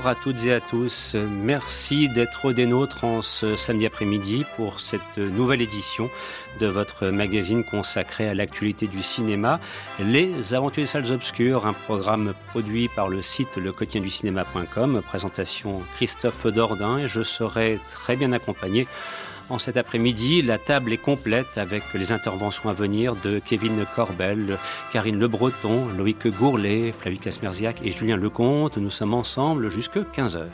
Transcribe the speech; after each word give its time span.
Bonjour 0.00 0.12
à 0.12 0.14
toutes 0.14 0.46
et 0.46 0.54
à 0.54 0.60
tous. 0.60 1.14
Merci 1.14 2.08
d'être 2.08 2.54
des 2.54 2.64
nôtres 2.64 3.04
en 3.04 3.20
ce 3.20 3.54
samedi 3.56 3.84
après-midi 3.84 4.46
pour 4.56 4.80
cette 4.80 5.18
nouvelle 5.18 5.60
édition 5.60 6.08
de 6.58 6.66
votre 6.68 7.08
magazine 7.08 7.64
consacré 7.64 8.26
à 8.26 8.32
l'actualité 8.32 8.86
du 8.86 9.02
cinéma, 9.02 9.60
Les 9.98 10.54
Aventures 10.54 10.84
des 10.84 10.86
Salles 10.86 11.12
Obscures, 11.12 11.66
un 11.66 11.74
programme 11.74 12.32
produit 12.48 12.88
par 12.88 13.10
le 13.10 13.20
site 13.20 13.58
lequotidienducinéma.com. 13.58 15.02
Présentation 15.02 15.82
Christophe 15.96 16.46
Dordain 16.46 16.96
et 16.96 17.08
je 17.08 17.20
serai 17.20 17.78
très 17.90 18.16
bien 18.16 18.32
accompagné 18.32 18.88
en 19.50 19.58
cet 19.58 19.76
après-midi, 19.76 20.42
la 20.42 20.58
table 20.58 20.92
est 20.92 20.98
complète 20.98 21.58
avec 21.58 21.82
les 21.94 22.12
interventions 22.12 22.68
à 22.68 22.72
venir 22.72 23.16
de 23.16 23.40
Kevin 23.44 23.84
Corbel, 23.94 24.56
Karine 24.92 25.18
Le 25.18 25.28
Breton, 25.28 25.88
Loïc 25.96 26.28
Gourlet, 26.28 26.92
Flavie 26.92 27.18
Casmerziac 27.18 27.80
et 27.84 27.90
Julien 27.90 28.16
Lecomte. 28.16 28.76
Nous 28.76 28.90
sommes 28.90 29.14
ensemble 29.14 29.70
jusque 29.70 29.98
15h. 29.98 30.46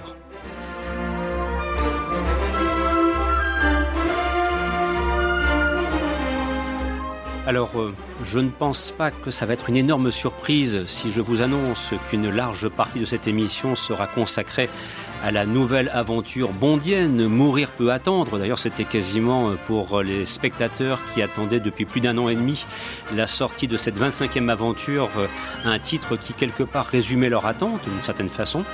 Alors, 7.47 7.81
euh, 7.81 7.94
je 8.25 8.41
ne 8.41 8.50
pense 8.50 8.91
pas 8.91 9.12
que 9.12 9.31
ça 9.31 9.47
va 9.47 9.53
être 9.53 9.69
une 9.69 9.77
énorme 9.77 10.10
surprise 10.10 10.84
si 10.88 11.12
je 11.12 11.20
vous 11.20 11.42
annonce 11.42 11.92
qu'une 12.10 12.28
large 12.28 12.69
partie 12.69 12.98
de 12.98 13.05
cette 13.05 13.28
émission 13.28 13.77
sera 13.77 14.08
consacrée 14.08 14.69
à 15.22 15.31
la 15.31 15.47
nouvelle 15.47 15.91
aventure 15.92 16.50
bondienne, 16.50 17.27
Mourir 17.27 17.70
peut 17.70 17.91
attendre. 17.92 18.39
D'ailleurs, 18.39 18.59
c'était 18.59 18.84
quasiment 18.84 19.53
pour 19.67 20.03
les 20.03 20.27
spectateurs 20.27 21.00
qui 21.12 21.22
attendaient 21.22 21.61
depuis 21.61 21.84
plus 21.84 22.00
d'un 22.00 22.17
an 22.19 22.28
et 22.28 22.34
demi 22.34 22.64
la 23.14 23.27
sortie 23.27 23.67
de 23.67 23.77
cette 23.77 23.98
25e 23.98 24.48
aventure, 24.48 25.09
un 25.64 25.78
titre 25.78 26.17
qui 26.17 26.33
quelque 26.33 26.62
part 26.62 26.87
résumait 26.87 27.28
leur 27.28 27.47
attente 27.47 27.81
d'une 27.84 28.03
certaine 28.03 28.28
façon. 28.28 28.64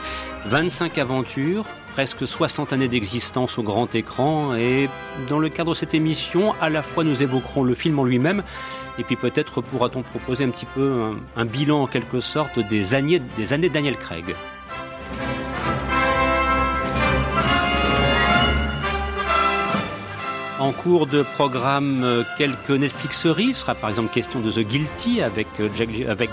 25 0.47 0.99
aventures, 0.99 1.65
presque 1.93 2.27
60 2.27 2.73
années 2.73 2.89
d'existence 2.89 3.59
au 3.59 3.63
grand 3.63 3.95
écran 3.95 4.55
et 4.55 4.89
dans 5.29 5.39
le 5.39 5.49
cadre 5.49 5.71
de 5.71 5.77
cette 5.77 5.95
émission, 5.95 6.55
à 6.61 6.69
la 6.69 6.83
fois 6.83 7.05
nous 7.05 7.23
évoquerons 7.23 7.63
le 7.63 7.75
film 7.75 7.99
en 7.99 8.05
lui-même 8.05 8.43
et 8.99 9.05
puis 9.05 9.17
peut-être 9.17 9.61
pourra-t-on 9.61 10.03
proposer 10.03 10.45
un 10.45 10.51
petit 10.51 10.67
peu 10.67 11.03
un, 11.03 11.41
un, 11.41 11.45
bilan 11.45 11.83
en 11.83 11.87
quelque 11.87 12.21
sorte 12.21 12.59
des 12.59 12.95
années, 12.95 13.21
des 13.37 13.53
années 13.53 13.69
Daniel 13.69 13.97
Craig. 13.97 14.35
En 20.63 20.71
cours 20.71 21.09
de 21.09 21.25
programme, 21.25 22.05
euh, 22.05 22.23
quelques 22.39 22.71
Netflixeries. 22.71 23.49
Il 23.49 23.57
sera 23.57 23.75
par 23.75 23.91
exemple 23.91 24.15
question 24.15 24.39
de 24.39 24.49
The 24.49 24.61
Guilty 24.61 25.21
avec, 25.21 25.49
Jack, 25.77 25.89
avec 26.09 26.31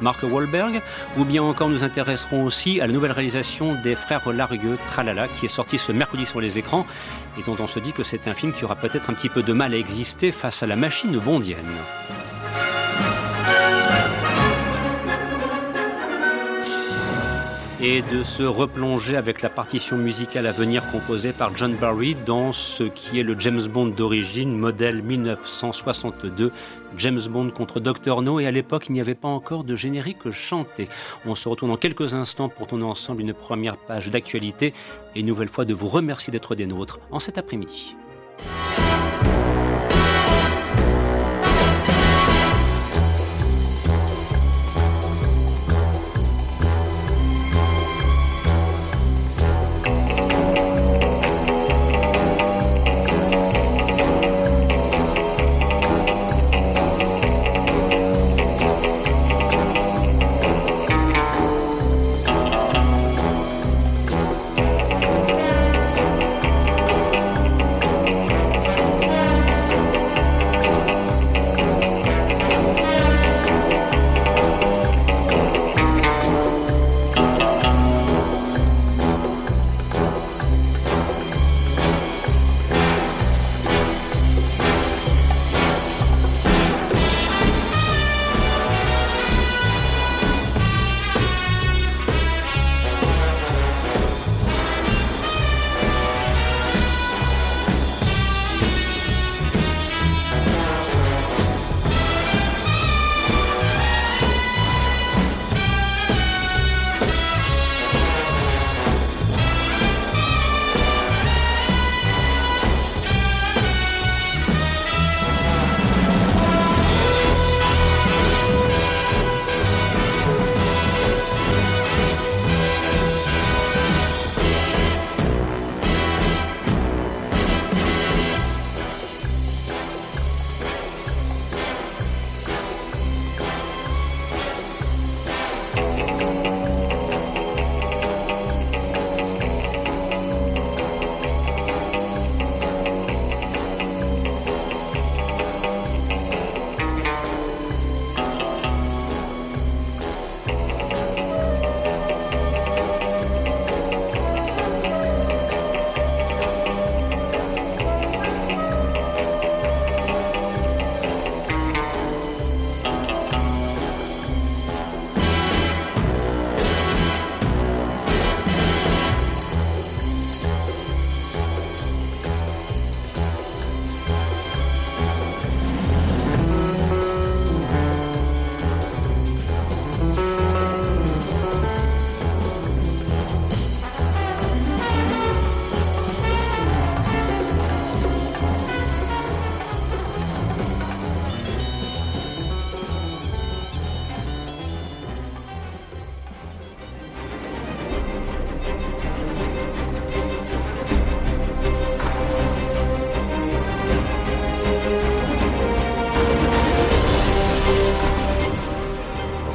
Mark 0.00 0.22
Wahlberg. 0.22 0.80
Ou 1.18 1.26
bien 1.26 1.42
encore, 1.42 1.68
nous 1.68 1.84
intéresserons 1.84 2.44
aussi 2.44 2.80
à 2.80 2.86
la 2.86 2.94
nouvelle 2.94 3.12
réalisation 3.12 3.74
des 3.82 3.94
frères 3.94 4.32
Larieux, 4.32 4.78
Tralala, 4.86 5.28
qui 5.28 5.44
est 5.44 5.50
sorti 5.50 5.76
ce 5.76 5.92
mercredi 5.92 6.24
sur 6.24 6.40
les 6.40 6.58
écrans 6.58 6.86
et 7.38 7.42
dont 7.42 7.56
on 7.60 7.66
se 7.66 7.78
dit 7.78 7.92
que 7.92 8.02
c'est 8.02 8.28
un 8.28 8.32
film 8.32 8.54
qui 8.54 8.64
aura 8.64 8.76
peut-être 8.76 9.10
un 9.10 9.12
petit 9.12 9.28
peu 9.28 9.42
de 9.42 9.52
mal 9.52 9.74
à 9.74 9.76
exister 9.76 10.32
face 10.32 10.62
à 10.62 10.66
la 10.66 10.76
machine 10.76 11.18
bondienne. 11.18 11.58
Et 17.88 18.02
de 18.02 18.24
se 18.24 18.42
replonger 18.42 19.16
avec 19.16 19.42
la 19.42 19.48
partition 19.48 19.96
musicale 19.96 20.48
à 20.48 20.50
venir 20.50 20.90
composée 20.90 21.32
par 21.32 21.54
John 21.54 21.76
Barry 21.76 22.16
dans 22.26 22.50
ce 22.50 22.82
qui 22.82 23.20
est 23.20 23.22
le 23.22 23.38
James 23.38 23.62
Bond 23.68 23.86
d'origine, 23.86 24.58
modèle 24.58 25.04
1962, 25.04 26.50
James 26.96 27.20
Bond 27.30 27.50
contre 27.50 27.78
Dr 27.78 28.22
No, 28.22 28.40
et 28.40 28.46
à 28.48 28.50
l'époque 28.50 28.86
il 28.88 28.92
n'y 28.94 29.00
avait 29.00 29.14
pas 29.14 29.28
encore 29.28 29.62
de 29.62 29.76
générique 29.76 30.32
chanté. 30.32 30.88
On 31.26 31.36
se 31.36 31.48
retrouve 31.48 31.68
dans 31.68 31.76
quelques 31.76 32.16
instants 32.16 32.48
pour 32.48 32.66
tourner 32.66 32.82
ensemble 32.82 33.22
une 33.22 33.34
première 33.34 33.76
page 33.76 34.10
d'actualité 34.10 34.72
et 35.14 35.20
une 35.20 35.26
nouvelle 35.26 35.48
fois 35.48 35.64
de 35.64 35.72
vous 35.72 35.86
remercier 35.86 36.32
d'être 36.32 36.56
des 36.56 36.66
nôtres 36.66 36.98
en 37.12 37.20
cet 37.20 37.38
après-midi. 37.38 37.94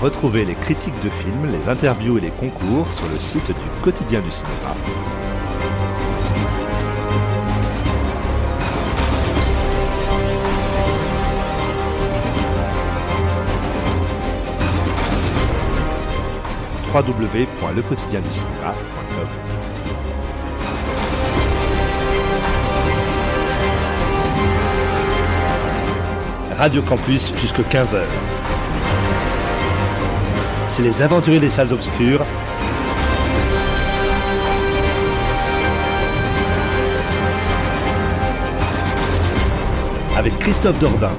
Retrouvez 0.02 0.46
les 0.46 0.56
critiques 0.56 1.00
de 1.04 1.10
films, 1.10 1.52
les 1.52 1.70
interviews 1.70 2.18
et 2.18 2.22
les 2.22 2.32
concours 2.32 2.92
sur 2.92 3.08
le 3.08 3.20
site 3.20 3.50
du 3.50 3.82
quotidien 3.84 4.20
du 4.22 4.32
cinéma. 4.32 4.74
www.lequotidienducinéma.com 16.92 19.28
Radio 26.58 26.82
Campus 26.82 27.32
jusqu'à 27.40 27.62
15h. 27.62 28.02
C'est 30.74 30.84
les 30.84 31.02
aventuriers 31.02 31.42
des 31.42 31.50
salles 31.50 31.74
obscures. 31.74 32.26
Avec 40.16 40.40
Christophe 40.40 40.80
Dordain. 40.80 41.12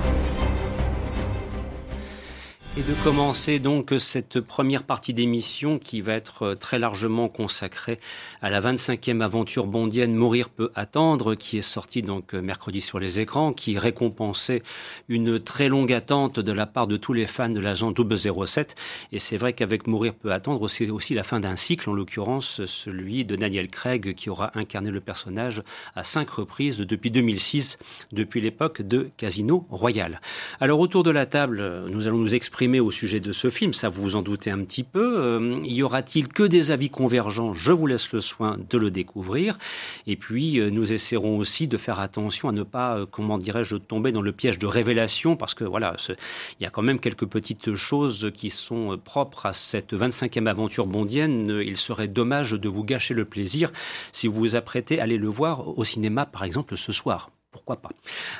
Commencer 3.04 3.58
donc 3.58 3.92
cette 3.98 4.38
première 4.40 4.84
partie 4.84 5.12
d'émission 5.12 5.80
qui 5.80 6.00
va 6.00 6.12
être 6.12 6.42
euh, 6.44 6.54
très 6.54 6.78
largement 6.78 7.28
consacrée 7.28 7.98
à 8.40 8.48
la 8.48 8.60
25e 8.60 9.22
aventure 9.22 9.66
bondienne 9.66 10.14
Mourir 10.14 10.48
peut 10.48 10.70
attendre, 10.76 11.34
qui 11.34 11.58
est 11.58 11.62
sortie 11.62 12.02
donc 12.02 12.32
euh, 12.32 12.40
mercredi 12.40 12.80
sur 12.80 13.00
les 13.00 13.18
écrans, 13.18 13.52
qui 13.52 13.76
récompensait 13.76 14.62
une 15.08 15.40
très 15.40 15.68
longue 15.68 15.92
attente 15.92 16.38
de 16.38 16.52
la 16.52 16.64
part 16.66 16.86
de 16.86 16.96
tous 16.96 17.12
les 17.12 17.26
fans 17.26 17.48
de 17.48 17.58
l'agent 17.58 17.92
007. 17.92 18.76
Et 19.10 19.18
c'est 19.18 19.36
vrai 19.36 19.52
qu'avec 19.52 19.88
Mourir 19.88 20.14
peut 20.14 20.32
attendre, 20.32 20.68
c'est 20.68 20.88
aussi 20.88 21.12
la 21.14 21.24
fin 21.24 21.40
d'un 21.40 21.56
cycle, 21.56 21.90
en 21.90 21.94
l'occurrence 21.94 22.64
celui 22.66 23.24
de 23.24 23.34
Daniel 23.34 23.66
Craig, 23.66 24.14
qui 24.14 24.30
aura 24.30 24.52
incarné 24.56 24.92
le 24.92 25.00
personnage 25.00 25.64
à 25.96 26.04
cinq 26.04 26.30
reprises 26.30 26.78
depuis 26.78 27.10
2006, 27.10 27.80
depuis 28.12 28.40
l'époque 28.40 28.80
de 28.80 29.10
Casino 29.16 29.66
Royale. 29.70 30.20
Alors 30.60 30.78
autour 30.78 31.02
de 31.02 31.10
la 31.10 31.26
table, 31.26 31.86
nous 31.90 32.06
allons 32.06 32.18
nous 32.18 32.36
exprimer 32.36 32.78
au 32.78 32.91
sujet 32.92 33.18
de 33.18 33.32
ce 33.32 33.50
film, 33.50 33.72
ça 33.72 33.88
vous 33.88 34.14
en 34.14 34.22
doutez 34.22 34.50
un 34.50 34.60
petit 34.60 34.84
peu. 34.84 35.18
Euh, 35.18 35.58
y 35.64 35.82
aura-t-il 35.82 36.28
que 36.28 36.44
des 36.44 36.70
avis 36.70 36.90
convergents? 36.90 37.52
Je 37.52 37.72
vous 37.72 37.88
laisse 37.88 38.12
le 38.12 38.20
soin 38.20 38.56
de 38.70 38.78
le 38.78 38.92
découvrir. 38.92 39.58
Et 40.06 40.14
puis, 40.14 40.60
euh, 40.60 40.70
nous 40.70 40.92
essaierons 40.92 41.38
aussi 41.38 41.66
de 41.66 41.76
faire 41.76 41.98
attention 41.98 42.48
à 42.48 42.52
ne 42.52 42.62
pas, 42.62 42.98
euh, 42.98 43.06
comment 43.10 43.38
dirais-je, 43.38 43.76
tomber 43.76 44.12
dans 44.12 44.22
le 44.22 44.30
piège 44.30 44.60
de 44.60 44.66
révélation, 44.66 45.34
parce 45.34 45.54
que 45.54 45.64
voilà, 45.64 45.96
il 46.08 46.62
y 46.62 46.66
a 46.66 46.70
quand 46.70 46.82
même 46.82 47.00
quelques 47.00 47.26
petites 47.26 47.74
choses 47.74 48.30
qui 48.32 48.50
sont 48.50 48.98
propres 49.02 49.46
à 49.46 49.52
cette 49.52 49.92
25e 49.92 50.46
aventure 50.46 50.86
bondienne. 50.86 51.60
Il 51.64 51.76
serait 51.76 52.08
dommage 52.08 52.52
de 52.52 52.68
vous 52.68 52.84
gâcher 52.84 53.14
le 53.14 53.24
plaisir 53.24 53.72
si 54.12 54.28
vous 54.28 54.38
vous 54.38 54.56
apprêtez 54.56 55.00
à 55.00 55.02
aller 55.02 55.18
le 55.18 55.28
voir 55.28 55.76
au 55.76 55.84
cinéma, 55.84 56.26
par 56.26 56.44
exemple, 56.44 56.76
ce 56.76 56.92
soir 56.92 57.30
pourquoi 57.52 57.76
pas. 57.76 57.90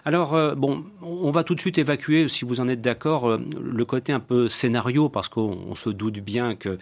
Alors, 0.07 0.35
euh, 0.35 0.55
bon, 0.55 0.87
on 1.03 1.31
va 1.31 1.45
tout 1.45 1.55
de 1.55 1.61
suite 1.61 1.77
évacuer, 1.77 2.29
si 2.29 2.47
vous 2.47 2.61
en 2.61 2.69
êtes 2.69 2.81
d'accord, 2.81 3.29
euh, 3.29 3.39
le 3.63 3.85
côté 3.85 4.11
un 4.11 4.21
peu 4.21 4.49
scénario, 4.49 5.11
parce 5.11 5.29
qu'on 5.29 5.75
se 5.75 5.91
doute 5.91 6.19
bien 6.21 6.55
que 6.55 6.79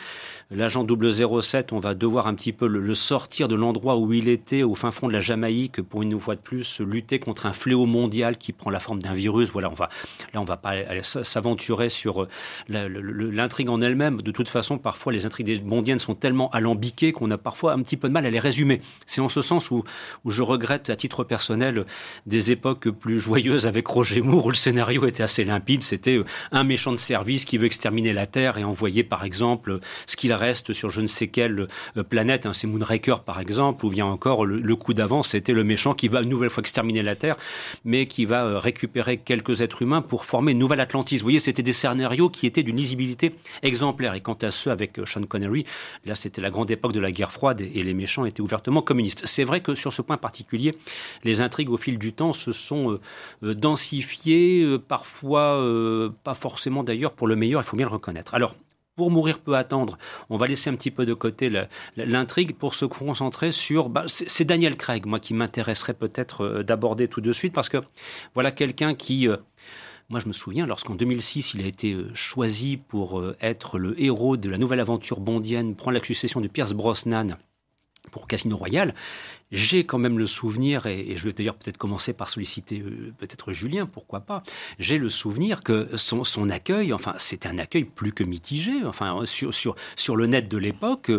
l'agent 0.53 0.87
007, 0.87 1.73
on 1.73 1.81
va 1.81 1.95
devoir 1.95 2.29
un 2.29 2.35
petit 2.35 2.53
peu 2.53 2.69
le, 2.69 2.95
sortir 2.95 3.49
de 3.49 3.57
l'endroit 3.57 3.97
où 3.97 4.13
il 4.13 4.29
était, 4.29 4.63
au 4.63 4.77
fin 4.77 4.93
fond 4.93 5.09
de 5.09 5.13
la 5.13 5.19
Jamaïque, 5.19 5.83
pour 5.83 6.03
une 6.03 6.21
fois 6.21 6.37
de 6.37 6.41
plus 6.41 6.81
lutter 6.81 7.19
contre 7.19 7.47
un 7.47 7.53
fléau 7.53 7.85
mondial 7.85 8.39
qui 8.39 8.53
prend 8.53 8.71
la 8.71 8.79
forme 8.79 9.03
d'un 9.03 9.13
virus. 9.13 9.51
Voilà, 9.51 9.69
on 9.69 9.75
va, 9.75 9.89
là, 10.33 10.41
on 10.41 10.45
va 10.45 10.57
pas 10.57 11.03
s'aventurer 11.03 11.89
sur 11.89 12.23
euh, 12.23 12.29
l'intrigue 12.69 13.71
en 13.71 13.81
elle-même. 13.81 14.23
De 14.23 14.31
toute 14.31 14.49
façon, 14.49 14.79
parfois, 14.79 15.13
les 15.13 15.27
intrigues 15.27 15.65
mondiennes 15.65 15.99
sont 15.99 16.15
tellement 16.15 16.49
alambiquées 16.51 17.11
qu'on 17.11 17.31
a 17.33 17.39
parfois 17.39 17.73
un 17.73 17.83
petit 17.83 17.97
peu 17.97 18.07
de 18.07 18.13
mal 18.13 18.25
à 18.25 18.31
les 18.31 18.39
résumer. 18.39 18.83
C'est 19.05 19.21
en 19.21 19.29
ce 19.29 19.43
sens 19.43 19.73
où 19.73 19.83
je 20.27 20.43
regrette, 20.43 20.91
à 20.91 20.97
titre 20.97 21.25
personnel, 21.25 21.85
des 22.27 22.51
époques 22.51 22.91
plus 22.91 23.21
joyeuses 23.21 23.67
avec 23.67 23.87
Roger 23.87 24.21
Moore 24.21 24.47
où 24.47 24.51
le 24.51 24.57
scénario 24.57 25.07
était 25.07 25.23
assez 25.23 25.45
limpide. 25.45 25.83
C'était 25.83 26.17
euh, 26.17 26.25
un 26.53 26.65
méchant 26.65 26.93
de 26.93 26.97
service 26.97 27.45
qui 27.45 27.59
veut 27.59 27.67
exterminer 27.67 28.13
la 28.13 28.27
Terre 28.27 28.59
et 28.59 28.65
envoyer 28.65 29.05
par 29.05 29.25
exemple 29.25 29.81
ce 30.07 30.17
qu'il 30.17 30.33
reste 30.33 30.73
sur 30.73 30.91
je 30.91 31.01
ne 31.01 31.07
sais 31.07 31.29
quelle 31.29 31.67
euh, 31.97 32.03
planète. 32.03 32.47
Hein, 32.47 32.53
c'est 32.53 32.67
Moonraker 32.67 33.21
par 33.25 33.41
exemple, 33.41 33.85
ou 33.87 33.91
bien 33.91 34.07
encore 34.07 34.45
le, 34.45 34.77
coup 34.77 34.95
d'avant, 34.95 35.23
c'était 35.23 35.53
le 35.53 35.65
méchant 35.65 35.95
qui 35.95 36.09
va 36.09 36.23
une 36.23 36.29
nouvelle 36.29 36.51
fois 36.51 36.61
exterminer 36.61 37.03
la 37.03 37.17
Terre, 37.17 37.37
mais 37.85 38.07
qui 38.07 38.25
va 38.25 38.45
euh, 38.45 38.59
récupérer 38.59 39.19
quelques 39.19 39.61
êtres 39.63 39.83
humains 39.83 40.03
pour 40.03 40.25
former 40.25 40.53
une 40.53 40.59
nouvelle 40.59 40.81
Atlantis. 40.81 41.19
Vous 41.19 41.25
voyez, 41.25 41.41
c'était 41.41 41.63
des 41.63 41.73
scénarios 41.73 42.31
qui 42.31 42.47
étaient 42.47 42.63
d'une 42.63 42.77
lisibilité 42.77 43.35
exemplaire. 43.63 44.15
Et 44.15 44.21
quant 44.21 44.39
à 44.43 44.51
ceux 44.51 44.71
avec 44.71 44.99
Sean 45.05 45.23
Connery, 45.23 45.65
là 46.05 46.15
c'était 46.15 46.41
la 46.41 46.51
grande 46.51 46.71
époque 46.71 46.93
de 46.93 47.01
la 47.01 47.13
guerre 47.13 47.33
froide 47.33 47.61
et 47.61 47.83
les 47.83 47.95
méchants 47.95 48.25
étaient 48.25 48.41
ouvertement 48.41 48.83
communistes. 48.83 49.23
C'est 49.27 49.45
vrai 49.45 49.61
que 49.61 49.75
sur 49.75 49.93
ce 49.93 50.03
point 50.03 50.17
particulier, 50.17 50.75
les 51.25 51.41
intrigues 51.41 51.71
au 51.71 51.77
fil 51.77 51.99
du 51.99 52.10
temps 52.13 52.33
se 52.33 52.53
sont 52.53 52.93
euh, 52.93 53.01
euh, 53.43 53.55
densifiés, 53.55 54.63
euh, 54.63 54.79
parfois 54.79 55.31
pas 56.25 56.35
forcément 56.35 56.85
d'ailleurs 56.85 57.13
pour 57.13 57.27
le 57.27 57.37
meilleur, 57.37 57.61
il 57.61 57.65
faut 57.65 57.77
bien 57.77 57.87
le 57.87 57.93
reconnaître. 57.93 58.35
Alors, 58.35 58.55
pour 58.97 59.11
mourir 59.11 59.39
peut 59.39 59.55
attendre, 59.55 59.97
on 60.29 60.37
va 60.37 60.47
laisser 60.47 60.69
un 60.69 60.75
petit 60.75 60.91
peu 60.91 61.07
de 61.07 61.15
côté 61.15 61.51
l'intrigue 61.97 62.55
pour 62.55 62.75
se 62.75 62.85
concentrer 62.85 63.51
sur. 63.51 63.89
Bah, 63.89 64.05
c'est 64.07 64.45
Daniel 64.45 64.77
Craig, 64.77 65.07
moi, 65.07 65.21
qui 65.21 65.33
m'intéresserait 65.33 65.95
peut-être 65.95 66.63
d'aborder 66.63 67.09
tout 67.09 67.21
de 67.21 67.33
suite, 67.33 67.53
parce 67.53 67.69
que 67.69 67.79
voilà 68.35 68.51
quelqu'un 68.51 68.95
qui. 68.95 69.29
moi, 70.09 70.21
je 70.21 70.27
me 70.27 70.33
souviens, 70.33 70.67
lorsqu'en 70.67 70.95
2006, 70.95 71.55
il 71.55 71.65
a 71.65 71.67
été 71.67 71.97
choisi 72.15 72.77
pour 72.77 73.23
être 73.41 73.79
le 73.79 74.01
héros 74.03 74.37
de 74.37 74.51
la 74.51 74.59
nouvelle 74.59 74.81
aventure 74.81 75.21
bondienne, 75.21 75.77
prendre 75.77 75.97
la 75.97 76.05
succession 76.05 76.41
de 76.41 76.49
Pierce 76.49 76.73
Brosnan 76.73 77.39
pour 78.11 78.27
Casino 78.27 78.57
Royale, 78.57 78.95
j'ai 79.53 79.85
quand 79.85 79.99
même 79.99 80.19
le 80.19 80.27
souvenir, 80.27 80.87
et, 80.87 81.17
je 81.17 81.25
vais 81.25 81.33
d'ailleurs 81.33 81.57
peut-être 81.57 81.79
commencer 81.79 82.13
par 82.13 82.29
solliciter 82.29 82.81
euh, 82.81 83.13
peut-être 83.19 83.53
Julien, 83.53 83.87
pourquoi 83.87 84.21
pas, 84.21 84.43
j'ai 84.79 84.99
le 84.99 85.09
souvenir 85.09 85.63
que 85.63 85.89
son, 85.97 86.51
accueil, 86.51 86.93
enfin 86.93 87.15
c'était 87.19 87.49
un 87.49 87.59
accueil 87.59 87.85
plus 87.85 88.13
que 88.13 88.25
mitigé, 88.25 88.73
enfin 88.85 89.25
sur, 89.25 89.53
sur, 89.53 89.75
sur 89.97 90.17
le 90.17 90.27
net 90.27 90.49
de 90.49 90.59
l'époque, 90.59 91.11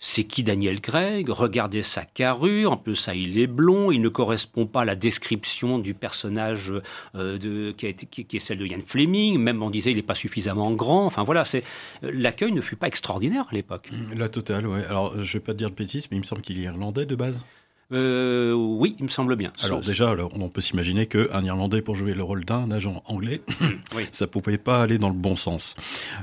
c'est 0.00 0.24
qui 0.24 0.42
Daniel 0.42 0.80
Craig? 0.80 1.28
Regardez 1.28 1.82
sa 1.82 2.04
carrure, 2.04 2.72
en 2.72 2.76
plus 2.76 2.96
ça 2.96 3.14
il 3.14 3.38
est 3.38 3.46
blond, 3.46 3.92
il 3.92 4.00
ne 4.00 4.08
correspond 4.08 4.66
pas 4.66 4.80
à 4.80 4.84
la 4.84 4.96
description 4.96 5.78
du 5.78 5.94
personnage 5.94 6.72
euh, 7.14 7.72
qui, 7.74 7.86
est 7.86 8.38
celle 8.38 8.58
de 8.58 8.66
Ian 8.66 8.80
Fleming, 8.84 9.38
même 9.38 9.62
on 9.62 9.70
disait 9.70 9.92
il 9.92 9.96
n'est 9.96 10.02
pas 10.02 10.14
suffisamment 10.14 10.72
grand, 10.72 11.04
enfin 11.04 11.22
voilà, 11.22 11.44
c'est 11.44 11.62
l'accueil 12.02 12.52
ne 12.52 12.62
fut 12.62 12.76
pas 12.76 12.88
extraordinaire 12.88 13.46
à 13.50 13.54
l'époque. 13.54 13.90
La 14.16 14.28
totale, 14.28 14.66
ouais. 14.66 14.84
Alors 14.86 15.22
je 15.22 15.32
vais 15.34 15.44
pas 15.44 15.52
te 15.52 15.58
dire 15.58 15.70
de 15.70 15.76
bêtises, 15.76 16.08
mais 16.10 16.16
il 16.16 16.20
me 16.20 16.24
semble 16.24 16.42
qu'il 16.42 16.58
est 16.58 16.62
irlandais 16.62 17.06
de 17.06 17.14
base. 17.14 17.44
Euh, 17.92 18.52
oui, 18.52 18.94
il 18.98 19.04
me 19.04 19.08
semble 19.08 19.36
bien. 19.36 19.52
Alors 19.62 19.80
déjà, 19.80 20.14
on 20.34 20.48
peut 20.48 20.60
s'imaginer 20.60 21.06
qu'un 21.06 21.44
Irlandais 21.44 21.82
pour 21.82 21.94
jouer 21.94 22.14
le 22.14 22.22
rôle 22.22 22.44
d'un 22.44 22.70
agent 22.70 23.02
anglais, 23.06 23.42
oui. 23.96 24.06
ça 24.12 24.26
pouvait 24.26 24.58
pas 24.58 24.82
aller 24.82 24.98
dans 24.98 25.08
le 25.08 25.14
bon 25.14 25.36
sens. 25.36 25.74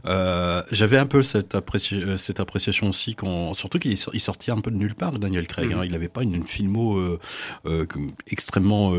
Euh, 0.05 0.63
J'avais 0.71 0.97
un 0.97 1.05
peu 1.05 1.21
cette, 1.21 1.55
euh, 1.55 2.17
cette 2.17 2.39
appréciation 2.39 2.89
aussi, 2.89 3.15
quand, 3.15 3.53
surtout 3.53 3.79
qu'il 3.79 3.97
sortait 3.97 4.51
un 4.51 4.62
peu 4.62 4.71
de 4.71 4.77
nulle 4.77 4.95
part, 4.95 5.13
Daniel 5.13 5.47
Craig. 5.47 5.71
Hein. 5.74 5.81
Mm. 5.81 5.86
il 5.86 5.91
n'avait 5.91 6.07
pas 6.07 6.24
une, 6.24 6.45
filmo 6.45 6.97
euh, 6.97 7.19
euh 7.65 7.86
extrêmement 8.27 8.93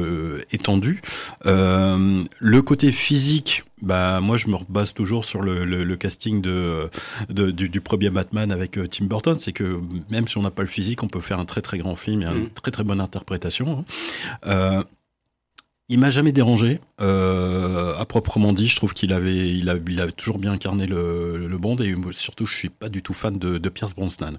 étendue. 0.50 1.00
le 1.44 2.60
côté 2.60 2.92
physique 2.92 3.64
bah 3.82 4.20
moi 4.20 4.36
je 4.36 4.48
me 4.48 4.56
rebase 4.56 4.94
toujours 4.94 5.24
sur 5.24 5.42
le, 5.42 5.64
le, 5.64 5.96
casting 5.96 6.40
de, 6.40 6.90
de 7.28 7.50
du, 7.50 7.68
du, 7.68 7.80
premier 7.80 8.10
Batman 8.10 8.52
avec 8.52 8.78
euh, 8.78 8.86
Tim 8.86 9.06
Burton, 9.06 9.38
c'est 9.38 9.52
que 9.52 9.80
même 10.10 10.28
si 10.28 10.38
on 10.38 10.42
n'a 10.42 10.50
pas 10.50 10.62
le 10.62 10.68
physique, 10.68 11.02
on 11.02 11.08
peut 11.08 11.20
faire 11.20 11.38
un 11.38 11.44
très 11.44 11.60
très 11.60 11.78
grand 11.78 11.96
film 11.96 12.22
et 12.22 12.26
une 12.26 12.44
mm. 12.44 12.48
très 12.50 12.70
très 12.70 12.84
bonne 12.84 13.00
interprétation. 13.00 13.78
Hein. 13.78 13.84
Euh, 14.46 14.82
il 15.90 15.98
m'a 15.98 16.10
jamais 16.10 16.32
dérangé, 16.32 16.80
euh, 17.00 17.94
à 17.96 18.04
proprement 18.04 18.52
dit. 18.52 18.68
Je 18.68 18.76
trouve 18.76 18.92
qu'il 18.92 19.12
avait, 19.12 20.12
toujours 20.16 20.38
bien 20.38 20.52
incarné 20.52 20.86
le, 20.86 21.46
le 21.48 21.58
Bond 21.58 21.76
et 21.76 21.94
surtout, 22.12 22.44
je 22.44 22.54
suis 22.54 22.68
pas 22.68 22.90
du 22.90 23.02
tout 23.02 23.14
fan 23.14 23.38
de, 23.38 23.68
Pierce 23.68 23.94
Brosnan. 23.94 24.38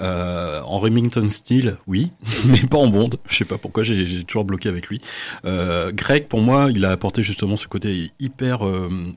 Euh, 0.00 0.60
en 0.62 0.78
Remington 0.78 1.28
Steel, 1.28 1.76
oui, 1.86 2.10
mais 2.46 2.60
pas 2.60 2.78
en 2.78 2.88
Bond. 2.88 3.10
Je 3.28 3.36
sais 3.36 3.44
pas 3.44 3.58
pourquoi, 3.58 3.82
j'ai 3.82 4.24
toujours 4.24 4.44
bloqué 4.44 4.68
avec 4.68 4.88
lui. 4.88 5.00
Euh, 5.44 5.92
Greg, 5.92 6.28
pour 6.28 6.40
moi, 6.40 6.68
il 6.70 6.84
a 6.84 6.90
apporté 6.90 7.22
justement 7.22 7.56
ce 7.56 7.68
côté 7.68 8.10
hyper 8.18 8.60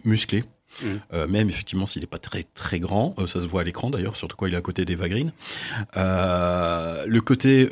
musclé. 0.03 0.43
Mm. 0.81 0.85
Euh, 1.13 1.27
même 1.27 1.49
effectivement 1.49 1.85
s'il 1.85 2.01
n'est 2.01 2.07
pas 2.07 2.17
très 2.17 2.43
très 2.43 2.79
grand, 2.79 3.13
euh, 3.17 3.27
ça 3.27 3.39
se 3.39 3.47
voit 3.47 3.61
à 3.61 3.63
l'écran 3.63 3.89
d'ailleurs, 3.89 4.15
surtout 4.15 4.35
quand 4.35 4.45
il 4.45 4.53
est 4.53 4.57
à 4.57 4.61
côté 4.61 4.85
d'Eva 4.85 5.09
Green. 5.09 5.31
Euh, 5.97 7.05
le 7.07 7.21
côté 7.21 7.69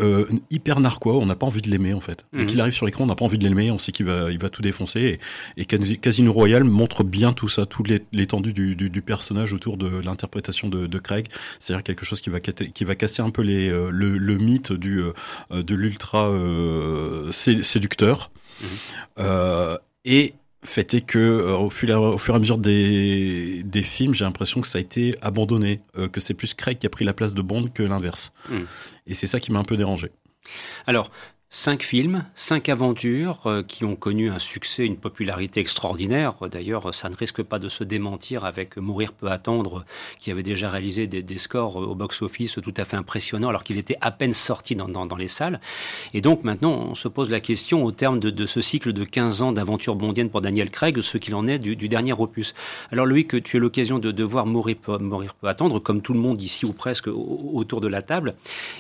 hyper 0.49 0.79
narquois, 0.79 1.15
on 1.15 1.25
n'a 1.25 1.35
pas 1.35 1.45
envie 1.45 1.61
de 1.61 1.69
l'aimer 1.69 1.93
en 1.93 2.01
fait. 2.01 2.25
Dès 2.33 2.43
mm. 2.43 2.45
qu'il 2.45 2.61
arrive 2.61 2.73
sur 2.73 2.85
l'écran, 2.85 3.03
on 3.03 3.07
n'a 3.07 3.15
pas 3.15 3.25
envie 3.25 3.37
de 3.37 3.43
l'aimer, 3.43 3.71
on 3.71 3.77
sait 3.77 3.91
qu'il 3.91 4.05
va, 4.05 4.31
il 4.31 4.39
va 4.39 4.49
tout 4.49 4.61
défoncer. 4.61 5.19
Et, 5.57 5.61
et, 5.61 5.65
Casino 5.65 6.31
Royale 6.31 6.63
montre 6.63 7.03
bien 7.03 7.33
tout 7.33 7.49
ça, 7.49 7.65
toute 7.65 7.87
l'étendue 8.11 8.53
du, 8.53 8.75
du, 8.75 8.89
du, 8.89 9.01
personnage 9.01 9.53
autour 9.53 9.77
de 9.77 9.99
l'interprétation 9.99 10.69
de, 10.69 10.87
de, 10.87 10.99
Craig. 10.99 11.27
C'est-à-dire 11.59 11.83
quelque 11.83 12.05
chose 12.05 12.21
qui 12.21 12.29
va, 12.29 12.39
qui 12.39 12.83
va 12.83 12.95
casser 12.95 13.21
un 13.21 13.29
peu 13.29 13.41
les, 13.41 13.69
le, 13.69 13.89
le 14.17 14.37
mythe 14.37 14.73
du, 14.73 15.01
de 15.51 15.75
l'ultra 15.75 16.31
séducteur. 17.31 18.31
Mm. 18.61 19.25
et 20.05 20.33
fait 20.63 20.93
est 20.93 21.01
que 21.01 21.41
au, 21.53 21.69
fur, 21.69 21.89
au, 22.01 22.17
fur, 22.17 22.33
et 22.33 22.37
à 22.37 22.39
mesure 22.39 22.57
des, 22.57 23.63
des 23.63 23.83
films, 23.83 24.13
j'ai 24.13 24.25
l'impression 24.25 24.61
que 24.61 24.67
ça 24.67 24.77
a 24.77 24.81
été 24.81 25.15
abandonné, 25.21 25.81
que 26.11 26.19
c'est 26.19 26.33
plus 26.33 26.53
Craig 26.53 26.77
qui 26.77 26.85
a 26.85 26.89
pris 26.89 27.05
la 27.05 27.13
place 27.13 27.33
de 27.33 27.41
Bond 27.41 27.69
que 27.73 27.83
l'inverse. 27.83 28.31
Hmm. 28.49 28.63
Et 29.07 29.13
c'est 29.13 29.27
ça 29.27 29.39
qui 29.39 29.51
m'a 29.51 29.59
un 29.59 29.63
peu 29.63 29.77
dérangé. 29.77 30.11
Alors, 30.87 31.11
Cinq 31.53 31.83
films, 31.83 32.23
cinq 32.33 32.69
aventures 32.69 33.41
euh, 33.45 33.61
qui 33.61 33.83
ont 33.83 33.97
connu 33.97 34.29
un 34.29 34.39
succès, 34.39 34.85
une 34.85 34.95
popularité 34.95 35.59
extraordinaire. 35.59 36.35
D'ailleurs, 36.49 36.93
ça 36.93 37.09
ne 37.09 37.15
risque 37.15 37.43
pas 37.43 37.59
de 37.59 37.67
se 37.67 37.83
démentir 37.83 38.45
avec 38.45 38.77
Mourir 38.77 39.11
peut 39.11 39.29
attendre, 39.29 39.83
qui 40.17 40.31
avait 40.31 40.43
déjà 40.43 40.69
réalisé 40.69 41.07
des, 41.07 41.37
scores 41.37 41.75
au 41.75 41.93
box-office 41.93 42.57
tout 42.63 42.73
à 42.77 42.85
fait 42.85 42.95
impressionnants, 42.95 43.49
alors 43.49 43.65
qu'il 43.65 43.77
était 43.77 43.97
à 43.99 44.11
peine 44.11 44.31
sorti 44.31 44.77
dans, 44.77 45.15
les 45.17 45.27
salles. 45.27 45.59
Et 46.13 46.21
donc 46.21 46.45
maintenant, 46.45 46.71
on 46.71 46.95
se 46.95 47.09
pose 47.09 47.29
la 47.29 47.41
question 47.41 47.83
au 47.83 47.91
terme 47.91 48.21
de, 48.21 48.45
ce 48.45 48.61
cycle 48.61 48.93
de 48.93 49.03
15 49.03 49.41
ans 49.41 49.51
d'aventure 49.51 49.97
bondienne 49.97 50.29
pour 50.29 50.39
Daniel 50.39 50.69
Craig, 50.69 51.01
ce 51.01 51.17
qu'il 51.17 51.35
en 51.35 51.47
est 51.47 51.59
du, 51.59 51.89
dernier 51.89 52.13
opus. 52.13 52.53
Alors 52.93 53.05
Louis, 53.05 53.27
que 53.27 53.35
tu 53.35 53.57
as 53.57 53.59
l'occasion 53.59 53.99
de, 53.99 54.23
voir 54.23 54.45
Mourir 54.45 54.77
peut, 54.81 54.97
Mourir 54.99 55.33
peut 55.33 55.49
attendre, 55.49 55.79
comme 55.79 56.01
tout 56.01 56.13
le 56.13 56.19
monde 56.19 56.41
ici 56.41 56.65
ou 56.65 56.71
presque 56.71 57.07
autour 57.07 57.81
de 57.81 57.89
la 57.89 58.01
table, 58.01 58.35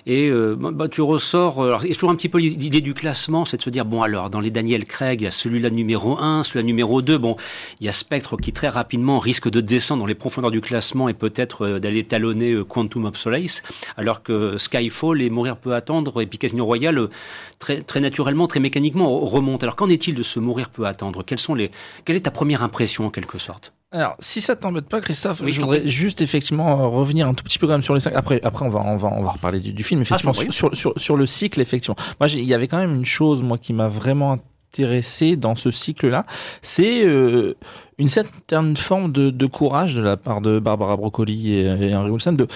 et 0.05 0.29
euh, 0.29 0.55
bah, 0.55 0.87
tu 0.87 1.01
ressors, 1.01 1.81
c'est 1.81 1.89
toujours 1.95 2.11
un 2.11 2.15
petit 2.15 2.29
peu 2.29 2.39
l'idée 2.61 2.81
du 2.81 2.93
classement, 2.93 3.43
c'est 3.43 3.57
de 3.57 3.61
se 3.63 3.71
dire, 3.71 3.85
bon 3.85 4.03
alors, 4.03 4.29
dans 4.29 4.39
les 4.39 4.51
Daniel 4.51 4.85
Craig, 4.85 5.21
il 5.21 5.23
y 5.23 5.27
a 5.27 5.31
celui-là 5.31 5.71
numéro 5.71 6.19
1, 6.19 6.43
celui-là 6.43 6.63
numéro 6.63 7.01
2, 7.01 7.17
bon, 7.17 7.35
il 7.79 7.87
y 7.87 7.89
a 7.89 7.91
Spectre 7.91 8.37
qui 8.37 8.53
très 8.53 8.67
rapidement 8.67 9.17
risque 9.17 9.49
de 9.49 9.61
descendre 9.61 10.01
dans 10.01 10.05
les 10.05 10.15
profondeurs 10.15 10.51
du 10.51 10.61
classement 10.61 11.09
et 11.09 11.15
peut-être 11.15 11.65
euh, 11.65 11.79
d'aller 11.79 12.03
talonner 12.03 12.51
euh, 12.51 12.63
Quantum 12.63 13.05
of 13.05 13.17
Solace, 13.17 13.63
alors 13.97 14.21
que 14.21 14.57
Skyfall 14.57 15.23
et 15.23 15.31
Mourir 15.31 15.57
peut 15.57 15.73
attendre 15.73 16.21
et 16.21 16.27
puis 16.27 16.37
Casino 16.37 16.63
Royale, 16.63 16.99
euh, 16.99 17.09
très, 17.57 17.99
naturellement, 17.99 18.47
très 18.47 18.59
mécaniquement, 18.59 19.19
remontent. 19.19 19.63
Alors 19.63 19.75
qu'en 19.75 19.89
est-il 19.89 20.13
de 20.13 20.23
ce 20.23 20.39
Mourir 20.39 20.69
peut 20.69 20.85
attendre? 20.85 21.23
Quelles 21.23 21.39
sont 21.39 21.55
les... 21.55 21.71
Quelle 22.05 22.15
est 22.15 22.21
ta 22.21 22.31
première 22.31 22.61
impression 22.61 23.07
en 23.07 23.09
quelque 23.09 23.39
sorte? 23.39 23.73
Alors, 23.93 24.15
si 24.19 24.41
ça 24.41 24.55
t'embête 24.55 24.87
pas, 24.87 25.01
Christophe, 25.01 25.43
je 25.45 25.59
voudrais 25.59 25.85
juste 25.85 26.21
effectivement 26.21 26.69
euh, 26.69 26.87
revenir 26.87 27.27
un 27.27 27.33
tout 27.33 27.43
petit 27.43 27.59
peu 27.59 27.67
quand 27.67 27.73
même 27.73 27.83
sur 27.83 27.93
les 27.93 27.99
cinq. 27.99 28.13
Après, 28.15 28.39
après, 28.41 28.65
on 28.65 28.69
va, 28.69 28.79
on 28.85 28.95
va, 28.95 29.09
on 29.09 29.21
va 29.21 29.31
reparler 29.31 29.59
du, 29.59 29.83
film. 29.83 30.03
Ah, 30.09 30.17
sur, 30.17 30.33
sur, 30.33 30.93
sur, 30.95 31.17
le 31.17 31.25
cycle, 31.25 31.59
effectivement. 31.59 31.97
Moi, 32.21 32.29
il 32.29 32.45
y 32.45 32.53
avait 32.53 32.69
quand 32.69 32.77
même 32.77 32.95
une 32.95 33.05
chose, 33.05 33.43
moi, 33.43 33.57
qui 33.57 33.73
m'a 33.73 33.89
vraiment 33.89 34.39
intéressé 34.71 35.35
dans 35.35 35.55
ce 35.55 35.71
cycle-là, 35.71 36.25
c'est 36.61 37.05
euh, 37.05 37.55
une 37.97 38.07
certaine 38.07 38.77
forme 38.77 39.11
de, 39.11 39.29
de, 39.29 39.45
courage 39.45 39.95
de 39.95 40.01
la 40.01 40.15
part 40.15 40.39
de 40.39 40.59
Barbara 40.59 40.95
Broccoli 40.95 41.55
et, 41.55 41.93
Henry 41.93 42.11
Wilson 42.11 42.31
de, 42.31 42.47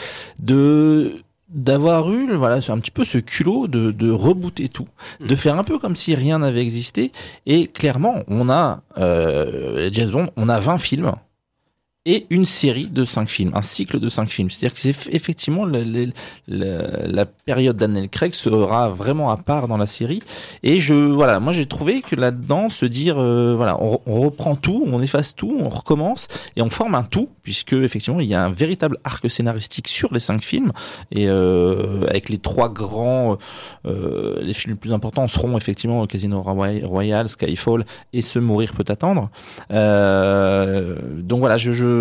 de 0.41 1.24
d'avoir 1.55 2.11
eu 2.11 2.31
voilà 2.35 2.59
un 2.67 2.77
petit 2.79 2.91
peu 2.91 3.05
ce 3.05 3.17
culot 3.17 3.67
de, 3.67 3.91
de 3.91 4.11
rebooter 4.11 4.67
tout 4.67 4.87
de 5.21 5.33
mm. 5.33 5.37
faire 5.37 5.57
un 5.57 5.63
peu 5.63 5.79
comme 5.79 5.95
si 5.95 6.13
rien 6.13 6.39
n'avait 6.39 6.61
existé 6.61 7.11
et 7.45 7.67
clairement 7.67 8.23
on 8.27 8.49
a 8.49 8.81
euh, 8.97 9.89
James 9.93 10.09
Bond 10.09 10.27
on 10.35 10.49
a 10.49 10.59
20 10.59 10.77
films 10.77 11.13
et 12.05 12.27
une 12.29 12.45
série 12.45 12.87
de 12.87 13.03
cinq 13.03 13.29
films, 13.29 13.51
un 13.55 13.63
cycle 13.63 13.99
de 13.99 14.09
cinq 14.09 14.27
films. 14.27 14.51
C'est-à-dire 14.51 14.73
que 14.75 14.79
c'est 14.79 15.13
effectivement 15.13 15.65
la, 15.65 17.25
période 17.45 17.77
Daniel 17.77 18.09
Craig 18.09 18.33
sera 18.33 18.89
vraiment 18.89 19.31
à 19.31 19.37
part 19.37 19.67
dans 19.67 19.77
la 19.77 19.87
série. 19.87 20.21
Et 20.61 20.79
je 20.79 20.93
voilà, 20.93 21.39
moi 21.39 21.51
j'ai 21.51 21.65
trouvé 21.65 22.01
que 22.01 22.15
là-dedans 22.15 22.69
se 22.69 22.85
dire 22.85 23.17
euh, 23.17 23.55
voilà, 23.55 23.77
on, 23.81 24.21
reprend 24.21 24.55
tout, 24.55 24.83
on 24.85 25.01
efface 25.01 25.35
tout, 25.35 25.57
on 25.59 25.69
recommence 25.69 26.27
et 26.55 26.61
on 26.61 26.69
forme 26.69 26.93
un 26.95 27.03
tout 27.03 27.29
puisque 27.41 27.73
effectivement 27.73 28.19
il 28.19 28.27
y 28.27 28.35
a 28.35 28.43
un 28.43 28.51
véritable 28.51 28.99
arc 29.03 29.29
scénaristique 29.29 29.87
sur 29.87 30.13
les 30.13 30.19
cinq 30.19 30.43
films 30.43 30.71
et 31.11 31.27
euh, 31.27 32.05
avec 32.07 32.29
les 32.29 32.37
trois 32.37 32.69
grands 32.69 33.37
euh, 33.85 34.39
les 34.41 34.53
films 34.53 34.73
les 34.73 34.79
plus 34.79 34.93
importants 34.93 35.27
seront 35.27 35.57
effectivement 35.57 36.05
Casino 36.05 36.41
Royale, 36.41 37.29
Skyfall 37.29 37.85
et 38.13 38.21
Se 38.21 38.39
mourir 38.39 38.73
peut 38.73 38.85
attendre. 38.87 39.29
Euh, 39.71 40.95
donc 41.19 41.39
voilà, 41.39 41.57
je, 41.57 41.73
je 41.73 41.94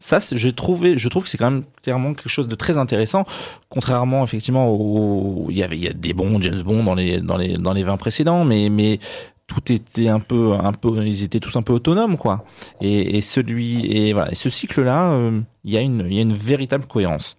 ça 0.00 0.18
j'ai 0.32 0.52
trouvé 0.52 0.96
je 0.96 1.08
trouve 1.08 1.24
que 1.24 1.28
c'est 1.28 1.38
quand 1.38 1.50
même 1.50 1.64
clairement 1.82 2.14
quelque 2.14 2.28
chose 2.28 2.48
de 2.48 2.54
très 2.54 2.78
intéressant 2.78 3.24
contrairement 3.68 4.22
effectivement 4.24 4.68
au 4.68 5.46
il 5.50 5.58
y 5.58 5.88
a 5.88 5.92
des 5.92 6.12
bons 6.14 6.40
James 6.40 6.62
Bond 6.62 6.84
dans 6.84 6.94
les 6.94 7.20
dans 7.20 7.36
les 7.36 7.54
dans 7.54 7.72
les 7.72 7.82
20 7.82 7.96
précédents 7.96 8.44
mais 8.44 8.68
mais 8.68 9.00
tout 9.48 9.72
était 9.72 10.08
un 10.08 10.20
peu 10.20 10.52
un 10.52 10.72
peu 10.72 11.04
ils 11.04 11.24
étaient 11.24 11.40
tous 11.40 11.56
un 11.56 11.62
peu 11.62 11.72
autonomes 11.72 12.16
quoi. 12.16 12.44
Et, 12.80 13.20
celui 13.22 13.90
et 13.90 14.12
voilà 14.12 14.32
ce 14.34 14.50
cycle 14.50 14.82
là 14.82 15.10
euh, 15.10 15.40
y 15.64 15.76
a 15.76 15.80
une 15.80 16.06
il 16.08 16.14
y 16.14 16.18
a 16.18 16.22
une 16.22 16.36
véritable 16.36 16.86
cohérence 16.86 17.36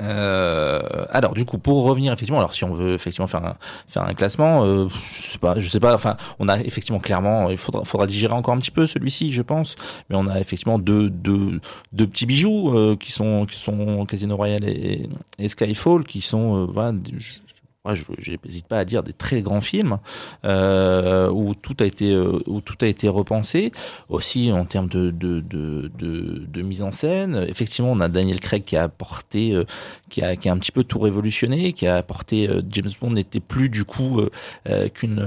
euh, 0.00 1.04
alors 1.10 1.34
du 1.34 1.44
coup 1.44 1.58
pour 1.58 1.84
revenir 1.84 2.12
effectivement 2.12 2.38
alors 2.38 2.52
si 2.52 2.64
on 2.64 2.74
veut 2.74 2.94
effectivement 2.94 3.28
faire 3.28 3.44
un, 3.44 3.56
faire 3.86 4.02
un 4.02 4.14
classement 4.14 4.64
euh, 4.64 4.88
je 4.88 5.20
sais 5.20 5.38
pas 5.38 5.58
je 5.58 5.68
sais 5.68 5.78
pas 5.78 5.94
enfin 5.94 6.16
on 6.40 6.48
a 6.48 6.58
effectivement 6.58 6.98
clairement 6.98 7.48
il 7.50 7.56
faudra 7.56 7.84
faudra 7.84 8.06
digérer 8.06 8.34
encore 8.34 8.54
un 8.54 8.58
petit 8.58 8.70
peu 8.70 8.86
celui-ci 8.86 9.32
je 9.32 9.42
pense. 9.42 9.76
Mais 10.08 10.16
on 10.16 10.26
a 10.28 10.40
effectivement 10.40 10.78
deux 10.78 11.10
deux, 11.10 11.60
deux 11.92 12.06
petits 12.06 12.26
bijoux 12.26 12.76
euh, 12.76 12.96
qui 12.96 13.12
sont 13.12 13.46
qui 13.46 13.58
sont 13.58 14.04
Casino 14.06 14.36
Royale 14.36 14.64
et, 14.64 15.08
et 15.38 15.48
Skyfall 15.48 16.04
qui 16.04 16.20
sont 16.20 16.56
euh, 16.56 16.66
voilà 16.68 16.92
moi, 17.84 17.94
je 17.94 18.32
n'hésite 18.42 18.66
pas 18.66 18.78
à 18.78 18.84
dire 18.86 19.02
des 19.02 19.12
très 19.12 19.42
grands 19.42 19.60
films 19.60 19.98
euh, 20.46 21.30
où 21.30 21.54
tout 21.54 21.76
a 21.80 21.84
été 21.84 22.12
euh, 22.12 22.40
où 22.46 22.62
tout 22.62 22.78
a 22.80 22.86
été 22.86 23.08
repensé 23.08 23.72
aussi 24.08 24.50
en 24.52 24.64
termes 24.64 24.88
de 24.88 25.10
de, 25.10 25.40
de, 25.40 25.90
de, 25.98 26.62
mise 26.62 26.82
en 26.82 26.92
scène. 26.92 27.44
Effectivement, 27.46 27.92
on 27.92 28.00
a 28.00 28.08
Daniel 28.08 28.40
Craig 28.40 28.64
qui 28.64 28.78
a 28.78 28.84
apporté 28.84 29.52
euh, 29.52 29.64
qui 30.08 30.22
a 30.22 30.34
qui 30.34 30.48
a 30.48 30.52
un 30.52 30.56
petit 30.56 30.72
peu 30.72 30.82
tout 30.82 30.98
révolutionné, 30.98 31.74
qui 31.74 31.86
a 31.86 31.96
apporté 31.96 32.48
James 32.70 32.88
Bond 32.98 33.10
n'était 33.10 33.40
plus 33.40 33.68
du 33.68 33.84
coup 33.84 34.22
qu'une 34.94 35.26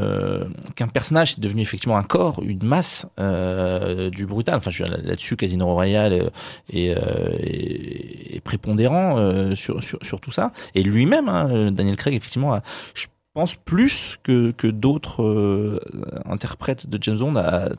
qu'un 0.75 0.87
personnage, 0.87 1.35
c'est 1.35 1.39
devenu 1.39 1.61
effectivement 1.61 1.97
un 1.97 2.03
corps, 2.03 2.41
une 2.43 2.63
masse 2.63 3.05
du 3.17 4.25
brutal. 4.25 4.55
Enfin, 4.55 4.71
là-dessus, 5.03 5.35
Casino 5.35 5.67
Royale 5.67 6.31
est, 6.73 6.87
est, 6.89 8.41
prépondérant 8.43 9.53
sur, 9.55 9.83
sur 9.83 9.99
sur 10.01 10.19
tout 10.19 10.31
ça. 10.31 10.51
Et 10.73 10.81
lui-même, 10.81 11.29
hein, 11.29 11.71
Daniel 11.71 11.97
Craig, 11.97 12.15
effectivement 12.15 12.46
je 12.93 13.07
pense 13.37 13.53
plus 13.53 14.17
que, 14.23 14.49
que 14.49 14.65
d'autres 14.65 15.21
euh, 15.21 15.79
interprètes 16.25 16.89
de 16.89 16.97
James 16.99 17.19
Bond, 17.19 17.35
a 17.35 17.69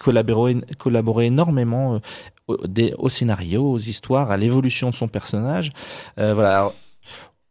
collaboré, 0.00 0.56
collaboré 0.78 1.26
énormément 1.26 2.00
euh, 2.50 2.90
au, 2.98 3.08
scénario, 3.08 3.70
aux 3.70 3.78
histoires, 3.78 4.32
à 4.32 4.36
l'évolution 4.36 4.90
de 4.90 4.94
son 4.94 5.06
personnage. 5.06 5.70
Euh, 6.18 6.34
voilà. 6.34 6.72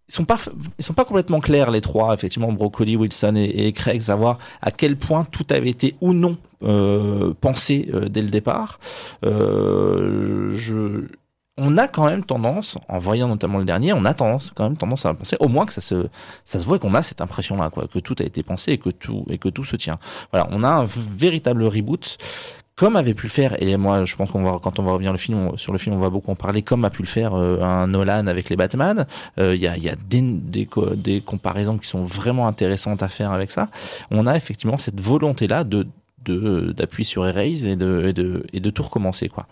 ils 0.09 0.13
sont 0.13 0.25
pas 0.25 0.37
ils 0.77 0.83
sont 0.83 0.93
pas 0.93 1.05
complètement 1.05 1.39
clairs 1.39 1.71
les 1.71 1.79
trois 1.79 2.13
effectivement 2.13 2.51
Broccoli 2.51 2.97
Wilson 2.97 3.35
et, 3.37 3.71
Craig 3.71 4.01
savoir 4.01 4.37
à 4.61 4.71
quel 4.71 4.97
point 4.97 5.23
tout 5.23 5.47
avait 5.49 5.69
été 5.69 5.95
ou 6.01 6.11
non 6.11 6.37
pensé 7.39 7.89
dès 8.09 8.21
le 8.21 8.29
départ 8.29 8.81
je 9.23 11.07
on 11.57 11.77
a 11.77 11.87
quand 11.87 12.05
même 12.05 12.23
tendance, 12.23 12.77
en 12.89 12.97
voyant 12.97 13.27
notamment 13.27 13.59
le 13.59 13.65
dernier, 13.65 13.93
on 13.93 14.05
a 14.05 14.13
tendance 14.13 14.51
quand 14.55 14.63
même 14.63 14.77
tendance 14.77 15.05
à 15.05 15.13
penser, 15.13 15.35
au 15.39 15.47
moins 15.47 15.65
que 15.65 15.73
ça 15.73 15.81
se, 15.81 16.07
ça 16.45 16.59
se 16.59 16.65
voit 16.65 16.79
qu'on 16.79 16.95
a 16.95 17.03
cette 17.03 17.21
impression-là, 17.21 17.69
quoi, 17.69 17.87
que 17.87 17.99
tout 17.99 18.15
a 18.19 18.23
été 18.23 18.41
pensé 18.41 18.71
et 18.71 18.77
que 18.77 18.89
tout 18.89 19.25
et 19.29 19.37
que 19.37 19.49
tout 19.49 19.63
se 19.63 19.75
tient. 19.75 19.99
Voilà, 20.31 20.47
on 20.51 20.63
a 20.63 20.69
un 20.69 20.85
véritable 20.85 21.63
reboot, 21.63 22.17
comme 22.75 22.95
avait 22.95 23.13
pu 23.13 23.27
le 23.27 23.31
faire. 23.31 23.61
Et 23.61 23.77
moi, 23.77 24.03
je 24.03 24.15
pense 24.15 24.31
qu'on 24.31 24.43
va, 24.43 24.59
quand 24.61 24.79
on 24.79 24.83
va 24.83 24.93
revenir 24.93 25.11
le 25.11 25.17
film, 25.19 25.55
sur 25.57 25.71
le 25.73 25.77
film, 25.77 25.95
on 25.95 25.99
va 25.99 26.09
beaucoup 26.09 26.31
en 26.31 26.35
parler, 26.35 26.63
comme 26.63 26.83
a 26.85 26.89
pu 26.89 27.03
le 27.03 27.07
faire 27.07 27.35
euh, 27.35 27.61
un 27.61 27.87
Nolan 27.87 28.25
avec 28.25 28.49
les 28.49 28.55
Batman. 28.55 29.05
Euh, 29.39 29.55
il 29.55 29.61
y 29.61 29.67
a, 29.67 29.77
y 29.77 29.89
a 29.89 29.95
des, 29.95 30.21
des, 30.21 30.67
des 30.95 31.21
comparaisons 31.21 31.77
qui 31.77 31.87
sont 31.87 32.01
vraiment 32.01 32.47
intéressantes 32.47 33.03
à 33.03 33.09
faire 33.09 33.31
avec 33.31 33.51
ça. 33.51 33.69
On 34.09 34.25
a 34.25 34.35
effectivement 34.35 34.77
cette 34.77 34.99
volonté-là 34.99 35.63
de 35.63 35.87
de 36.25 36.71
d'appuyer 36.71 37.05
sur 37.05 37.27
erase 37.27 37.65
et 37.65 37.75
de, 37.75 38.05
et 38.07 38.13
de 38.13 38.43
et 38.53 38.59
de 38.59 38.69
tout 38.69 38.83
recommencer 38.83 39.29
quoi. 39.29 39.47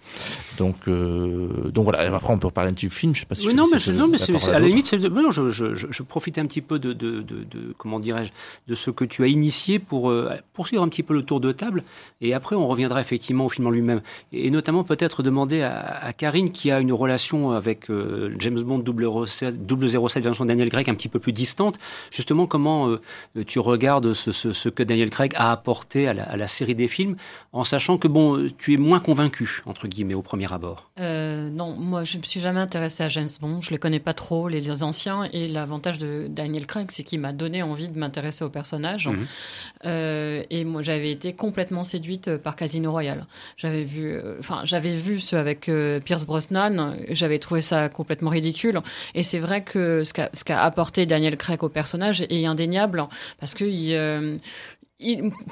Donc 0.57 0.87
euh, 0.87 1.71
donc 1.73 1.85
voilà. 1.85 2.15
Après 2.15 2.33
on 2.33 2.37
peut 2.37 2.47
reparler 2.47 2.71
du 2.71 2.89
film. 2.89 3.15
Je 3.15 3.21
sais 3.21 3.25
pas 3.25 3.35
si. 3.35 3.47
Oui, 3.47 3.55
non, 3.55 3.67
mais, 3.71 3.93
non, 3.93 4.07
mais 4.07 4.21
à, 4.21 4.59
la 4.59 4.67
limite, 4.67 4.93
non, 4.93 5.31
je, 5.31 5.49
je, 5.49 5.73
je, 5.73 6.03
profitais 6.03 6.41
un 6.41 6.45
petit 6.45 6.61
peu 6.61 6.77
de, 6.77 6.93
de, 6.93 7.21
de, 7.21 7.43
de 7.49 7.73
comment 7.77 7.99
dirais-je 7.99 8.31
de 8.67 8.75
ce 8.75 8.91
que 8.91 9.05
tu 9.05 9.23
as 9.23 9.27
initié 9.27 9.79
pour 9.79 10.09
euh, 10.09 10.31
poursuivre 10.53 10.83
un 10.83 10.89
petit 10.89 11.03
peu 11.03 11.13
le 11.13 11.23
tour 11.23 11.39
de 11.39 11.51
table 11.51 11.83
et 12.21 12.33
après 12.33 12.55
on 12.55 12.65
reviendra 12.67 13.01
effectivement 13.01 13.45
au 13.45 13.49
film 13.49 13.67
en 13.67 13.71
lui-même 13.71 14.01
et, 14.31 14.49
notamment 14.51 14.83
peut-être 14.83 15.23
demander 15.23 15.61
à, 15.61 15.79
à, 15.79 16.13
Karine 16.13 16.51
qui 16.51 16.69
a 16.69 16.79
une 16.79 16.93
relation 16.93 17.51
avec 17.51 17.89
euh, 17.89 18.33
James 18.39 18.61
Bond 18.61 18.83
007, 19.25 19.55
007 19.67 20.23
version 20.23 20.45
Daniel 20.45 20.69
Craig 20.69 20.89
un 20.89 20.95
petit 20.95 21.09
peu 21.09 21.19
plus 21.19 21.31
distante 21.31 21.79
justement 22.11 22.45
comment 22.45 22.95
tu 23.47 23.59
regardes 23.59 24.13
ce, 24.13 24.31
ce, 24.31 24.53
ce, 24.53 24.69
que 24.69 24.83
Daniel 24.83 25.09
Craig 25.09 25.33
a 25.35 25.51
apporté 25.51 26.07
à 26.07 26.13
la, 26.13 26.23
à 26.23 26.37
la 26.37 26.47
série 26.47 26.60
des 26.65 26.87
films, 26.87 27.15
en 27.53 27.63
sachant 27.63 27.97
que 27.97 28.07
bon, 28.07 28.47
tu 28.57 28.73
es 28.73 28.77
moins 28.77 28.99
convaincu 28.99 29.61
entre 29.65 29.87
guillemets 29.87 30.13
au 30.13 30.21
premier 30.21 30.51
abord. 30.51 30.89
Euh, 30.99 31.49
non, 31.49 31.75
moi 31.75 32.03
je 32.03 32.17
me 32.17 32.23
suis 32.23 32.39
jamais 32.39 32.59
intéressé 32.59 33.03
à 33.03 33.09
James 33.09 33.29
Bond, 33.39 33.61
je 33.61 33.71
les 33.71 33.77
connais 33.77 33.99
pas 33.99 34.13
trop 34.13 34.47
les, 34.47 34.83
anciens 34.83 35.25
et 35.33 35.47
l'avantage 35.47 35.97
de 35.97 36.27
Daniel 36.29 36.65
Craig, 36.65 36.87
c'est 36.91 37.03
qu'il 37.03 37.19
m'a 37.19 37.33
donné 37.33 37.61
envie 37.61 37.89
de 37.89 37.97
m'intéresser 37.97 38.43
au 38.43 38.49
personnage. 38.49 39.07
Mhm. 39.07 39.27
Euh, 39.85 40.43
et 40.49 40.63
moi 40.63 40.81
j'avais 40.81 41.11
été 41.11 41.33
complètement 41.33 41.83
séduite 41.83 42.37
par 42.37 42.55
Casino 42.55 42.91
Royale. 42.91 43.25
J'avais 43.57 43.83
vu, 43.83 44.11
euh, 44.11 44.37
enfin 44.39 44.61
j'avais 44.63 44.95
vu 44.95 45.19
ce 45.19 45.35
avec 45.35 45.69
Pierce 46.05 46.25
Brosnan, 46.25 46.95
j'avais 47.09 47.39
trouvé 47.39 47.61
ça 47.61 47.89
complètement 47.89 48.29
ridicule. 48.29 48.81
Et 49.15 49.23
c'est 49.23 49.39
vrai 49.39 49.63
que 49.63 50.03
ce 50.03 50.43
qu'a 50.43 50.61
apporté 50.61 51.05
Daniel 51.05 51.37
Craig 51.37 51.63
au 51.63 51.69
personnage 51.69 52.21
est 52.21 52.45
indéniable 52.45 53.05
parce 53.39 53.53
que 53.53 53.65
il, 53.65 54.39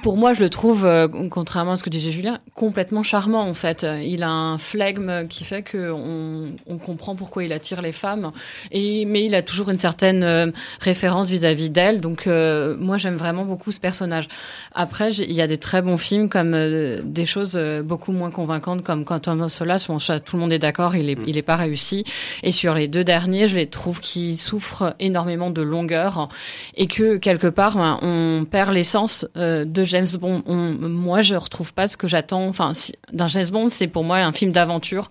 pour 0.03 0.17
moi, 0.17 0.33
je 0.33 0.41
le 0.41 0.49
trouve, 0.49 0.85
euh, 0.85 1.07
contrairement 1.29 1.73
à 1.73 1.75
ce 1.75 1.83
que 1.83 1.89
disait 1.89 2.11
Julien, 2.11 2.39
complètement 2.53 3.03
charmant 3.03 3.41
en 3.41 3.53
fait. 3.53 3.85
Il 4.03 4.23
a 4.23 4.29
un 4.29 4.57
flegme 4.57 5.27
qui 5.27 5.43
fait 5.43 5.63
qu'on 5.63 6.53
on 6.67 6.77
comprend 6.77 7.15
pourquoi 7.15 7.43
il 7.43 7.53
attire 7.53 7.81
les 7.81 7.91
femmes, 7.91 8.31
et, 8.71 9.05
mais 9.05 9.25
il 9.25 9.35
a 9.35 9.41
toujours 9.41 9.69
une 9.69 9.77
certaine 9.77 10.23
euh, 10.23 10.51
référence 10.79 11.29
vis-à-vis 11.29 11.69
d'elle. 11.69 12.01
Donc 12.01 12.27
euh, 12.27 12.75
moi, 12.77 12.97
j'aime 12.97 13.17
vraiment 13.17 13.45
beaucoup 13.45 13.71
ce 13.71 13.79
personnage. 13.79 14.27
Après, 14.73 15.11
il 15.11 15.33
y 15.33 15.41
a 15.41 15.47
des 15.47 15.57
très 15.57 15.81
bons 15.81 15.97
films 15.97 16.29
comme 16.29 16.55
des 17.03 17.25
choses 17.25 17.59
beaucoup 17.83 18.11
moins 18.11 18.31
convaincantes 18.31 18.83
comme 18.83 19.03
Quantum 19.03 19.41
of 19.41 19.51
Solace, 19.51 19.89
où 19.89 19.97
tout 19.97 20.35
le 20.35 20.39
monde 20.39 20.53
est 20.53 20.59
d'accord, 20.59 20.95
il 20.95 21.07
n'est 21.07 21.15
mm. 21.15 21.23
il 21.25 21.37
est 21.37 21.43
pas 21.43 21.55
réussi. 21.55 22.03
Et 22.43 22.51
sur 22.51 22.75
les 22.75 22.87
deux 22.87 23.03
derniers, 23.03 23.47
je 23.47 23.55
les 23.55 23.67
trouve 23.67 23.99
qui 23.99 24.37
souffrent 24.37 24.95
énormément 24.99 25.49
de 25.49 25.61
longueur 25.61 26.29
et 26.75 26.87
que 26.87 27.17
quelque 27.17 27.47
part, 27.47 27.75
ben, 27.75 27.99
on 28.01 28.45
perd 28.49 28.73
l'essence 28.73 29.25
euh, 29.39 29.65
de 29.65 29.83
James 29.83 30.07
Bond. 30.19 30.43
moi, 30.45 31.21
je 31.21 31.35
retrouve 31.35 31.73
pas 31.73 31.87
ce 31.87 31.97
que 31.97 32.07
j'attends. 32.07 32.47
Enfin, 32.47 32.73
d'un 33.13 33.27
James 33.27 33.49
Bond, 33.49 33.69
c'est 33.69 33.87
pour 33.87 34.03
moi 34.03 34.17
un 34.17 34.33
film 34.33 34.51
d'aventure 34.51 35.09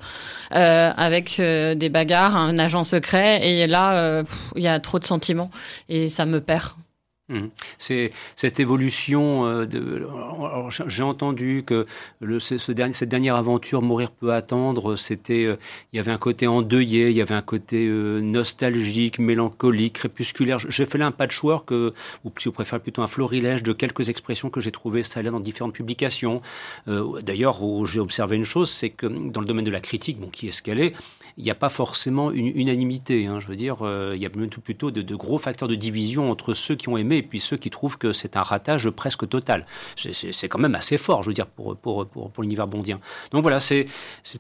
euh, 0.55 0.93
avec 0.97 1.41
euh, 1.41 1.75
des 1.75 1.89
bagarres, 1.89 2.37
un 2.37 2.59
agent 2.59 2.85
secret. 2.85 3.47
Et 3.47 3.67
là, 3.67 4.23
il 4.55 4.63
y 4.63 4.69
a 4.69 4.79
trop 4.81 4.99
de 4.99 5.05
sentiments 5.05 5.51
et 5.89 6.09
ça 6.09 6.27
me 6.27 6.41
perd. 6.41 6.73
Mmh. 7.29 7.49
C'est 7.77 8.11
cette 8.37 8.59
évolution. 8.59 9.45
Euh, 9.45 9.67
j'ai 10.87 11.03
entendu 11.03 11.63
que 11.67 11.87
le, 12.21 12.41
ce, 12.41 12.57
cette 12.57 13.09
dernière 13.09 13.37
aventure, 13.37 13.83
Mourir 13.83 14.11
peut 14.11 14.33
attendre, 14.33 14.97
c'était, 14.97 15.45
euh, 15.45 15.57
il 15.93 15.97
y 15.97 16.01
avait 16.01 16.11
un 16.11 16.19
côté 16.19 16.47
endeuillé, 16.47 17.11
il 17.11 17.17
y 17.17 17.21
avait 17.21 17.35
un 17.35 17.43
côté 17.43 17.87
euh, 17.87 18.21
nostalgique, 18.21 19.19
mélancolique, 19.19 19.95
crépusculaire. 19.95 20.59
J'ai 20.59 20.87
fait 20.87 20.97
là 20.97 21.07
un 21.07 21.13
patchwork, 21.13 21.71
ou 21.71 22.33
si 22.39 22.47
vous 22.47 22.53
préférez 22.53 22.81
plutôt 22.81 23.03
un 23.03 23.07
florilège 23.07 23.63
de 23.63 23.75
quelques 23.75 24.09
expressions 24.09 24.49
que 24.49 24.61
j'ai 24.61 24.73
trouvées 24.73 25.03
ça 25.03 25.21
là 25.21 25.31
dans 25.31 25.41
différentes 25.41 25.75
publications. 25.75 26.41
D'ailleurs, 26.87 27.59
j'ai 27.85 28.01
observé 28.01 28.37
une 28.37 28.45
chose, 28.45 28.71
c'est 28.71 28.91
que 28.91 29.07
dans 29.07 29.41
le 29.41 29.47
domaine 29.47 29.65
de 29.65 29.71
la 29.71 29.81
critique, 29.81 30.19
bon, 30.19 30.29
qui 30.29 30.49
est 30.49 30.51
ce 30.51 30.63
qu'elle 30.63 30.81
est, 30.81 30.95
il 31.39 31.45
n'y 31.45 31.53
a 31.53 31.55
pas 31.55 31.69
forcément 31.69 32.33
une 32.33 32.49
unanimité. 32.49 33.27
Hein, 33.27 33.39
je 33.39 33.47
veux 33.47 33.55
dire, 33.55 33.77
euh, 33.83 34.13
il 34.17 34.21
y 34.21 34.27
a 34.27 34.29
plutôt 34.29 34.91
de, 34.91 35.03
de, 35.03 35.15
gros 35.15 35.39
facteurs 35.39 35.69
de 35.69 35.77
division 35.77 36.33
entre 36.33 36.53
ceux 36.53 36.75
qui 36.75 36.89
ont 36.89 36.97
aimé 36.97 37.19
et 37.19 37.23
puis 37.23 37.39
ceux 37.39 37.57
qui 37.57 37.71
trouvent 37.71 37.97
que 37.97 38.13
c'est 38.13 38.37
un 38.37 38.43
ratage 38.43 38.91
presque 38.91 39.29
total. 39.29 39.65
C'est 39.95 40.49
quand 40.49 40.59
même 40.59 40.75
assez 40.75 40.99
fort, 40.99 41.23
je 41.23 41.29
veux 41.29 41.35
dire, 41.35 41.47
pour, 41.47 41.77
pour, 41.77 42.07
pour, 42.07 42.31
pour 42.31 42.43
l'univers 42.43 42.67
bondien. 42.67 42.99
Donc 43.31 43.43
voilà, 43.43 43.61
c'est 43.61 43.87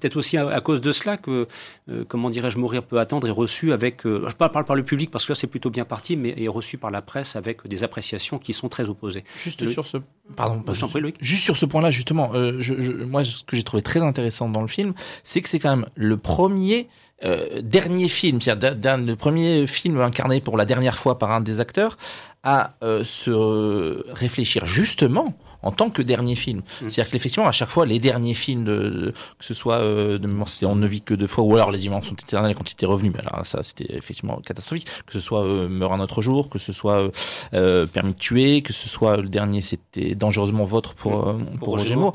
peut-être 0.00 0.17
aussi 0.17 0.37
à, 0.37 0.61
cause 0.61 0.81
de 0.81 0.90
cela 0.90 1.17
que, 1.17 1.47
euh, 1.88 2.05
comment 2.09 2.31
dirais-je, 2.31 2.59
Mourir 2.59 2.83
peut 2.83 2.99
attendre 2.99 3.28
est 3.28 3.33
reçu 3.33 3.73
avec, 3.73 4.05
euh, 4.05 4.26
je 4.28 4.35
parle 4.35 4.64
par 4.64 4.75
le 4.75 4.83
public 4.83 5.12
parce 5.12 5.25
que 5.25 5.33
là 5.33 5.37
c'est 5.37 5.47
plutôt 5.47 5.71
bien 5.71 5.85
parti, 5.85 6.17
mais 6.17 6.35
est 6.37 6.49
reçu 6.49 6.78
par 6.78 6.90
la 6.90 7.00
presse 7.00 7.37
avec 7.37 7.64
des 7.69 7.85
appréciations 7.85 8.40
qui 8.40 8.52
sont 8.52 8.69
très 8.69 8.88
opposées. 8.88 9.23
Juste 9.37 9.64
sur 9.68 9.87
ce, 9.87 9.99
pardon, 10.35 10.64
je 10.66 10.73
juste, 10.73 11.16
juste 11.20 11.44
sur 11.44 11.57
ce 11.57 11.64
point-là 11.64 11.90
justement, 11.90 12.33
je, 12.59 13.05
moi 13.05 13.23
ce 13.23 13.44
que 13.44 13.55
j'ai 13.55 13.62
trouvé 13.62 13.83
très 13.83 14.01
intéressant 14.01 14.49
dans 14.49 14.62
le 14.62 14.66
film, 14.66 14.94
c'est 15.23 15.40
que 15.40 15.49
c'est 15.49 15.61
quand 15.61 15.77
même 15.77 15.87
le 15.94 16.16
premier 16.16 16.88
euh, 17.24 17.61
dernier 17.62 18.09
film, 18.09 18.40
c'est-à-dire 18.40 18.96
le 18.96 19.16
premier 19.16 19.66
film 19.66 20.00
incarné 20.00 20.40
pour 20.40 20.57
la 20.57 20.64
dernière 20.64 20.98
fois 20.98 21.18
par 21.18 21.31
un 21.33 21.40
des 21.40 21.61
acteurs, 21.61 21.98
à 22.42 22.74
euh, 22.83 23.02
se 23.04 24.12
réfléchir 24.12 24.66
justement 24.66 25.35
en 25.62 25.72
tant 25.72 25.90
que 25.90 26.02
dernier 26.02 26.35
film. 26.35 26.59
Mmh. 26.59 26.88
C'est-à-dire 26.88 27.11
qu'effectivement, 27.11 27.48
à 27.48 27.52
chaque 27.52 27.70
fois, 27.70 27.87
les 27.87 27.98
derniers 27.98 28.35
films, 28.35 28.64
de, 28.64 29.12
que 29.38 29.44
ce 29.44 29.54
soit 29.54 29.78
euh, 29.78 30.18
de 30.18 30.26
mémoire, 30.26 30.48
c'était 30.48 30.66
On 30.66 30.76
ne 30.76 30.87
vit 30.87 31.02
que 31.02 31.14
deux 31.14 31.26
fois, 31.26 31.44
ou 31.44 31.54
alors 31.54 31.72
Les 31.72 31.78
Dimensions 31.78 32.14
éternelles 32.14 32.54
quand 32.54 32.68
il 32.70 32.74
était 32.74 32.87
revenu, 32.87 33.11
mais 33.12 33.20
alors 33.20 33.44
ça, 33.44 33.62
c'était 33.62 33.96
effectivement 33.96 34.40
catastrophique. 34.44 34.87
Que 35.07 35.12
ce 35.12 35.20
soit 35.20 35.44
euh, 35.44 35.68
Meurt 35.68 35.92
un 35.92 36.00
autre 36.00 36.22
jour, 36.22 36.48
que 36.48 36.59
ce 36.59 36.72
soit 36.72 37.00
euh, 37.00 37.11
euh, 37.54 37.87
Permis 37.87 38.12
de 38.12 38.18
tuer, 38.18 38.62
que 38.62 38.72
ce 38.72 38.88
soit 38.88 39.16
le 39.16 39.28
dernier, 39.28 39.62
c'était 39.62 40.14
Dangereusement 40.14 40.64
Votre 40.64 40.94
pour, 40.94 41.35
mmh. 41.35 41.37
pour, 41.38 41.59
pour 41.59 41.68
Roger 41.68 41.96
Moore 41.96 42.14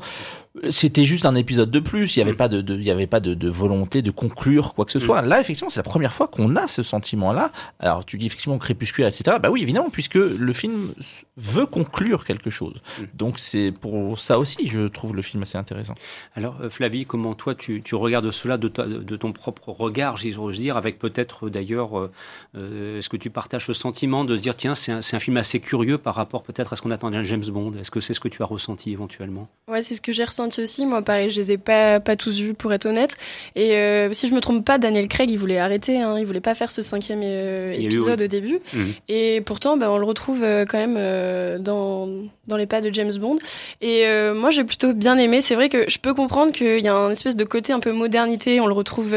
c'était 0.70 1.04
juste 1.04 1.26
un 1.26 1.34
épisode 1.34 1.70
de 1.70 1.80
plus. 1.80 2.16
Il 2.16 2.20
n'y 2.20 2.22
avait 2.22 2.32
mm. 2.32 2.36
pas 2.36 2.48
de, 2.48 2.74
il 2.74 2.82
y 2.82 2.90
avait 2.90 3.06
pas 3.06 3.20
de, 3.20 3.34
de, 3.34 3.48
volonté 3.48 4.02
de 4.02 4.10
conclure 4.10 4.74
quoi 4.74 4.84
que 4.84 4.92
ce 4.92 5.00
soit. 5.00 5.20
Mm. 5.22 5.28
Là, 5.28 5.40
effectivement, 5.40 5.70
c'est 5.70 5.80
la 5.80 5.84
première 5.84 6.14
fois 6.14 6.28
qu'on 6.28 6.54
a 6.56 6.68
ce 6.68 6.82
sentiment-là. 6.82 7.50
Alors, 7.80 8.04
tu 8.04 8.18
dis 8.18 8.26
effectivement 8.26 8.58
crépuscule, 8.58 9.04
etc. 9.04 9.38
Bah 9.42 9.50
oui, 9.50 9.62
évidemment, 9.62 9.90
puisque 9.90 10.14
le 10.14 10.52
film 10.52 10.94
veut 11.36 11.66
conclure 11.66 12.24
quelque 12.24 12.50
chose. 12.50 12.74
Mm. 12.98 13.04
Donc, 13.14 13.38
c'est 13.38 13.72
pour 13.72 14.18
ça 14.18 14.38
aussi, 14.38 14.68
je 14.68 14.86
trouve 14.86 15.16
le 15.16 15.22
film 15.22 15.42
assez 15.42 15.58
intéressant. 15.58 15.94
Alors, 16.36 16.56
euh, 16.60 16.70
Flavie, 16.70 17.04
comment 17.04 17.34
toi, 17.34 17.54
tu, 17.54 17.82
tu 17.82 17.96
regardes 17.96 18.30
cela 18.30 18.56
de, 18.56 18.68
de, 18.68 19.16
ton 19.16 19.32
propre 19.32 19.70
regard, 19.70 20.16
j'ose 20.16 20.58
dire, 20.58 20.76
avec 20.76 20.98
peut-être 20.98 21.48
d'ailleurs, 21.48 21.98
euh, 21.98 22.10
euh, 22.56 22.98
est-ce 22.98 23.08
que 23.08 23.16
tu 23.16 23.30
partages 23.30 23.66
ce 23.66 23.72
sentiment 23.72 24.24
de 24.24 24.36
se 24.36 24.42
dire, 24.42 24.54
tiens, 24.54 24.76
c'est 24.76 24.92
un, 24.92 25.00
un, 25.00 25.18
film 25.18 25.36
assez 25.36 25.58
curieux 25.58 25.98
par 25.98 26.14
rapport 26.14 26.42
peut-être 26.42 26.72
à 26.72 26.76
ce 26.76 26.82
qu'on 26.82 26.90
attendait 26.90 27.16
d'un 27.16 27.24
James 27.24 27.44
Bond? 27.48 27.72
Est-ce 27.74 27.90
que 27.90 28.00
c'est 28.00 28.14
ce 28.14 28.20
que 28.20 28.28
tu 28.28 28.42
as 28.42 28.46
ressenti 28.46 28.92
éventuellement? 28.92 29.48
Ouais, 29.66 29.82
c'est 29.82 29.96
ce 29.96 30.00
que 30.00 30.12
j'ai 30.12 30.24
ressenti 30.24 30.43
aussi. 30.58 30.86
Moi, 30.86 31.02
pareil, 31.02 31.30
je 31.30 31.40
les 31.40 31.52
ai 31.52 31.58
pas, 31.58 32.00
pas 32.00 32.16
tous 32.16 32.40
vus, 32.40 32.54
pour 32.54 32.72
être 32.72 32.86
honnête. 32.86 33.16
Et 33.54 33.76
euh, 33.76 34.12
si 34.12 34.28
je 34.28 34.34
me 34.34 34.40
trompe 34.40 34.64
pas, 34.64 34.78
Daniel 34.78 35.08
Craig, 35.08 35.30
il 35.30 35.38
voulait 35.38 35.58
arrêter. 35.58 36.00
Hein, 36.00 36.16
il 36.18 36.26
voulait 36.26 36.40
pas 36.40 36.54
faire 36.54 36.70
ce 36.70 36.82
cinquième 36.82 37.20
euh, 37.22 37.72
épisode 37.72 38.22
au 38.22 38.26
début. 38.26 38.60
Mhm. 38.72 38.92
Et 39.08 39.40
pourtant, 39.40 39.76
bah, 39.76 39.90
on 39.90 39.98
le 39.98 40.04
retrouve 40.04 40.42
euh, 40.42 40.64
quand 40.66 40.78
même 40.78 41.62
dans, 41.62 42.08
dans 42.46 42.56
les 42.56 42.66
pas 42.66 42.80
de 42.80 42.92
James 42.92 43.14
Bond. 43.18 43.38
Et 43.80 44.04
moi, 44.34 44.50
j'ai 44.50 44.64
plutôt 44.64 44.92
bien 44.92 45.18
aimé. 45.18 45.40
C'est 45.40 45.54
vrai 45.54 45.68
que 45.68 45.88
je 45.88 45.98
peux 45.98 46.14
comprendre 46.14 46.52
qu'il 46.52 46.80
y 46.80 46.88
a 46.88 46.94
un 46.94 47.10
espèce 47.10 47.36
de 47.36 47.44
côté 47.44 47.72
un 47.72 47.80
peu 47.80 47.92
modernité. 47.92 48.60
On 48.60 48.66
le 48.66 48.74
retrouve 48.74 49.14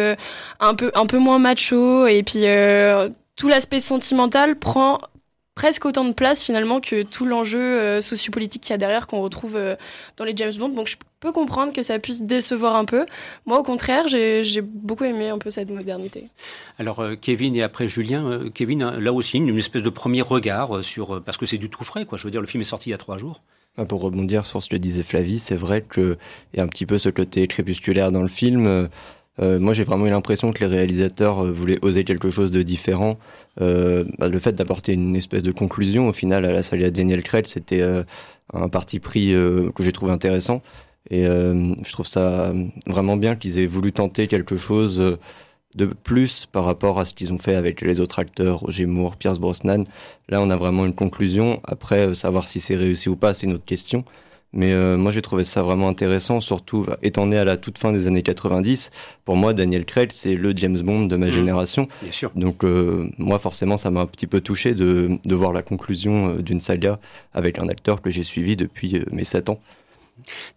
un, 0.59 0.75
peu, 0.75 0.91
un 0.95 1.05
peu 1.05 1.17
moins 1.17 1.39
macho. 1.39 2.07
Et 2.07 2.23
puis, 2.23 2.45
tout 3.35 3.47
l'aspect 3.47 3.79
sentimental 3.79 4.55
prend 4.55 4.99
presque 5.57 5.85
autant 5.85 6.05
de 6.05 6.13
place 6.13 6.43
finalement 6.43 6.79
que 6.79 7.01
tout 7.01 7.25
l'enjeu 7.25 7.59
euh, 7.59 7.99
sociopolitique 7.99 8.61
qu'il 8.61 8.69
y 8.69 8.75
a 8.75 8.77
derrière 8.77 9.07
qu'on 9.07 9.21
retrouve 9.21 9.55
euh, 9.55 9.75
dans 10.15 10.23
les 10.23 10.37
James 10.37 10.53
Bond. 10.55 10.69
Donc 10.69 10.85
je 10.85 10.97
peux 11.19 11.31
comprendre 11.31 11.73
que 11.73 11.81
ça 11.81 11.97
puisse 11.97 12.21
décevoir 12.21 12.75
un 12.75 12.85
peu. 12.85 13.07
Moi 13.47 13.57
au 13.57 13.63
contraire, 13.63 14.07
j'ai 14.07 14.61
beaucoup 14.61 15.03
aimé 15.03 15.29
un 15.29 15.39
peu 15.39 15.49
cette 15.49 15.71
modernité. 15.71 16.27
Alors 16.77 16.99
euh, 16.99 17.15
Kevin 17.19 17.55
et 17.55 17.63
après 17.63 17.87
Julien, 17.87 18.51
Kevin, 18.53 18.87
là 18.99 19.11
aussi 19.11 19.37
une 19.37 19.57
espèce 19.57 19.81
de 19.81 19.89
premier 19.89 20.21
regard 20.21 20.83
sur 20.83 21.23
parce 21.23 21.37
que 21.37 21.47
c'est 21.47 21.57
du 21.57 21.71
tout 21.71 21.83
frais 21.83 22.05
quoi. 22.05 22.19
Je 22.19 22.23
veux 22.25 22.31
dire 22.31 22.41
le 22.41 22.45
film 22.45 22.61
est 22.61 22.65
sorti 22.65 22.89
il 22.89 22.91
y 22.91 22.95
a 22.95 22.99
trois 22.99 23.17
jours. 23.17 23.41
Ah, 23.79 23.85
pour 23.85 24.01
rebondir 24.01 24.45
sur 24.45 24.61
ce 24.61 24.69
que 24.69 24.75
disait 24.75 25.01
Flavie, 25.01 25.39
c'est 25.39 25.55
vrai 25.55 25.83
qu'il 25.91 26.17
y 26.55 26.59
a 26.59 26.63
un 26.63 26.67
petit 26.67 26.85
peu 26.85 26.99
ce 26.99 27.09
côté 27.09 27.47
crépusculaire 27.47 28.11
dans 28.11 28.21
le 28.21 28.27
film. 28.27 28.89
Euh, 29.39 29.59
moi, 29.59 29.73
j'ai 29.73 29.83
vraiment 29.83 30.07
eu 30.07 30.09
l'impression 30.09 30.51
que 30.51 30.63
les 30.63 30.69
réalisateurs 30.69 31.45
euh, 31.45 31.51
voulaient 31.51 31.79
oser 31.81 32.03
quelque 32.03 32.29
chose 32.29 32.51
de 32.51 32.61
différent. 32.61 33.17
Euh, 33.61 34.03
bah, 34.17 34.29
le 34.29 34.39
fait 34.39 34.53
d'apporter 34.53 34.93
une 34.93 35.15
espèce 35.15 35.43
de 35.43 35.51
conclusion, 35.51 36.07
au 36.07 36.13
final, 36.13 36.45
à 36.45 36.51
la 36.51 36.63
salle 36.63 36.89
Daniel 36.91 37.23
Craig, 37.23 37.45
c'était 37.47 37.83
un 38.53 38.69
parti 38.69 38.99
pris 38.99 39.31
que 39.31 39.83
j'ai 39.83 39.91
trouvé 39.91 40.11
intéressant. 40.11 40.61
Et 41.09 41.23
je 41.23 41.91
trouve 41.91 42.07
ça 42.07 42.53
vraiment 42.85 43.17
bien 43.17 43.35
qu'ils 43.35 43.59
aient 43.59 43.65
voulu 43.65 43.93
tenter 43.93 44.27
quelque 44.27 44.57
chose 44.57 45.17
de 45.75 45.85
plus 45.85 46.45
par 46.45 46.65
rapport 46.65 46.99
à 46.99 47.05
ce 47.05 47.13
qu'ils 47.13 47.33
ont 47.33 47.39
fait 47.39 47.55
avec 47.55 47.81
les 47.81 47.99
autres 47.99 48.19
acteurs, 48.19 48.59
Roger 48.59 48.85
Moore, 48.85 49.15
Pierce 49.15 49.39
Brosnan. 49.39 49.83
Là, 50.29 50.41
on 50.41 50.49
a 50.49 50.55
vraiment 50.55 50.85
une 50.85 50.95
conclusion. 50.95 51.61
Après, 51.63 52.13
savoir 52.15 52.47
si 52.47 52.59
c'est 52.59 52.75
réussi 52.75 53.09
ou 53.09 53.15
pas, 53.15 53.33
c'est 53.33 53.47
une 53.47 53.53
autre 53.53 53.65
question. 53.65 54.03
Mais 54.57 54.73
euh, 54.73 54.97
moi, 54.97 55.11
j'ai 55.11 55.21
trouvé 55.21 55.43
ça 55.43 55.61
vraiment 55.61 55.87
intéressant, 55.87 56.39
surtout 56.39 56.81
bah, 56.81 56.97
étant 57.03 57.27
né 57.27 57.37
à 57.37 57.45
la 57.45 57.57
toute 57.57 57.77
fin 57.77 57.91
des 57.91 58.07
années 58.07 58.23
90. 58.23 58.89
Pour 59.23 59.35
moi, 59.35 59.53
Daniel 59.53 59.85
Craig, 59.85 60.09
c'est 60.11 60.33
le 60.33 60.51
James 60.57 60.79
Bond 60.79 61.05
de 61.05 61.15
ma 61.15 61.27
mmh. 61.27 61.29
génération. 61.29 61.87
Bien 62.01 62.11
sûr. 62.11 62.31
Donc, 62.35 62.63
euh, 62.63 63.07
moi, 63.19 63.37
forcément, 63.37 63.77
ça 63.77 63.91
m'a 63.91 64.01
un 64.01 64.07
petit 64.07 64.25
peu 64.25 64.41
touché 64.41 64.73
de, 64.73 65.19
de 65.23 65.35
voir 65.35 65.53
la 65.53 65.61
conclusion 65.61 66.29
euh, 66.29 66.41
d'une 66.41 66.59
saga 66.59 66.99
avec 67.35 67.59
un 67.59 67.69
acteur 67.69 68.01
que 68.01 68.09
j'ai 68.09 68.23
suivi 68.23 68.57
depuis 68.57 68.99
mes 69.11 69.23
7 69.23 69.51
ans. 69.51 69.59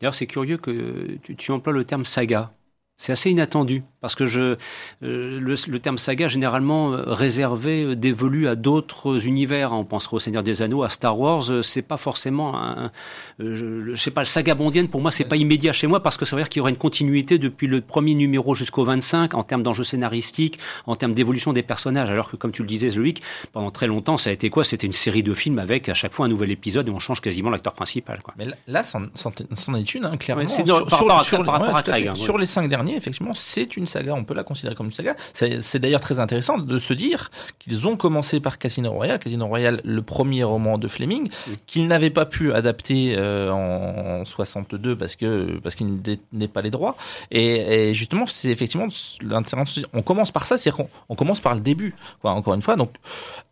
D'ailleurs, 0.00 0.14
c'est 0.14 0.26
curieux 0.26 0.56
que 0.56 1.18
tu, 1.22 1.36
tu 1.36 1.52
emploies 1.52 1.74
le 1.74 1.84
terme 1.84 2.06
saga. 2.06 2.54
C'est 2.96 3.12
assez 3.12 3.30
inattendu 3.30 3.82
parce 4.00 4.14
que 4.14 4.26
je, 4.26 4.56
euh, 5.02 5.40
le, 5.40 5.78
terme 5.78 5.98
saga 5.98 6.28
généralement 6.28 6.92
euh, 6.92 7.02
réservé 7.06 7.82
euh, 7.82 7.96
dévolu 7.96 8.48
à 8.48 8.54
d'autres 8.54 9.26
univers. 9.26 9.72
On 9.72 9.84
pensera 9.84 10.16
au 10.16 10.18
Seigneur 10.18 10.42
des 10.42 10.62
Anneaux, 10.62 10.82
à 10.82 10.88
Star 10.88 11.18
Wars. 11.18 11.62
C'est 11.62 11.82
pas 11.82 11.96
forcément 11.96 12.56
un, 12.56 12.90
je, 13.38 13.94
sais 13.94 14.10
pas, 14.10 14.22
le 14.22 14.26
saga 14.26 14.54
bondienne 14.54 14.88
pour 14.88 15.00
moi 15.00 15.10
c'est 15.10 15.24
pas 15.24 15.36
immédiat 15.36 15.72
chez 15.72 15.86
moi 15.86 16.02
parce 16.02 16.16
que 16.16 16.24
ça 16.24 16.36
veut 16.36 16.42
dire 16.42 16.48
qu'il 16.48 16.60
y 16.60 16.62
aurait 16.62 16.70
une 16.70 16.78
continuité 16.78 17.38
depuis 17.38 17.66
le 17.66 17.80
premier 17.80 18.14
numéro 18.14 18.54
jusqu'au 18.54 18.84
25 18.84 19.34
en 19.34 19.42
termes 19.42 19.62
d'enjeux 19.62 19.84
scénaristiques, 19.84 20.58
en 20.86 20.96
termes 20.96 21.14
d'évolution 21.14 21.52
des 21.52 21.62
personnages. 21.62 22.10
Alors 22.10 22.30
que 22.30 22.36
comme 22.36 22.52
tu 22.52 22.62
le 22.62 22.68
disais, 22.68 22.88
Loïc, 22.90 23.22
pendant 23.52 23.70
très 23.70 23.86
longtemps 23.86 24.16
ça 24.16 24.30
a 24.30 24.32
été 24.32 24.50
quoi? 24.50 24.64
C'était 24.64 24.86
une 24.86 24.92
série 24.92 25.22
de 25.22 25.34
films 25.34 25.58
avec 25.58 25.88
à 25.88 25.94
chaque 25.94 26.14
fois 26.14 26.26
un 26.26 26.28
nouvel 26.28 26.50
épisode 26.50 26.88
et 26.88 26.90
on 26.90 26.98
change 26.98 27.20
quasiment 27.20 27.50
l'acteur 27.50 27.74
principal. 27.74 28.20
Quoi. 28.22 28.34
Mais 28.38 28.46
là, 28.66 28.82
c'en 28.82 29.74
est 29.74 29.94
une, 29.94 30.06
hein, 30.06 30.16
clairement. 30.16 30.48
sur, 30.48 30.86
par, 30.86 31.00
rapport 31.00 31.40
à, 31.40 31.44
par 31.44 31.54
rapport 31.60 31.76
à 31.76 31.82
Craig, 31.82 32.08
hein, 32.08 32.14
sur 32.14 32.38
les 32.38 32.46
cinq 32.46 32.68
derniers 32.68 32.96
effectivement, 32.96 33.34
c'est 33.34 33.76
une 33.76 33.86
saga, 33.90 34.14
on 34.14 34.24
peut 34.24 34.35
la 34.35 34.44
considérer 34.44 34.74
comme 34.74 34.87
une 34.87 34.92
saga. 34.92 35.16
C'est 35.35 35.79
d'ailleurs 35.79 36.00
très 36.00 36.20
intéressant 36.20 36.59
de 36.59 36.79
se 36.79 36.94
dire 36.94 37.31
qu'ils 37.59 37.87
ont 37.88 37.96
commencé 37.96 38.40
par 38.40 38.59
Casino 38.59 38.90
Royale, 38.90 39.18
Casino 39.18 39.46
Royale, 39.46 39.81
le 39.85 40.03
premier 40.03 40.44
roman 40.44 40.79
de 40.79 40.88
Fleming, 40.88 41.29
qu'ils 41.66 41.87
n'avaient 41.87 42.11
pas 42.11 42.24
pu 42.24 42.53
adapter 42.53 43.14
euh, 43.16 43.50
en 43.50 44.24
62 44.24 44.96
parce 44.96 45.16
que 45.16 45.59
parce 45.62 45.74
qu'il 45.74 46.00
n'est 46.33 46.48
pas 46.48 46.62
les 46.62 46.70
droits. 46.70 46.96
Et, 47.31 47.92
justement, 47.94 48.26
c'est 48.26 48.48
effectivement 48.48 48.88
l'intérêt. 49.22 49.62
On 49.92 50.03
commence 50.03 50.33
par 50.33 50.46
ça, 50.46 50.57
c'est-à-dire 50.57 50.87
qu'on 51.07 51.14
commence 51.14 51.40
par 51.40 51.55
le 51.55 51.61
début. 51.61 51.94
Quoi, 52.20 52.33
encore 52.33 52.55
une 52.55 52.62
fois, 52.62 52.76
donc 52.76 52.90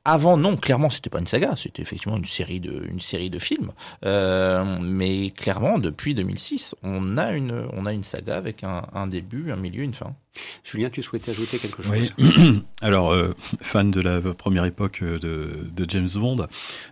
avant, 0.08 0.38
non, 0.38 0.56
clairement, 0.56 0.88
c'était 0.88 1.10
pas 1.10 1.18
une 1.18 1.26
saga, 1.26 1.54
c'était 1.54 1.82
effectivement 1.82 2.16
une 2.16 2.24
série 2.24 2.60
de, 2.60 2.86
une 2.90 3.00
série 3.00 3.28
de 3.28 3.38
films. 3.38 3.72
Euh, 4.06 4.78
mais 4.80 5.30
clairement, 5.30 5.78
depuis 5.78 6.14
2006, 6.14 6.74
on 6.82 7.18
a 7.18 7.32
une, 7.32 7.68
on 7.74 7.84
a 7.84 7.92
une 7.92 8.02
saga 8.02 8.36
avec 8.36 8.64
un, 8.64 8.86
un 8.94 9.06
début, 9.06 9.52
un 9.52 9.56
milieu, 9.56 9.82
une 9.82 9.92
fin. 9.92 10.14
Julien, 10.64 10.90
tu 10.90 11.02
souhaitais 11.02 11.30
ajouter 11.30 11.58
quelque 11.58 11.82
chose? 11.82 12.12
Oui. 12.18 12.62
Alors, 12.82 13.12
euh, 13.12 13.34
fan 13.60 13.90
de 13.90 14.00
la 14.00 14.20
première 14.34 14.64
époque 14.64 15.00
euh, 15.02 15.18
de, 15.18 15.84
James 15.88 16.08
Bond, 16.14 16.46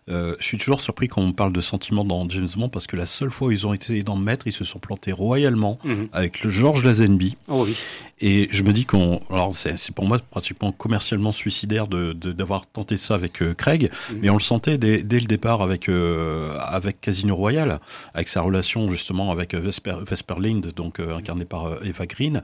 euh, 0.09 0.35
je 0.39 0.45
suis 0.45 0.59
toujours 0.59 0.81
surpris 0.81 1.09
quand 1.09 1.23
on 1.23 1.33
parle 1.33 1.53
de 1.53 1.61
sentiments 1.61 2.05
dans 2.05 2.29
James 2.29 2.49
Bond 2.57 2.69
parce 2.69 2.87
que 2.87 2.97
la 2.97 3.07
seule 3.07 3.31
fois 3.31 3.49
où 3.49 3.51
ils 3.51 3.67
ont 3.67 3.75
essayé 3.75 4.03
d'en 4.03 4.17
mettre, 4.17 4.47
ils 4.47 4.53
se 4.53 4.65
sont 4.65 4.79
plantés 4.79 5.13
royalement 5.13 5.79
mhm. 5.85 6.09
avec 6.13 6.43
le 6.43 6.51
George 6.51 6.85
Lazenby. 6.85 7.37
Oh 7.49 7.65
oui. 7.67 7.77
Et 8.19 8.49
je 8.51 8.63
me 8.63 8.73
dis 8.73 8.87
qu'on, 8.87 9.21
alors 9.31 9.55
c'est 9.55 9.95
pour 9.95 10.07
moi 10.07 10.19
pratiquement 10.19 10.73
commercialement 10.73 11.33
suicidaire 11.33 11.87
de 11.87 12.13
d'avoir 12.15 12.67
tenté 12.67 12.97
ça 13.07 13.14
avec 13.14 13.42
Craig, 13.57 13.90
mhm. 14.11 14.19
mais 14.21 14.31
on 14.31 14.35
le 14.35 14.40
sentait 14.40 14.79
dès, 14.79 15.03
dès 15.03 15.21
le 15.21 15.27
départ 15.27 15.62
avec 15.62 15.88
avec 15.88 17.01
Casino 17.01 17.35
Royale, 17.35 17.81
avec 18.14 18.29
sa 18.29 18.42
relation 18.42 18.90
justement 18.90 19.31
avec 19.31 19.55
Vesper, 19.55 19.97
Vesper 20.07 20.35
Lind, 20.40 20.73
donc 20.75 21.01
incarné 21.01 21.45
par 21.45 21.83
Eva 21.85 22.07
Green 22.07 22.42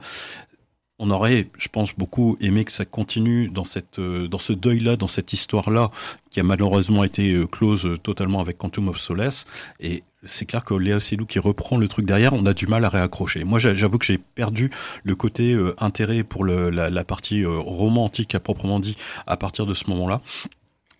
on 0.99 1.09
aurait, 1.11 1.49
je 1.57 1.67
pense, 1.67 1.93
beaucoup 1.95 2.37
aimé 2.39 2.63
que 2.63 2.71
ça 2.71 2.85
continue 2.85 3.49
dans, 3.49 3.65
cette, 3.65 3.99
euh, 3.99 4.27
dans 4.27 4.37
ce 4.37 4.53
deuil-là, 4.53 4.95
dans 4.95 5.07
cette 5.07 5.33
histoire-là, 5.33 5.89
qui 6.29 6.39
a 6.39 6.43
malheureusement 6.43 7.03
été 7.03 7.33
euh, 7.33 7.47
close 7.47 7.85
euh, 7.85 7.97
totalement 7.97 8.39
avec 8.39 8.57
Quantum 8.57 8.87
of 8.87 8.97
Solace. 8.97 9.45
Et 9.79 10.03
c'est 10.23 10.45
clair 10.45 10.63
que 10.63 10.73
Léa 10.73 10.99
Seydoux 10.99 11.25
qui 11.25 11.39
reprend 11.39 11.77
le 11.77 11.87
truc 11.87 12.05
derrière, 12.05 12.33
on 12.33 12.45
a 12.45 12.53
du 12.53 12.67
mal 12.67 12.85
à 12.85 12.89
réaccrocher. 12.89 13.43
Moi, 13.43 13.59
j'avoue 13.59 13.97
que 13.97 14.05
j'ai 14.05 14.17
perdu 14.17 14.69
le 15.03 15.15
côté 15.15 15.57
intérêt 15.79 16.23
pour 16.23 16.45
la, 16.45 16.89
la, 16.89 17.03
partie 17.03 17.45
romantique 17.45 18.35
à 18.35 18.39
proprement 18.39 18.79
dit 18.79 18.97
à 19.27 19.37
partir 19.37 19.65
de 19.65 19.73
ce 19.73 19.89
moment-là. 19.89 20.21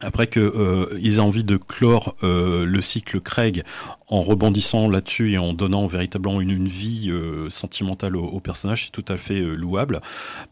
Après 0.04 0.28
que 0.28 0.40
euh, 0.40 1.00
aient 1.02 1.20
envie 1.20 1.46
de 1.46 1.56
clore 1.56 2.16
euh, 2.24 2.66
le 2.66 2.82
cycle 2.82 3.22
Craig 3.22 3.64
en 4.08 4.22
rebondissant 4.22 4.90
là-dessus 4.90 5.32
et 5.32 5.38
en 5.38 5.54
donnant 5.54 5.88
véritablement 5.88 6.42
une, 6.42 6.68
vie 6.68 7.10
euh, 7.10 7.50
sentimentale 7.50 8.18
au, 8.18 8.40
personnage, 8.42 8.86
c'est 8.86 8.92
tout 8.92 9.06
à 9.08 9.18
fait 9.18 9.40
louable. 9.40 10.02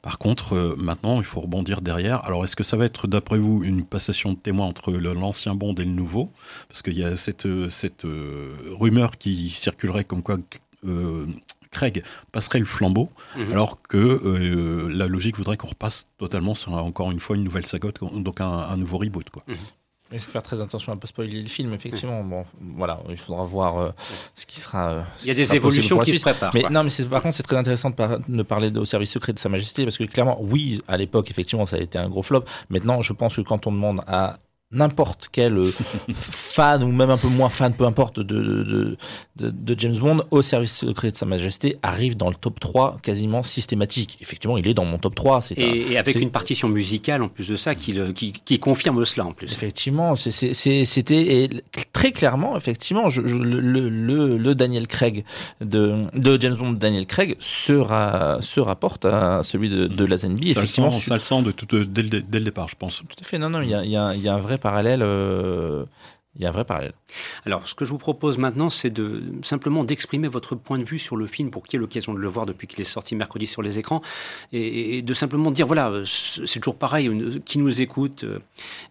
Par 0.02 0.18
contre, 0.18 0.76
maintenant, 0.78 1.20
il 1.20 1.26
faut 1.26 1.42
rebondir 1.42 1.82
derrière. 1.82 2.26
Alors, 2.26 2.44
est-ce 2.44 2.56
que 2.56 2.64
ça 2.64 2.78
va 2.78 2.86
être, 2.86 3.08
d'après 3.08 3.38
vous, 3.38 3.64
une 3.64 3.86
passation 3.86 4.32
de 4.32 4.38
témoin 4.38 4.66
entre 4.66 4.92
l'ancien 4.92 5.54
Bond 5.54 5.76
et 5.76 5.84
le 5.84 5.92
nouveau? 5.92 6.32
Parce 6.70 6.82
qu'il 6.82 6.98
y 6.98 7.04
a 7.04 7.18
cette, 7.18 7.48
cette 7.70 8.06
rumeur 8.72 9.18
qui 9.18 9.50
circulerait 9.50 10.06
comme 10.06 10.24
quoi 10.24 10.38
Craig 11.72 12.04
passerait 12.32 12.60
le 12.60 12.66
flambeau, 12.66 13.10
mhm. 13.36 13.52
alors 13.52 13.82
que 13.82 13.98
euh, 13.98 14.90
la 14.90 15.08
logique 15.08 15.38
voudrait 15.38 15.58
qu'on 15.58 15.70
repasse 15.70 16.08
totalement 16.18 16.54
sur 16.54 16.74
encore 16.74 17.12
une 17.12 17.20
fois 17.20 17.36
une 17.36 17.44
nouvelle 17.44 17.66
saga, 17.66 17.90
donc 18.14 18.42
un, 18.42 18.78
nouveau 18.78 18.98
reboot. 18.98 19.30
Quoi. 19.30 19.44
Mhm. 19.48 19.56
Il 20.14 20.20
faut 20.20 20.32
faire 20.32 20.44
très 20.44 20.62
attention 20.62 20.92
à 20.92 20.96
ne 20.96 21.00
pas 21.00 21.08
spoiler 21.08 21.42
le 21.42 21.48
film, 21.48 21.74
effectivement. 21.74 22.22
Bon, 22.24 22.44
voilà, 22.60 23.00
il 23.10 23.18
faudra 23.18 23.44
voir 23.46 23.80
euh, 23.80 23.92
ce 24.36 24.46
qui 24.46 24.60
sera. 24.60 24.92
Euh, 24.92 25.04
il 25.22 25.28
y 25.28 25.32
a 25.32 25.34
des 25.34 25.56
évolutions 25.56 26.00
qui 26.00 26.14
se 26.16 26.20
préparent. 26.20 26.54
Mais 26.54 26.64
non, 26.70 26.84
mais 26.84 27.06
par 27.06 27.22
contre, 27.22 27.36
c'est 27.36 27.44
très 27.44 27.56
intéressant 27.56 27.92
de, 27.92 28.44
parler 28.44 28.78
au 28.78 28.84
service 28.84 29.12
secret 29.12 29.32
de 29.32 29.40
Sa 29.40 29.48
Majesté, 29.48 29.86
parce 29.86 29.98
que 29.98 30.04
clairement, 30.04 30.38
oui, 30.42 30.82
à 30.88 30.98
l'époque, 30.98 31.32
effectivement, 31.32 31.66
ça 31.66 31.78
a 31.78 31.80
été 31.80 31.98
un 31.98 32.10
gros 32.10 32.24
flop. 32.24 32.44
Maintenant, 32.70 33.02
je 33.02 33.14
pense 33.14 33.38
que 33.38 33.42
quand 33.42 33.68
on 33.68 33.72
demande 33.72 34.02
à 34.06 34.40
n'importe 34.72 35.30
quel 35.32 35.58
euh, 35.58 35.72
fan 36.14 36.84
ou 36.84 36.92
même 36.92 37.10
un 37.10 37.18
peu 37.18 37.28
moins 37.28 37.50
fan, 37.50 37.74
peu 37.74 37.86
importe, 37.86 38.20
de, 38.20 38.96
de, 39.36 39.50
de, 39.50 39.80
James 39.80 39.98
Bond 39.98 40.22
au 40.32 40.42
service 40.42 40.76
secret 40.78 41.12
de 41.12 41.18
Sa 41.18 41.26
Majesté 41.26 41.78
arrive 41.84 42.16
dans 42.16 42.30
le 42.30 42.36
top 42.36 42.60
3 42.60 42.98
quasiment 43.02 43.44
systématique. 43.44 44.18
Effectivement, 44.22 44.58
il 44.58 44.68
est 44.68 44.74
dans 44.74 44.86
mon 44.86 44.98
top 44.98 45.16
3. 45.16 45.52
Et, 45.58 45.92
et, 45.92 45.98
avec 45.98 46.16
une 46.16 46.32
partition 46.32 46.70
musicale 46.70 47.24
en 47.24 47.30
plus 47.30 47.48
de 47.48 47.56
ça 47.56 47.76
qui, 47.76 47.98
qui, 48.14 48.32
qui 48.34 48.60
confirme 48.60 49.04
cela 49.06 49.26
en 49.26 49.34
plus. 49.34 49.52
Effectivement, 49.52 50.16
c'était 50.16 51.50
très 51.94 52.12
clairement, 52.12 52.56
effectivement, 52.56 53.10
je, 53.10 53.22
le, 53.22 53.60
le, 53.90 54.38
le, 54.38 54.56
Daniel 54.56 54.88
Craig 54.88 55.26
de, 55.60 56.06
de 56.16 56.40
James 56.40 56.56
Bond, 56.56 56.74
Daniel 56.74 57.06
Craig, 57.06 57.36
se, 57.40 57.74
se 58.42 58.60
rapporte 58.60 59.06
à 59.06 59.42
celui 59.44 59.70
de, 59.70 59.88
de 59.88 60.06
Lazenby. 60.06 60.52
Effectivement, 60.52 60.92
ça 60.92 61.16
le 61.16 61.20
sent, 61.20 61.42
de 61.42 61.52
tout, 61.52 61.66
dès, 61.66 62.04
le, 62.04 62.22
dès, 62.22 62.40
le, 62.40 62.46
départ, 62.46 62.68
je 62.68 62.76
pense. 62.76 63.02
Tout 63.08 63.16
à 63.20 63.24
fait, 63.24 63.38
non, 63.38 63.50
non, 63.50 63.62
il 63.62 63.70
y 63.70 63.76
a, 63.76 63.84
y 63.84 63.98
a, 63.98 64.16
y 64.16 64.28
a 64.28 64.34
un 64.34 64.40
vrai 64.40 64.58
parallèle. 64.62 65.02
Euh, 65.04 65.86
il 66.38 66.44
y 66.44 66.46
a 66.46 66.50
un 66.50 66.54
vrai 66.54 66.64
parallèle. 66.64 66.94
Alors, 67.46 67.68
ce 67.68 67.76
que 67.76 67.84
je 67.84 67.92
vous 67.92 67.98
propose 67.98 68.38
maintenant, 68.38 68.70
c'est 68.70 68.90
de 68.90 69.22
simplement 69.44 69.84
d'exprimer 69.84 70.30
votre 70.30 70.56
point 70.56 70.80
de 70.80 70.86
vue 70.86 70.98
sur 70.98 71.18
le 71.18 71.28
film 71.28 71.52
pour 71.52 71.64
qu'il 71.64 71.74
y 71.74 71.76
ait 71.78 71.82
l'occasion 71.82 72.14
de 72.14 72.20
le 72.20 72.28
voir 72.30 72.46
depuis 72.46 72.68
qu'il 72.68 72.80
est 72.80 72.86
sorti 72.86 73.18
mercredi 73.18 73.48
sur 73.48 73.62
les 73.62 73.80
écrans, 73.80 74.02
et, 74.54 75.02
de 75.02 75.14
simplement 75.14 75.52
dire 75.52 75.68
voilà, 75.68 75.92
c'est 76.06 76.60
toujours 76.60 76.78
pareil, 76.78 77.42
qui 77.44 77.60
nous 77.60 77.82
écoute, 77.82 78.24
euh, 78.24 78.40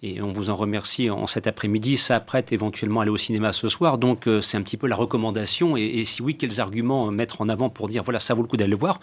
et 0.02 0.20
on 0.20 0.32
vous 0.32 0.50
en 0.50 0.54
remercie 0.54 1.08
en 1.08 1.26
cet 1.26 1.46
après-midi, 1.46 1.96
s'apprête 1.96 2.52
éventuellement 2.52 3.00
à 3.00 3.04
aller 3.04 3.10
au 3.10 3.16
cinéma 3.16 3.54
ce 3.54 3.68
soir, 3.68 3.96
donc 3.96 4.26
euh, 4.26 4.42
c'est 4.42 4.58
un 4.58 4.62
petit 4.62 4.76
peu 4.76 4.86
la 4.86 4.96
recommandation, 4.96 5.78
et, 5.78 5.82
et 5.82 6.04
si 6.04 6.20
oui, 6.20 6.36
quels 6.36 6.60
arguments 6.60 7.10
mettre 7.10 7.40
en 7.40 7.48
avant 7.48 7.70
pour 7.70 7.88
dire 7.88 8.02
voilà, 8.02 8.20
ça 8.20 8.34
vaut 8.34 8.42
le 8.42 8.48
coup 8.48 8.58
d'aller 8.58 8.70
le 8.70 8.76
voir 8.76 9.00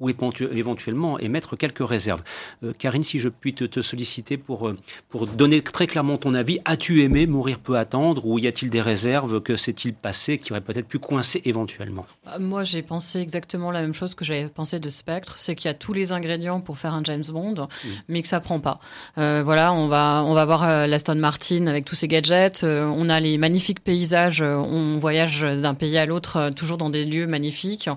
ou 0.00 0.08
éventuellement 0.08 1.18
émettre 1.18 1.56
quelques 1.56 1.86
réserves. 1.86 2.22
Euh, 2.64 2.72
Karine, 2.76 3.02
si 3.02 3.18
je 3.18 3.28
puis 3.28 3.54
te, 3.54 3.80
solliciter 3.80 4.36
pour, 4.36 4.68
euh, 4.68 4.76
pour 5.08 5.26
donner 5.26 5.62
très 5.62 5.86
clairement 5.86 6.16
ton 6.16 6.34
avis, 6.34 6.58
as-tu 6.64 7.02
aimé 7.02 7.26
Mourir 7.26 7.58
peut 7.58 7.76
attendre 7.76 8.26
ou 8.26 8.38
y 8.38 8.46
a-t-il 8.46 8.70
des 8.70 8.80
réserves 8.80 9.40
Que 9.40 9.56
s'est-il 9.56 9.94
passé 9.94 10.38
qui 10.38 10.52
aurait 10.52 10.60
peut-être 10.60 10.88
pu 10.88 10.98
coincer 10.98 11.42
éventuellement? 11.44 12.06
Bah, 12.24 12.38
Moi, 12.38 12.64
j'ai 12.64 12.82
pensé 12.82 13.20
exactement 13.20 13.70
la 13.70 13.82
même 13.82 13.94
chose 13.94 14.14
que 14.14 14.24
j'avais 14.24 14.48
pensé 14.48 14.80
de 14.80 14.88
Spectre, 14.88 15.34
c'est 15.36 15.54
qu'il 15.54 15.68
y 15.68 15.70
a 15.70 15.74
tous 15.74 15.92
les 15.92 16.12
ingrédients 16.12 16.60
pour 16.60 16.78
faire 16.78 16.94
un 16.94 17.04
James 17.04 17.24
Bond, 17.30 17.54
mm. 17.54 17.88
mais 18.08 18.22
que 18.22 18.28
ça 18.28 18.40
prend 18.40 18.60
pas. 18.60 18.80
Euh, 19.18 19.42
voilà, 19.44 19.72
on 19.72 19.88
va, 19.88 20.22
on 20.24 20.32
va 20.32 20.44
voir 20.46 20.86
l'Aston 20.86 21.16
Martin 21.16 21.66
avec 21.66 21.84
tous 21.84 21.94
ses 21.94 22.08
gadgets, 22.08 22.64
on 22.64 23.08
a 23.08 23.20
les 23.20 23.36
magnifiques 23.36 23.80
paysages, 23.80 24.40
on 24.42 24.98
voyage 24.98 25.42
d'un 25.42 25.74
pays 25.74 25.98
à 25.98 26.06
l'autre, 26.06 26.50
toujours 26.56 26.78
dans 26.78 26.90
des 26.90 27.04
lieux 27.04 27.26
magnifiques. 27.26 27.88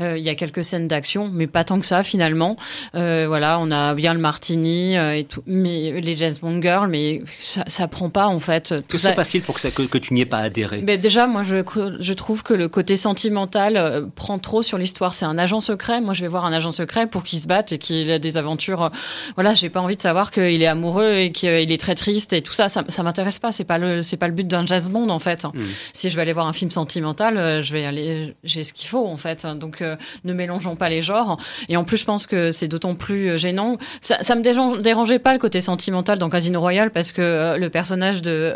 Il 0.00 0.18
y 0.18 0.28
a 0.28 0.34
quelques 0.34 0.64
scènes 0.64 0.88
d'action, 0.88 1.30
mais 1.32 1.46
pas 1.50 1.64
tant 1.64 1.78
que 1.80 1.86
ça 1.86 2.02
finalement. 2.02 2.56
Euh, 2.94 3.24
voilà, 3.28 3.58
on 3.60 3.70
a 3.70 3.94
bien 3.94 4.14
le 4.14 4.20
Martini 4.20 4.96
euh, 4.96 5.16
et 5.16 5.24
tout, 5.24 5.42
mais 5.46 6.00
les 6.00 6.16
James 6.16 6.34
Bond 6.40 6.62
Girls, 6.62 6.88
mais 6.88 7.22
ça, 7.40 7.64
ça 7.66 7.88
prend 7.88 8.10
pas 8.10 8.26
en 8.26 8.40
fait. 8.40 8.74
Que 8.88 8.98
se 8.98 9.08
passe-t-il 9.08 9.42
pour 9.42 9.56
que, 9.56 9.60
ça, 9.60 9.70
que, 9.70 9.98
tu 9.98 10.14
n'y 10.14 10.22
aies 10.22 10.26
pas 10.26 10.38
adhéré? 10.38 10.82
Mais 10.84 10.98
Déjà, 10.98 11.26
moi, 11.26 11.42
je, 11.42 11.56
je 11.98 12.12
trouve 12.12 12.42
que 12.42 12.54
le 12.54 12.68
côté 12.68 12.96
sentimental 12.96 13.76
euh, 13.76 14.06
prend 14.14 14.38
trop 14.38 14.62
sur 14.62 14.78
l'histoire. 14.78 15.14
C'est 15.14 15.24
un 15.24 15.38
agent 15.38 15.60
secret. 15.60 16.00
Moi, 16.00 16.14
je 16.14 16.22
vais 16.22 16.28
voir 16.28 16.44
un 16.44 16.52
agent 16.52 16.70
secret 16.70 17.06
pour 17.06 17.24
qu'il 17.24 17.38
se 17.38 17.46
batte 17.46 17.72
et 17.72 17.78
qu'il 17.78 18.10
ait 18.10 18.18
des 18.18 18.38
aventures. 18.38 18.90
voilà, 19.34 19.54
j'ai 19.54 19.70
pas 19.70 19.80
envie 19.80 19.96
de 19.96 20.02
savoir 20.02 20.30
qu'il 20.30 20.62
est 20.62 20.66
amoureux 20.66 21.14
et 21.14 21.32
qu'il 21.32 21.72
est 21.72 21.80
très 21.80 21.94
triste 21.94 22.32
et 22.32 22.42
tout 22.42 22.52
ça. 22.52 22.68
Ça, 22.68 22.84
ça 22.88 23.02
m'intéresse 23.02 23.38
pas. 23.38 23.52
C'est 23.52 23.64
pas 23.64 23.78
le, 23.78 24.02
c'est 24.02 24.16
pas 24.16 24.28
le 24.28 24.34
but 24.34 24.46
d'un 24.46 24.66
James 24.66 24.88
Bond 24.90 25.08
en 25.08 25.18
fait. 25.18 25.44
Hmm. 25.44 25.60
Si 25.92 26.10
je 26.10 26.16
vais 26.16 26.22
aller 26.22 26.32
voir 26.32 26.46
un 26.46 26.52
film 26.52 26.70
sentimental, 26.70 27.62
je 27.62 27.72
vais 27.72 27.84
aller, 27.84 28.34
j'ai 28.44 28.64
ce 28.64 28.72
qu'il 28.72 28.88
faut 28.88 29.06
en 29.06 29.16
fait. 29.16 29.46
Donc, 29.46 29.82
ne 30.24 30.32
mélangeons 30.32 30.76
pas 30.76 30.88
les 30.88 31.02
genres. 31.02 31.38
Et 31.68 31.76
en 31.76 31.84
plus, 31.84 31.98
je 31.98 32.04
pense 32.04 32.26
que 32.26 32.50
c'est 32.50 32.68
d'autant 32.68 32.94
plus 32.94 33.30
euh, 33.30 33.36
gênant. 33.38 33.76
Ça, 34.02 34.18
ça 34.20 34.34
me 34.34 34.42
dérangeait 34.80 35.18
pas 35.18 35.32
le 35.32 35.38
côté 35.38 35.60
sentimental 35.60 36.18
dans 36.18 36.28
Casino 36.28 36.60
Royale 36.60 36.90
parce 36.90 37.12
que 37.12 37.22
euh, 37.22 37.56
le 37.56 37.70
personnage 37.70 38.22
de 38.22 38.54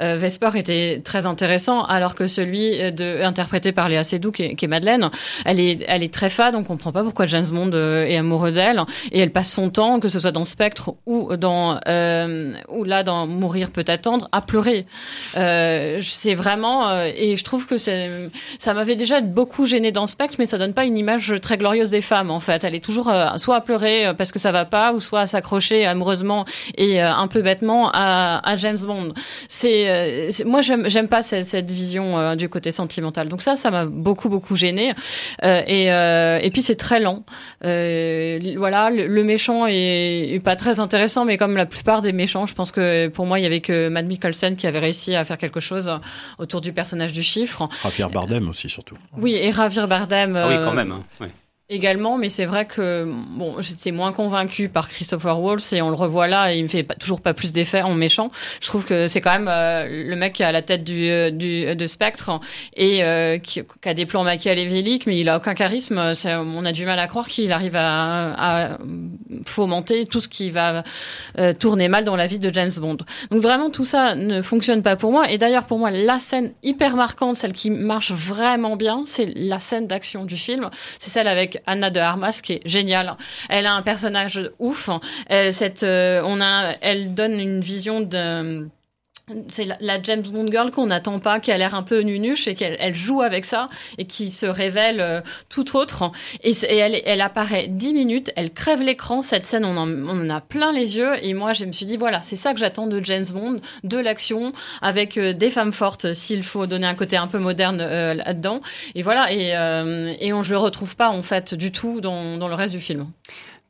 euh, 0.00 0.16
Vesper 0.16 0.50
était 0.54 1.00
très 1.04 1.26
intéressant, 1.26 1.84
alors 1.84 2.14
que 2.14 2.26
celui 2.26 2.80
interprété 3.22 3.72
par 3.72 3.88
Léa 3.88 4.04
Seydoux, 4.04 4.32
qui 4.32 4.42
est, 4.42 4.54
qui 4.54 4.64
est 4.64 4.68
Madeleine, 4.68 5.10
elle 5.44 5.60
est, 5.60 5.84
elle 5.88 6.02
est 6.02 6.12
très 6.12 6.28
fade, 6.28 6.54
on 6.54 6.64
comprend 6.64 6.92
pas 6.92 7.02
pourquoi 7.02 7.26
James 7.26 7.46
Bond 7.50 7.72
est 7.72 8.16
amoureux 8.16 8.52
d'elle. 8.52 8.82
Et 9.12 9.20
elle 9.20 9.30
passe 9.30 9.52
son 9.52 9.70
temps, 9.70 10.00
que 10.00 10.08
ce 10.08 10.20
soit 10.20 10.32
dans 10.32 10.44
Spectre 10.44 10.94
ou 11.06 11.30
là, 11.30 13.02
dans 13.02 13.26
Mourir 13.26 13.70
peut 13.70 13.84
attendre, 13.88 14.28
à 14.32 14.40
pleurer. 14.40 14.86
c'est 15.34 16.34
vraiment, 16.34 17.02
et 17.02 17.36
je 17.36 17.44
trouve 17.44 17.66
que 17.66 17.76
ça 17.76 18.74
m'avait 18.74 18.96
déjà 18.96 19.20
beaucoup 19.20 19.66
gêné 19.66 19.92
dans 19.92 20.06
Spectre, 20.06 20.36
mais 20.38 20.46
ça 20.46 20.58
donne 20.58 20.74
pas 20.74 20.84
une 20.84 20.98
image 20.98 21.34
très 21.40 21.56
glorieuse 21.56 21.90
des 21.90 22.00
femmes, 22.00 22.23
en 22.30 22.40
fait. 22.40 22.64
Elle 22.64 22.74
est 22.74 22.84
toujours 22.84 23.08
euh, 23.08 23.36
soit 23.38 23.56
à 23.56 23.60
pleurer 23.60 24.06
euh, 24.06 24.14
parce 24.14 24.32
que 24.32 24.38
ça 24.38 24.52
va 24.52 24.64
pas, 24.64 24.92
ou 24.92 25.00
soit 25.00 25.20
à 25.20 25.26
s'accrocher 25.26 25.86
amoureusement 25.86 26.44
et 26.76 27.02
euh, 27.02 27.12
un 27.12 27.28
peu 27.28 27.42
bêtement 27.42 27.90
à, 27.92 28.54
James 28.56 28.78
Bond. 28.86 29.14
C'est, 29.48 30.28
moi, 30.46 30.60
j'aime 30.62 31.08
pas 31.08 31.22
cette, 31.22 31.70
vision 31.70 32.36
du 32.36 32.48
côté 32.48 32.70
sentimental. 32.70 33.28
Donc 33.28 33.42
ça, 33.42 33.56
ça 33.56 33.70
m'a 33.70 33.84
beaucoup 33.86 34.28
beaucoup 34.28 34.54
gêné. 34.54 34.92
et, 35.42 35.86
et 35.86 36.50
puis 36.52 36.62
c'est 36.62 36.76
très 36.76 37.00
lent. 37.00 37.24
voilà, 37.62 38.90
le, 38.90 39.24
méchant 39.24 39.66
est, 39.66 40.40
pas 40.44 40.56
très 40.56 40.78
intéressant, 40.78 41.24
mais 41.24 41.36
comme 41.36 41.56
la 41.56 41.66
plupart 41.66 42.02
des 42.02 42.12
méchants, 42.12 42.46
je 42.46 42.54
pense 42.54 42.70
que 42.70 43.08
pour 43.08 43.26
moi, 43.26 43.38
il 43.40 43.42
y 43.42 43.46
avait 43.46 43.60
que 43.60 43.88
Matt 43.88 44.06
Mikkelsen 44.06 44.56
qui 44.56 44.66
avait 44.66 44.78
réussi 44.78 45.14
à 45.16 45.24
faire 45.24 45.38
quelque 45.38 45.60
chose 45.60 45.90
autour 46.38 46.60
du 46.60 46.72
personnage 46.72 47.12
du 47.12 47.22
chiffre. 47.22 47.68
Javier 47.82 48.06
Bardem 48.12 48.48
aussi 48.48 48.68
surtout. 48.68 48.96
Oui, 49.16 49.34
et 49.34 49.52
Javier 49.52 49.86
Bardem. 49.86 50.36
Ah 50.36 50.48
oui, 50.48 50.54
quand 50.64 50.72
même. 50.72 50.92
Hein. 50.92 51.26
Également, 51.74 52.16
mais 52.16 52.28
c'est 52.28 52.46
vrai 52.46 52.64
que 52.64 53.04
bon, 53.36 53.60
j'étais 53.60 53.92
moins 53.92 54.12
convaincu 54.12 54.68
par 54.68 54.88
Christopher 54.88 55.40
Waltz 55.40 55.72
et 55.72 55.82
on 55.82 55.90
le 55.90 55.96
revoit 55.96 56.26
là 56.26 56.52
et 56.52 56.58
il 56.58 56.62
me 56.62 56.68
fait 56.68 56.86
toujours 56.98 57.20
pas 57.20 57.34
plus 57.34 57.52
d'effet 57.52 57.82
en 57.82 57.94
méchant. 57.94 58.30
Je 58.60 58.68
trouve 58.68 58.84
que 58.84 59.08
c'est 59.08 59.20
quand 59.20 59.32
même 59.32 59.48
euh, 59.50 60.04
le 60.08 60.16
mec 60.16 60.34
qui 60.34 60.42
à 60.42 60.52
la 60.52 60.62
tête 60.62 60.84
du, 60.84 61.08
euh, 61.08 61.30
du 61.30 61.74
de 61.74 61.86
Spectre 61.86 62.40
et 62.76 63.04
euh, 63.04 63.38
qui, 63.38 63.62
a 63.84 63.94
des 63.94 64.06
plans 64.06 64.24
machiavéliques, 64.24 65.06
mais 65.06 65.18
il 65.18 65.28
a 65.28 65.36
aucun 65.36 65.54
charisme. 65.54 65.98
On 66.26 66.64
a 66.64 66.72
du 66.72 66.86
mal 66.86 66.98
à 66.98 67.06
croire 67.06 67.28
qu'il 67.28 67.52
arrive 67.52 67.76
à, 67.76 68.78
fomenter 69.44 70.06
tout 70.06 70.20
ce 70.20 70.28
qui 70.28 70.50
va 70.50 70.84
tourner 71.58 71.88
mal 71.88 72.04
dans 72.04 72.16
la 72.16 72.26
vie 72.26 72.38
de 72.38 72.52
James 72.52 72.70
Bond. 72.78 72.98
Donc 73.30 73.42
vraiment 73.42 73.70
tout 73.70 73.84
ça 73.84 74.14
ne 74.14 74.42
fonctionne 74.42 74.82
pas 74.82 74.96
pour 74.96 75.12
moi. 75.12 75.30
Et 75.30 75.38
d'ailleurs 75.38 75.64
pour 75.64 75.78
moi 75.78 75.90
la 75.90 76.18
scène 76.18 76.52
hyper 76.62 76.96
marquante, 76.96 77.36
celle 77.36 77.52
qui 77.52 77.70
marche 77.70 78.12
vraiment 78.12 78.76
bien, 78.76 79.02
c'est 79.04 79.32
la 79.36 79.60
scène 79.60 79.86
d'action 79.86 80.24
du 80.24 80.36
film. 80.36 80.70
C'est 80.98 81.10
celle 81.10 81.28
avec 81.28 81.62
Anna 81.66 81.90
de 81.90 82.00
Armas 82.00 82.40
qui 82.42 82.54
est 82.54 82.68
géniale. 82.68 83.16
Elle 83.48 83.66
a 83.66 83.74
un 83.74 83.82
personnage 83.82 84.50
ouf. 84.58 84.90
Elle, 85.26 85.54
cette, 85.54 85.82
euh, 85.82 86.22
on 86.24 86.40
a, 86.40 86.74
elle 86.80 87.14
donne 87.14 87.38
une 87.40 87.60
vision 87.60 88.00
de 88.00 88.68
c'est 89.48 89.66
la, 89.80 90.02
James 90.02 90.22
Bond 90.22 90.48
girl 90.50 90.70
qu'on 90.70 90.86
n'attend 90.86 91.18
pas, 91.18 91.40
qui 91.40 91.50
a 91.50 91.56
l'air 91.56 91.74
un 91.74 91.82
peu 91.82 92.00
nunuche 92.00 92.46
et 92.46 92.54
qu'elle 92.54 92.76
elle 92.78 92.94
joue 92.94 93.22
avec 93.22 93.46
ça 93.46 93.70
et 93.96 94.04
qui 94.04 94.30
se 94.30 94.44
révèle 94.44 95.00
euh, 95.00 95.20
tout 95.48 95.76
autre. 95.76 96.12
Et, 96.42 96.52
elle, 96.68 97.00
elle, 97.06 97.22
apparaît 97.22 97.66
dix 97.68 97.94
minutes, 97.94 98.32
elle 98.36 98.52
crève 98.52 98.82
l'écran. 98.82 99.22
Cette 99.22 99.46
scène, 99.46 99.64
on 99.64 99.76
en, 99.78 99.88
on 99.88 100.26
en, 100.26 100.28
a 100.28 100.42
plein 100.42 100.72
les 100.72 100.98
yeux. 100.98 101.12
Et 101.22 101.32
moi, 101.32 101.54
je 101.54 101.64
me 101.64 101.72
suis 101.72 101.86
dit, 101.86 101.96
voilà, 101.96 102.20
c'est 102.22 102.36
ça 102.36 102.52
que 102.52 102.60
j'attends 102.60 102.86
de 102.86 103.02
James 103.02 103.24
Bond, 103.32 103.60
de 103.82 103.98
l'action, 103.98 104.52
avec 104.82 105.16
euh, 105.16 105.32
des 105.32 105.50
femmes 105.50 105.72
fortes, 105.72 106.12
s'il 106.12 106.42
faut 106.42 106.66
donner 106.66 106.86
un 106.86 106.94
côté 106.94 107.16
un 107.16 107.26
peu 107.26 107.38
moderne 107.38 107.80
euh, 107.80 108.12
là-dedans. 108.12 108.60
Et 108.94 109.02
voilà, 109.02 109.32
et, 109.32 109.54
et 110.20 110.32
on, 110.32 110.42
je 110.42 110.50
le 110.50 110.58
retrouve 110.58 110.96
pas 110.96 111.08
en 111.08 111.22
fait 111.22 111.54
du 111.54 111.72
tout 111.72 112.00
dans, 112.00 112.36
dans 112.36 112.48
le 112.48 112.54
reste 112.54 112.72
du 112.72 112.80
film. 112.80 113.06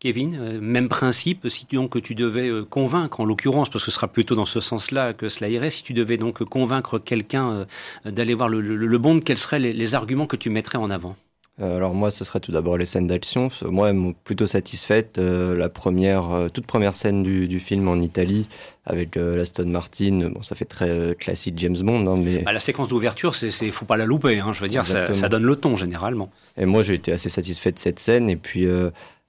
Kevin, 0.05 0.39
euh, 0.39 0.61
même 0.61 0.91
principe, 0.91 1.49
si 1.49 1.67
donc 1.73 2.03
tu 2.03 2.15
devais 2.15 2.51
euh, 2.51 2.63
convaincre, 2.63 3.21
en 3.21 3.25
l'occurrence, 3.25 3.71
parce 3.71 3.87
que 3.87 3.91
ce 3.91 3.95
sera 3.95 4.07
plutôt 4.07 4.35
dans 4.35 4.45
ce 4.45 4.61
sens-là 4.61 5.15
que 5.15 5.31
cela 5.31 5.49
irait, 5.49 5.71
si 5.71 5.83
tu 5.83 5.95
devais 5.95 6.19
donc 6.19 6.45
convaincre 6.45 6.99
quelqu'un 6.99 7.67
euh, 8.05 8.11
d'aller 8.11 8.35
voir 8.35 8.51
le, 8.51 8.61
le, 8.61 8.99
Bond, 8.99 9.21
quels 9.21 9.39
seraient 9.39 9.59
les, 9.59 9.95
arguments 9.95 10.27
que 10.27 10.37
tu 10.37 10.51
mettrais 10.51 10.77
en 10.77 10.91
avant? 10.91 11.17
Alors 11.59 11.95
moi, 11.95 12.11
ce 12.11 12.23
serait 12.23 12.41
tout 12.41 12.53
d'abord 12.53 12.77
les 12.77 12.85
scènes 12.85 13.07
d'action. 13.07 13.49
Moi, 13.63 13.89
elles 13.89 13.95
m'ont 13.95 14.13
plutôt 14.13 14.47
satisfaite. 14.47 15.19
la 15.19 15.69
première, 15.69 16.49
toute 16.53 16.67
première 16.67 16.97
scène 16.97 17.23
du, 17.23 17.61
film 17.61 17.87
en 17.87 18.01
Italie 18.01 18.49
avec 18.87 19.15
l'Aston 19.15 19.67
Martin. 19.67 20.31
Bon, 20.35 20.43
ça 20.43 20.57
fait 20.57 20.65
très 20.65 21.15
classique 21.17 21.55
James 21.59 21.77
Bond, 21.79 22.07
hein, 22.09 22.21
mais 22.21 22.39
bah, 22.39 22.53
la 22.53 22.59
séquence 22.59 22.89
d'ouverture, 22.89 23.37
c'est, 23.37 23.51
faut 23.71 23.85
pas 23.85 23.97
la 23.97 24.05
louper. 24.05 24.41
Hein, 24.41 24.53
je 24.53 24.63
veux 24.63 24.69
dire, 24.69 24.85
ça, 24.85 25.15
ça, 25.15 25.29
donne 25.29 25.45
le 25.45 25.55
ton 25.55 25.77
généralement. 25.77 26.29
Et 26.57 26.67
moi, 26.67 26.83
j'ai 26.83 26.95
été 26.95 27.13
assez 27.13 27.29
satisfait 27.29 27.71
de 27.71 27.79
cette 27.79 28.01
scène. 28.01 28.29
Et 28.29 28.37
puis 28.37 28.67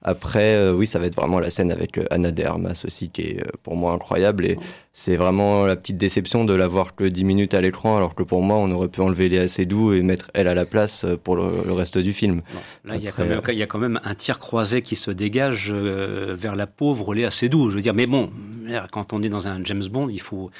après, 0.06 0.54
euh, 0.54 0.72
oui, 0.72 0.86
ça 0.86 1.00
va 1.00 1.06
être 1.06 1.16
vraiment 1.16 1.40
la 1.40 1.50
scène 1.50 1.72
avec 1.72 1.98
euh, 1.98 2.04
Anna 2.10 2.30
de 2.30 2.44
Armas 2.44 2.80
aussi, 2.86 3.10
qui 3.10 3.22
est 3.22 3.40
euh, 3.40 3.50
pour 3.64 3.74
moi 3.74 3.92
incroyable. 3.92 4.46
Et 4.46 4.56
c'est 4.92 5.16
vraiment 5.16 5.66
la 5.66 5.74
petite 5.74 5.96
déception 5.96 6.44
de 6.44 6.54
l'avoir 6.54 6.94
que 6.94 7.02
10 7.02 7.24
minutes 7.24 7.54
à 7.54 7.60
l'écran, 7.60 7.96
alors 7.96 8.14
que 8.14 8.22
pour 8.22 8.40
moi, 8.40 8.56
on 8.56 8.70
aurait 8.70 8.86
pu 8.86 9.00
enlever 9.00 9.28
les 9.28 9.38
assez 9.38 9.66
doux 9.66 9.92
et 9.92 10.02
mettre 10.02 10.30
elle 10.32 10.46
à 10.46 10.54
la 10.54 10.64
place 10.64 11.04
pour 11.24 11.34
le, 11.34 11.72
reste 11.72 11.98
du 11.98 12.12
film. 12.12 12.42
Là, 12.84 12.94
il, 12.94 13.02
y 13.02 13.08
a 13.08 13.66
quand 13.66 13.78
même, 13.78 14.00
un 14.04 14.14
tir 14.14 14.38
croisé 14.38 14.80
qui 14.80 14.94
se 14.94 15.10
dégage 15.10 15.72
vers 15.72 16.54
la 16.54 16.68
pauvre 16.68 17.12
Léa 17.12 17.32
Seydoux. 17.32 17.70
Je 17.70 17.74
veux 17.74 17.82
dire, 17.82 17.92
mais 17.92 18.06
bon, 18.06 18.30
quand 18.92 19.12
on 19.12 19.22
est 19.24 19.28
dans 19.28 19.48
un 19.48 19.62
James 19.64 19.84
Bond, 19.90 20.08
il 20.08 20.20
faut, 20.20 20.50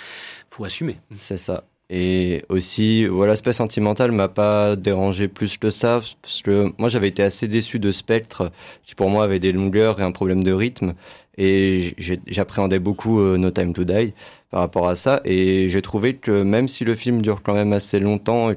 faut 0.51 0.65
assumer. 0.65 0.99
C'est 1.21 1.39
ça. 1.39 1.65
Et 1.89 2.43
aussi, 2.49 3.07
voilà, 3.07 3.33
l'aspect 3.33 3.53
sentimental 3.53 4.11
m'a 4.11 4.29
pas 4.29 4.75
dérangé 4.75 5.29
plus 5.29 5.57
que 5.57 5.71
ça, 5.71 6.01
parce 6.21 6.43
que 6.43 6.73
moi 6.79 6.89
j'avais 6.89 7.09
été 7.09 7.23
assez 7.23 7.47
déçu 7.47 7.79
de 7.79 7.93
Spectre, 7.93 8.51
qui 8.85 8.97
pour 8.97 9.09
moi 9.09 9.23
avait 9.23 9.39
des 9.39 9.53
longueurs 9.53 10.01
et 10.01 10.03
un 10.03 10.11
problème 10.11 10.43
de 10.43 10.53
rythme, 10.53 10.95
et 11.39 11.95
j'appréhendais 12.27 12.81
beaucoup 12.81 13.21
euh, 13.21 13.39
No 13.39 13.51
Time 13.53 13.73
to 13.73 13.85
Die 13.85 14.15
par 14.51 14.61
rapport 14.61 14.89
à 14.89 14.97
ça, 14.97 15.21
et 15.25 15.69
j'ai 15.69 15.83
trouvé 15.83 16.17
que 16.17 16.43
même 16.43 16.67
si 16.67 16.85
le 16.85 16.97
film 16.97 17.23
dure 17.23 17.43
quand 17.43 17.55
même 17.55 17.73
assez 17.73 18.01
longtemps, 18.01 18.51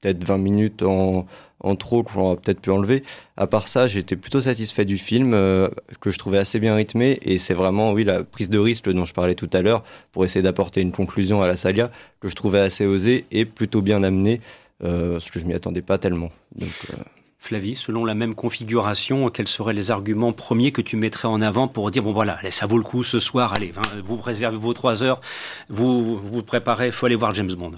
peut-être 0.00 0.24
20 0.24 0.38
minutes 0.38 0.82
en, 0.82 1.26
en 1.60 1.76
trop 1.76 2.02
qu'on 2.02 2.20
aurait 2.20 2.36
peut-être 2.36 2.60
pu 2.60 2.70
enlever. 2.70 3.02
À 3.36 3.46
part 3.46 3.68
ça, 3.68 3.86
j'étais 3.86 4.16
plutôt 4.16 4.40
satisfait 4.40 4.84
du 4.84 4.98
film, 4.98 5.32
euh, 5.34 5.68
que 6.00 6.10
je 6.10 6.18
trouvais 6.18 6.38
assez 6.38 6.58
bien 6.58 6.74
rythmé, 6.74 7.18
et 7.22 7.38
c'est 7.38 7.54
vraiment, 7.54 7.92
oui, 7.92 8.04
la 8.04 8.24
prise 8.24 8.50
de 8.50 8.58
risque 8.58 8.90
dont 8.90 9.04
je 9.04 9.14
parlais 9.14 9.34
tout 9.34 9.50
à 9.52 9.62
l'heure, 9.62 9.82
pour 10.12 10.24
essayer 10.24 10.42
d'apporter 10.42 10.80
une 10.80 10.92
conclusion 10.92 11.42
à 11.42 11.48
la 11.48 11.56
saga, 11.56 11.90
que 12.20 12.28
je 12.28 12.34
trouvais 12.34 12.60
assez 12.60 12.86
osée 12.86 13.26
et 13.30 13.44
plutôt 13.44 13.82
bien 13.82 14.02
amenée, 14.02 14.40
euh, 14.82 15.12
parce 15.12 15.30
que 15.30 15.38
je 15.38 15.44
m'y 15.44 15.54
attendais 15.54 15.82
pas 15.82 15.98
tellement. 15.98 16.30
Donc, 16.56 16.72
euh, 16.92 17.02
Flavie, 17.42 17.74
selon 17.74 18.04
la 18.04 18.14
même 18.14 18.34
configuration, 18.34 19.30
quels 19.30 19.48
seraient 19.48 19.72
les 19.72 19.90
arguments 19.90 20.34
premiers 20.34 20.72
que 20.72 20.82
tu 20.82 20.98
mettrais 20.98 21.26
en 21.26 21.40
avant 21.40 21.68
pour 21.68 21.90
dire 21.90 22.02
bon 22.02 22.12
voilà, 22.12 22.38
ça 22.50 22.66
vaut 22.66 22.76
le 22.76 22.84
coup 22.84 23.02
ce 23.02 23.18
soir, 23.18 23.54
allez, 23.56 23.72
vous 24.04 24.18
réservez 24.18 24.58
vos 24.58 24.74
trois 24.74 25.02
heures, 25.02 25.22
vous 25.70 26.18
vous 26.18 26.42
préparez, 26.42 26.90
faut 26.90 27.06
aller 27.06 27.16
voir 27.16 27.32
James 27.32 27.52
Bond. 27.54 27.72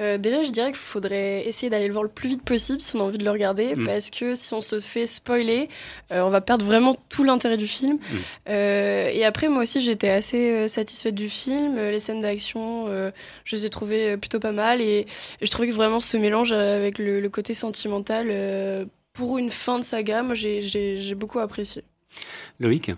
Euh, 0.00 0.18
déjà, 0.18 0.42
je 0.42 0.50
dirais 0.50 0.68
qu'il 0.68 0.76
faudrait 0.76 1.46
essayer 1.46 1.70
d'aller 1.70 1.86
le 1.86 1.92
voir 1.92 2.02
le 2.02 2.10
plus 2.10 2.28
vite 2.28 2.42
possible 2.42 2.80
si 2.80 2.96
on 2.96 3.00
a 3.00 3.02
envie 3.02 3.18
de 3.18 3.24
le 3.24 3.30
regarder, 3.30 3.76
mm. 3.76 3.84
parce 3.84 4.10
que 4.10 4.34
si 4.34 4.54
on 4.54 4.60
se 4.60 4.80
fait 4.80 5.06
spoiler, 5.06 5.68
euh, 6.12 6.22
on 6.22 6.30
va 6.30 6.40
perdre 6.40 6.64
vraiment 6.64 6.96
tout 7.08 7.24
l'intérêt 7.24 7.56
du 7.56 7.66
film. 7.66 7.94
Mm. 7.94 8.16
Euh, 8.48 9.10
et 9.12 9.24
après, 9.24 9.48
moi 9.48 9.62
aussi, 9.62 9.80
j'étais 9.80 10.10
assez 10.10 10.68
satisfaite 10.68 11.14
du 11.14 11.28
film. 11.28 11.76
Les 11.76 12.00
scènes 12.00 12.20
d'action, 12.20 12.86
je 13.44 13.56
les 13.56 13.66
ai 13.66 13.70
trouvées 13.70 14.16
plutôt 14.16 14.40
pas 14.40 14.52
mal, 14.52 14.80
et, 14.80 15.06
je 15.40 15.50
trouvais 15.50 15.68
que 15.68 15.74
vraiment 15.74 16.00
ce 16.00 16.16
mélange 16.16 16.52
avec 16.52 16.98
le, 16.98 17.20
le 17.20 17.28
côté 17.28 17.54
sentimental 17.54 18.88
pour 19.12 19.38
une 19.38 19.50
fin 19.50 19.78
de 19.78 19.84
saga, 19.84 20.22
moi 20.22 20.34
j'ai 20.34 21.14
beaucoup 21.14 21.38
apprécié. 21.38 21.84
Loïc 22.60 22.90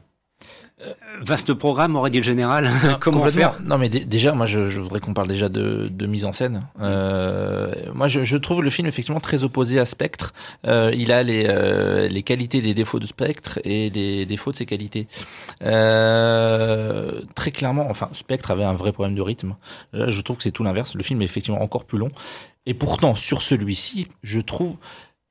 Vaste 1.20 1.54
programme, 1.54 1.96
aurait 1.96 2.10
dit 2.10 2.18
le 2.18 2.24
général. 2.24 2.70
Comment 3.00 3.26
faire 3.28 3.56
Non, 3.64 3.78
mais 3.78 3.88
déjà, 3.88 4.32
moi, 4.32 4.46
je, 4.46 4.80
voudrais 4.80 5.00
qu'on 5.00 5.14
parle 5.14 5.28
déjà 5.28 5.48
de, 5.48 6.06
mise 6.06 6.24
en 6.24 6.32
scène. 6.32 6.66
Euh, 6.80 7.72
moi, 7.94 8.08
je, 8.08 8.36
trouve 8.36 8.62
le 8.62 8.70
film 8.70 8.86
effectivement 8.88 9.20
très 9.20 9.44
opposé 9.44 9.78
à 9.78 9.86
Spectre. 9.86 10.34
Euh, 10.66 10.92
il 10.94 11.12
a 11.12 11.22
les, 11.22 12.08
les 12.08 12.22
qualités 12.22 12.60
les 12.60 12.74
défauts 12.74 12.98
de 12.98 13.06
Spectre 13.06 13.58
et 13.64 13.90
les 13.90 14.26
défauts 14.26 14.52
de 14.52 14.56
ses 14.56 14.66
qualités. 14.66 15.06
très 15.60 17.50
clairement, 17.52 17.86
enfin, 17.88 18.08
Spectre 18.12 18.50
avait 18.50 18.64
un 18.64 18.74
vrai 18.74 18.92
problème 18.92 19.14
de 19.14 19.22
rythme. 19.22 19.56
je 19.92 20.20
trouve 20.20 20.36
que 20.36 20.42
c'est 20.42 20.50
tout 20.50 20.64
l'inverse. 20.64 20.94
Le 20.94 21.02
film 21.02 21.22
est 21.22 21.26
effectivement 21.26 21.62
encore 21.62 21.84
plus 21.84 21.98
long. 21.98 22.10
Et 22.66 22.74
pourtant, 22.74 23.14
sur 23.14 23.42
celui-ci, 23.42 24.08
je 24.22 24.40
trouve 24.40 24.76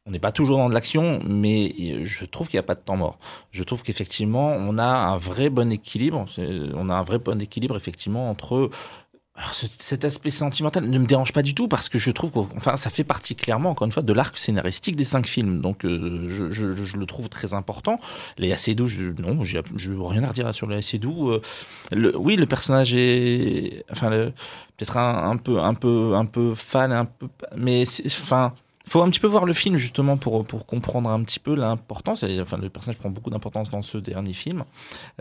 on 0.05 0.11
n'est 0.11 0.19
pas 0.19 0.33
toujours 0.33 0.57
dans 0.57 0.67
de 0.67 0.73
l'action, 0.73 1.21
mais 1.25 2.03
je 2.03 2.25
trouve 2.25 2.47
qu'il 2.47 2.57
n'y 2.57 2.63
a 2.63 2.67
pas 2.67 2.75
de 2.75 2.81
temps 2.81 2.97
mort. 2.97 3.19
Je 3.51 3.63
trouve 3.63 3.83
qu'effectivement, 3.83 4.47
on 4.47 4.77
a 4.77 4.85
un 4.85 5.17
vrai 5.17 5.49
bon 5.49 5.71
équilibre. 5.71 6.25
On 6.37 6.89
a 6.89 6.93
un 6.93 7.03
vrai 7.03 7.19
bon 7.19 7.41
équilibre, 7.41 7.77
effectivement, 7.77 8.29
entre 8.29 8.69
alors, 9.35 9.51
cet 9.55 10.05
aspect 10.05 10.29
sentimental 10.29 10.87
ne 10.87 10.99
me 10.99 11.07
dérange 11.07 11.33
pas 11.33 11.41
du 11.41 11.55
tout 11.55 11.67
parce 11.67 11.89
que 11.89 11.97
je 11.97 12.11
trouve 12.11 12.31
que 12.31 12.77
ça 12.77 12.91
fait 12.91 13.03
partie 13.03 13.35
clairement, 13.35 13.71
encore 13.71 13.87
une 13.87 13.91
fois, 13.91 14.03
de 14.03 14.13
l'arc 14.13 14.37
scénaristique 14.37 14.95
des 14.95 15.05
cinq 15.05 15.25
films. 15.25 15.59
Donc, 15.59 15.85
euh, 15.85 16.27
je, 16.51 16.97
le 16.97 17.05
trouve 17.07 17.29
très 17.29 17.55
important. 17.55 17.99
Les 18.37 18.51
assez 18.51 18.75
doux, 18.75 18.85
je, 18.85 19.09
non, 19.09 19.43
j'ai 19.43 19.59
rien 19.79 20.23
à 20.23 20.27
redire 20.27 20.53
sur 20.53 20.67
les 20.67 20.77
assez 20.77 20.99
doux. 20.99 21.31
Euh, 21.31 21.41
oui, 22.15 22.35
le 22.35 22.45
personnage 22.45 22.93
est, 22.93 23.83
enfin, 23.89 24.11
peut-être 24.77 24.97
un, 24.97 25.37
peu, 25.37 25.59
un 25.59 25.73
peu, 25.73 26.13
un 26.13 26.25
peu 26.25 26.53
fan, 26.53 26.91
un 26.91 27.05
peu, 27.05 27.27
mais 27.57 27.85
enfin, 28.05 28.53
faut 28.85 29.01
un 29.01 29.09
petit 29.09 29.19
peu 29.19 29.27
voir 29.27 29.45
le 29.45 29.53
film 29.53 29.77
justement 29.77 30.17
pour 30.17 30.45
pour 30.45 30.65
comprendre 30.65 31.09
un 31.09 31.23
petit 31.23 31.39
peu 31.39 31.55
l'importance. 31.55 32.23
Enfin, 32.41 32.57
le 32.57 32.69
personnage 32.69 32.97
prend 32.97 33.09
beaucoup 33.09 33.29
d'importance 33.29 33.69
dans 33.69 33.81
ce 33.81 33.97
dernier 33.97 34.33
film. 34.33 34.65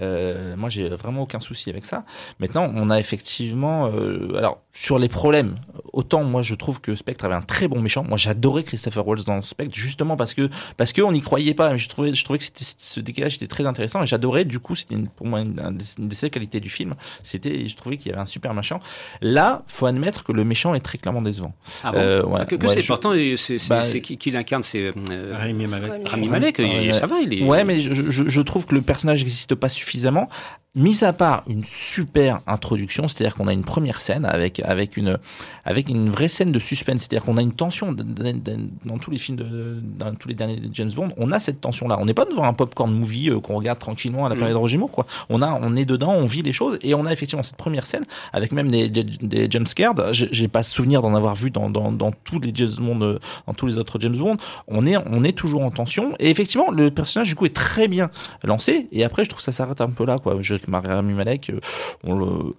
Euh, 0.01 0.57
moi, 0.57 0.68
j'ai 0.68 0.88
vraiment 0.88 1.22
aucun 1.22 1.40
souci 1.40 1.70
avec 1.70 1.85
ça. 1.85 2.05
Maintenant, 2.40 2.70
on 2.75 2.90
a 2.90 2.98
effectivement, 2.98 3.87
euh, 3.87 4.37
alors 4.37 4.61
sur 4.72 4.98
les 4.98 5.09
problèmes, 5.09 5.55
autant 5.92 6.25
moi 6.25 6.42
je 6.42 6.55
trouve 6.55 6.81
que 6.81 6.94
Spectre 6.94 7.25
avait 7.25 7.35
un 7.35 7.42
très 7.42 7.68
bon 7.68 7.81
méchant. 7.81 8.05
Moi, 8.05 8.16
j'adorais 8.16 8.64
Christopher 8.64 9.07
Waltz 9.07 9.25
dans 9.25 9.40
Spectre 9.42 9.77
justement 9.77 10.16
parce 10.16 10.35
que 10.35 10.48
parce 10.77 10.92
que 10.92 11.03
on 11.03 11.12
n'y 11.12 11.20
croyait 11.20 11.55
pas. 11.55 11.77
Je 11.77 11.88
trouvais 11.88 12.12
je 12.12 12.25
trouvais 12.25 12.38
que 12.38 12.44
c'était 12.44 12.64
ce 12.64 13.01
décalage 13.01 13.37
était 13.37 13.46
très 13.46 13.66
intéressant 13.66 14.03
et 14.03 14.07
j'adorais. 14.07 14.44
Du 14.44 14.59
coup, 14.59 14.75
c'était 14.75 14.96
pour 15.16 15.27
moi 15.27 15.40
une, 15.40 15.61
une, 15.98 16.09
des 16.09 16.31
qualités 16.31 16.61
du 16.61 16.70
film. 16.70 16.94
C'était, 17.22 17.68
je 17.68 17.77
trouvais 17.77 17.96
qu'il 17.96 18.11
y 18.11 18.12
avait 18.12 18.22
un 18.22 18.27
super 18.27 18.55
méchant. 18.55 18.81
Là, 19.20 19.62
faut 19.66 19.87
admettre 19.87 20.25
que 20.25 20.33
le 20.33 20.44
méchant 20.44 20.75
est 20.75 20.81
très 20.81 20.98
clairement 20.98 21.22
décevant. 21.22 21.55
Ah 21.85 21.92
bon 21.92 21.98
euh, 21.98 22.44
que, 22.44 22.57
que 22.57 22.68
c'est 22.68 22.83
important 22.83 23.12
c'est 23.37 23.51
bah, 23.68 23.82
qui, 23.82 24.16
qui 24.16 24.30
l'incarne 24.30 24.62
C'est 24.62 24.92
euh, 25.10 25.32
Rami 25.32 25.66
Malek. 25.66 26.08
Rami 26.08 26.28
Malek, 26.28 26.62
ça 26.92 27.06
va, 27.06 27.20
il 27.20 27.34
est... 27.34 27.42
Ouais, 27.44 27.64
mais 27.64 27.80
je, 27.80 28.10
je, 28.10 28.28
je 28.28 28.40
trouve 28.40 28.66
que 28.66 28.74
le 28.74 28.82
personnage 28.82 29.20
n'existe 29.20 29.54
pas 29.54 29.68
suffisamment 29.68 30.28
mis 30.74 31.04
à 31.04 31.12
part 31.12 31.44
une 31.48 31.64
super 31.64 32.40
introduction, 32.46 33.06
c'est-à-dire 33.06 33.35
qu'on 33.35 33.46
a 33.46 33.52
une 33.52 33.64
première 33.64 34.00
scène 34.00 34.24
avec 34.24 34.61
avec 34.61 34.96
une 34.96 35.18
avec 35.64 35.90
une 35.90 36.08
vraie 36.08 36.28
scène 36.28 36.50
de 36.50 36.58
suspense, 36.58 37.02
c'est-à-dire 37.02 37.24
qu'on 37.24 37.37
a 37.37 37.42
une 37.42 37.52
tension 37.52 37.92
dans 37.92 38.98
tous 38.98 39.11
les 39.11 39.18
films 39.18 39.37
de, 39.37 39.80
dans 39.82 40.14
tous 40.14 40.28
les 40.28 40.35
derniers 40.35 40.61
James 40.72 40.90
Bond, 40.90 41.11
on 41.18 41.30
a 41.30 41.40
cette 41.40 41.61
tension 41.61 41.88
là. 41.88 41.98
On 42.00 42.06
n'est 42.06 42.14
pas 42.14 42.24
devant 42.24 42.44
un 42.44 42.54
popcorn 42.54 42.90
movie 42.90 43.28
euh, 43.28 43.40
qu'on 43.40 43.56
regarde 43.56 43.78
tranquillement 43.78 44.24
à 44.24 44.30
la 44.30 44.35
mm. 44.35 44.38
période 44.38 44.56
de 44.56 44.61
Roger 44.61 44.78
Moore 44.78 44.92
quoi. 44.92 45.06
On 45.28 45.42
a 45.42 45.58
on 45.61 45.76
est 45.76 45.85
dedans, 45.85 46.12
on 46.12 46.24
vit 46.24 46.42
les 46.42 46.54
choses 46.54 46.78
et 46.80 46.94
on 46.94 47.04
a 47.04 47.12
effectivement 47.12 47.42
cette 47.42 47.56
première 47.56 47.85
scène 47.85 48.04
avec 48.32 48.52
même 48.52 48.70
des 48.70 48.88
des, 48.88 49.04
des 49.04 49.50
jump 49.50 49.68
scares. 49.68 49.94
J'ai 50.12 50.48
pas 50.48 50.62
souvenir 50.62 51.02
d'en 51.02 51.14
avoir 51.14 51.35
vu 51.35 51.50
dans, 51.50 51.68
dans 51.68 51.92
dans 51.92 52.12
tous 52.12 52.40
les 52.40 52.50
James 52.54 52.72
Bond 52.78 53.02
euh, 53.02 53.18
dans 53.46 53.52
tous 53.52 53.66
les 53.66 53.76
autres 53.76 54.00
James 54.00 54.16
Bond. 54.16 54.38
On 54.68 54.87
est 54.87 54.96
on 54.96 55.22
est 55.22 55.37
toujours 55.37 55.64
en 55.64 55.70
tension 55.70 56.14
et 56.18 56.30
effectivement 56.30 56.70
le 56.70 56.90
personnage 56.90 57.28
du 57.28 57.35
coup 57.35 57.44
est 57.44 57.54
très 57.54 57.88
bien 57.88 58.11
lancé 58.42 58.88
et 58.90 59.04
après 59.04 59.24
je 59.24 59.28
trouve 59.28 59.42
ça 59.42 59.52
s'arrête 59.52 59.82
un 59.82 59.90
peu 59.90 60.06
là 60.06 60.16
quoi. 60.18 60.38
Je, 60.40 60.62
Mariam 60.68 61.11
Malek, 61.12 61.51
euh, 61.51 61.61
on 62.05 62.14
le, 62.14 62.55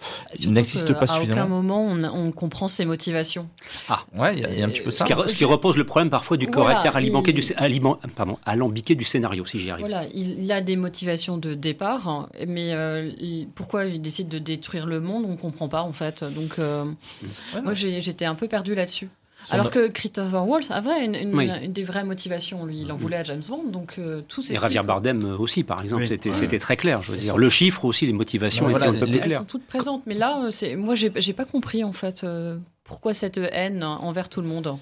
n'existe 0.47 0.93
pas 0.93 1.07
suffisamment. 1.07 1.41
À 1.41 1.43
aucun 1.43 1.47
moment 1.47 1.85
on, 1.85 2.31
comprend 2.31 2.67
ses 2.67 2.85
motivations. 2.85 3.47
Ah, 3.89 4.03
ouais, 4.15 4.37
il 4.37 4.59
y, 4.59 4.61
a 4.61 4.65
un 4.65 4.69
petit 4.69 4.81
peu 4.81 4.91
ça. 4.91 5.05
Ce 5.27 5.35
qui, 5.35 5.45
repose 5.45 5.77
le 5.77 5.85
problème 5.85 6.09
parfois 6.09 6.37
du 6.37 6.47
caractère 6.47 6.95
alimbiqué, 6.95 7.33
du, 7.33 7.43
pardon, 8.15 8.37
alambiqué 8.45 8.95
du 8.95 9.03
scénario, 9.03 9.45
si 9.45 9.59
j'y 9.59 9.71
arrive. 9.71 9.85
Voilà, 9.85 10.05
il 10.13 10.51
a 10.51 10.61
des 10.61 10.75
motivations 10.75 11.37
de 11.37 11.53
départ, 11.53 12.29
mais 12.47 12.73
euh, 12.73 13.11
pourquoi 13.55 13.85
il 13.85 14.01
décide 14.01 14.27
de 14.27 14.39
détruire 14.39 14.85
le 14.85 14.99
monde, 14.99 15.25
on 15.27 15.31
ne 15.31 15.37
comprend 15.37 15.69
pas 15.69 15.83
en 15.83 15.93
fait. 15.93 16.23
Donc, 16.23 16.59
euh, 16.59 16.85
moi 17.63 17.73
j'étais 17.73 18.25
un 18.25 18.35
peu 18.35 18.47
perdu 18.47 18.75
là-dessus. 18.75 19.09
Alors 19.49 19.69
que 19.69 19.87
Christopher 19.87 20.47
Waltz 20.47 20.71
avait 20.71 21.05
une, 21.05 21.71
des 21.71 21.83
vraies 21.83 22.03
motivations. 22.03 22.65
Lui, 22.65 22.81
il 22.81 22.91
en 22.91 22.95
voulait 22.95 23.17
à 23.17 23.23
James 23.23 23.41
Bond, 23.47 23.63
donc 23.71 23.95
euh, 23.97 24.21
tout 24.27 24.41
Et 24.49 24.55
Javier 24.55 24.81
Bardem 24.83 25.23
euh, 25.23 25.37
aussi, 25.37 25.63
par 25.63 25.81
exemple, 25.81 26.05
c'était 26.05 26.59
très 26.59 26.77
clair. 26.77 27.01
Je 27.01 27.11
veux 27.11 27.17
dire, 27.17 27.37
le 27.37 27.49
chiffre 27.49 27.85
aussi, 27.85 28.05
les 28.05 28.13
motivations 28.13 28.69
étaient 28.69 28.85
un 28.85 28.93
peu 28.93 28.99
plus 28.99 29.19
claires. 29.19 29.23
Elles 29.25 29.37
sont 29.37 29.43
toutes 29.43 29.67
présentes, 29.67 30.03
mais 30.05 30.15
là, 30.15 30.39
euh, 30.43 30.77
moi, 30.77 30.95
j'ai 30.95 31.33
pas 31.33 31.45
compris 31.45 31.83
en 31.83 31.93
fait 31.93 32.25
pourquoi 32.83 33.13
cette 33.13 33.39
haine 33.51 33.83
envers 33.83 34.29
tout 34.29 34.41
le 34.41 34.47
monde. 34.47 34.77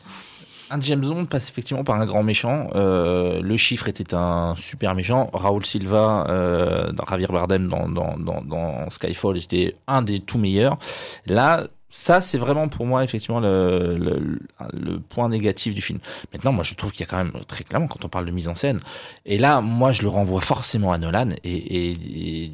Un 0.74 0.80
James 0.80 1.02
Bond 1.02 1.26
passe 1.26 1.50
effectivement 1.50 1.84
par 1.84 2.00
un 2.00 2.06
grand 2.06 2.24
méchant. 2.24 2.69
le 2.74 3.58
chiffre 3.58 3.89
était 3.89 4.13
un 4.13 4.54
super 4.56 4.95
méchant. 4.95 5.30
Raoul 5.34 5.65
Silva, 5.65 6.26
Javier 7.10 7.28
Bardem 7.28 7.67
dans, 7.67 7.89
dans, 7.89 8.17
dans, 8.17 8.41
dans 8.41 8.89
Skyfall 8.89 9.38
était 9.38 9.76
un 9.88 10.02
des 10.02 10.21
tout 10.21 10.38
meilleurs. 10.38 10.78
Là, 11.26 11.67
ça, 11.93 12.21
c'est 12.21 12.38
vraiment 12.38 12.69
pour 12.69 12.86
moi 12.86 13.04
effectivement 13.04 13.41
le, 13.41 13.97
le, 13.97 14.99
point 14.99 15.27
négatif 15.27 15.75
du 15.75 15.82
film. 15.82 15.99
Maintenant, 16.32 16.54
moi, 16.54 16.63
je 16.63 16.73
trouve 16.73 16.93
qu'il 16.93 17.01
y 17.01 17.04
a 17.04 17.06
quand 17.06 17.17
même 17.17 17.34
très 17.47 17.65
clairement 17.65 17.88
quand 17.88 18.06
on 18.06 18.08
parle 18.08 18.25
de 18.25 18.32
mise 18.32 18.47
en 18.47 18.56
scène. 18.56 18.80
Et 19.25 19.38
là, 19.38 19.60
moi, 19.60 19.91
je 19.91 20.01
le 20.01 20.08
renvoie 20.08 20.39
forcément 20.39 20.93
à 20.93 20.97
Nolan. 20.97 21.32
Et, 21.43 22.45
et, 22.45 22.54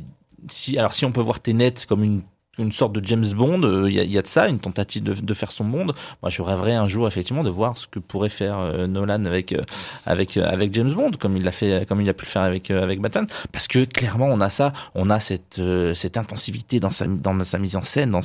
si, 0.50 0.78
alors, 0.80 0.96
si 0.96 1.06
on 1.06 1.12
peut 1.12 1.22
voir 1.22 1.40
Tenet 1.40 1.76
comme 1.88 2.04
une 2.04 2.24
une 2.58 2.72
sorte 2.72 2.94
de 2.94 3.06
James 3.06 3.28
Bond. 3.34 3.88
Il 3.88 3.94
y, 3.94 4.14
y, 4.14 4.18
a 4.18 4.22
de 4.22 4.28
ça, 4.28 4.48
une 4.48 4.60
tentative 4.60 5.04
de, 5.04 5.14
de, 5.14 5.34
faire 5.34 5.52
son 5.52 5.64
monde. 5.64 5.94
Moi, 6.22 6.30
je 6.30 6.42
rêverais 6.42 6.74
un 6.74 6.88
jour 6.88 7.08
effectivement 7.08 7.44
de 7.44 7.50
voir 7.50 7.78
ce 7.78 7.88
que 7.88 8.00
pourrait 8.00 8.30
faire 8.30 8.58
euh, 8.58 8.88
Nolan 8.88 9.26
avec 9.26 9.54
euh, 9.54 9.64
avec 10.06 10.38
euh, 10.38 10.48
avec 10.48 10.74
James 10.74 10.92
Bond, 10.92 11.12
comme 11.20 11.38
il 11.38 11.44
l'a 11.44 11.52
fait, 11.52 11.88
comme 11.88 12.02
il 12.02 12.10
a 12.10 12.14
pu 12.14 12.26
le 12.26 12.30
faire 12.30 12.42
avec 12.42 12.72
avec 12.72 13.00
Batman. 13.02 13.28
Parce 13.52 13.68
que 13.68 13.86
clairement, 13.86 14.28
on 14.28 14.42
a 14.42 14.50
ça, 14.50 14.74
on 14.96 15.10
a 15.10 15.20
cette 15.20 15.62
cette 15.94 16.18
intensivité 16.18 16.80
dans 16.80 16.90
sa 16.90 17.06
dans 17.08 17.44
sa 17.44 17.60
mise 17.60 17.76
en 17.76 17.82
scène, 17.82 18.12
dans 18.12 18.22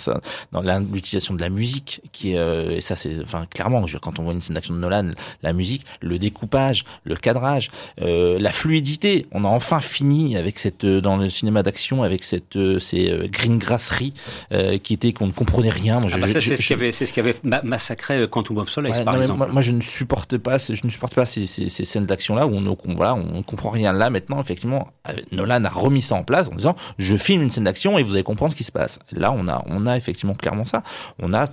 dans 0.52 0.78
l'utilisation 0.92 1.34
de 1.34 1.40
la 1.40 1.50
musique, 1.50 2.00
qui 2.12 2.34
est 2.34 2.76
et 2.76 2.80
ça 2.80 2.96
c'est 2.96 3.20
enfin 3.22 3.46
clairement, 3.46 3.84
quand 4.00 4.18
on 4.18 4.24
voit 4.24 4.32
une 4.32 4.40
scène 4.40 4.54
d'action 4.54 4.74
de 4.74 4.80
Nolan, 4.80 5.10
la 5.42 5.52
musique, 5.52 5.84
le 6.00 6.18
découpage, 6.18 6.84
le 7.04 7.16
cadrage, 7.16 7.70
la 7.98 8.52
fluidité. 8.52 9.26
On 9.32 9.44
a 9.44 9.48
enfin 9.48 9.80
fini 9.80 10.36
avec 10.36 10.58
cette 10.58 10.86
dans 10.86 11.16
le 11.16 11.28
cinéma 11.28 11.62
d'action 11.62 12.02
avec 12.02 12.24
cette 12.24 12.58
ces 12.78 13.28
green 13.30 13.58
grasseries 13.58 14.14
euh, 14.52 14.78
qui 14.78 14.94
était 14.94 15.12
qu'on 15.12 15.26
ne 15.26 15.32
comprenait 15.32 15.70
rien. 15.70 15.98
Ah 16.02 16.18
bah 16.18 16.26
c'est 16.26 16.40
ce 16.40 16.54
qui 16.54 16.72
avait, 16.72 16.92
ce 16.92 17.04
qui 17.04 17.20
avait 17.20 17.34
massacré 17.62 18.18
euh, 18.18 18.26
Quantum 18.26 18.58
of 18.58 18.68
Solace, 18.68 19.00
par 19.02 19.16
exemple. 19.16 19.50
Moi, 19.50 19.62
je 19.62 19.72
ne 19.72 19.80
supporte 19.80 20.38
pas, 20.38 20.58
je 20.58 20.80
ne 20.84 20.90
supporte 20.90 21.14
pas 21.14 21.26
ces, 21.26 21.46
ces, 21.46 21.68
ces 21.68 21.84
scènes 21.84 22.06
d'action 22.06 22.34
là 22.34 22.46
où 22.46 22.54
on, 22.54 22.66
on, 22.66 22.94
voilà, 22.94 23.14
on 23.14 23.42
comprend 23.42 23.70
rien. 23.70 23.92
Là, 23.92 24.10
maintenant, 24.10 24.40
effectivement, 24.40 24.88
euh, 25.08 25.12
Nolan 25.32 25.64
a 25.64 25.68
remis 25.68 26.02
ça 26.02 26.14
en 26.14 26.24
place 26.24 26.48
en 26.48 26.54
disant, 26.54 26.76
je 26.98 27.16
filme 27.16 27.42
une 27.42 27.50
scène 27.50 27.64
d'action 27.64 27.98
et 27.98 28.02
vous 28.02 28.14
allez 28.14 28.22
comprendre 28.22 28.52
ce 28.52 28.56
qui 28.56 28.64
se 28.64 28.72
passe. 28.72 28.98
Là, 29.10 29.32
on 29.32 29.48
a, 29.48 29.62
on 29.66 29.86
a 29.86 29.96
effectivement 29.96 30.34
clairement 30.34 30.64
ça. 30.64 30.82
On 31.18 31.34
a 31.34 31.46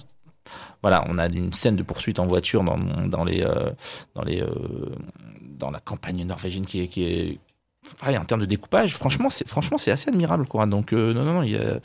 voilà, 0.82 1.06
on 1.10 1.18
a 1.18 1.28
une 1.28 1.52
scène 1.52 1.76
de 1.76 1.84
poursuite 1.84 2.20
en 2.20 2.26
voiture 2.26 2.64
dans, 2.64 2.78
dans 2.78 3.24
les, 3.26 3.46
dans 4.16 4.24
les, 4.24 4.44
dans 5.42 5.72
la 5.72 5.80
campagne 5.80 6.24
norvégienne 6.24 6.66
qui 6.66 6.82
est, 6.82 6.88
qui 6.88 7.04
est 7.04 7.40
pareil 8.00 8.18
en 8.18 8.24
termes 8.24 8.42
de 8.42 8.46
découpage. 8.46 8.96
Franchement, 8.96 9.30
c'est 9.30 9.48
franchement 9.48 9.78
c'est 9.78 9.92
assez 9.92 10.10
admirable 10.10 10.46
quoi. 10.46 10.66
Donc 10.66 10.94
non, 10.94 11.14
non, 11.14 11.34
non, 11.34 11.44
il 11.44 11.52
y 11.52 11.58
a 11.58 11.80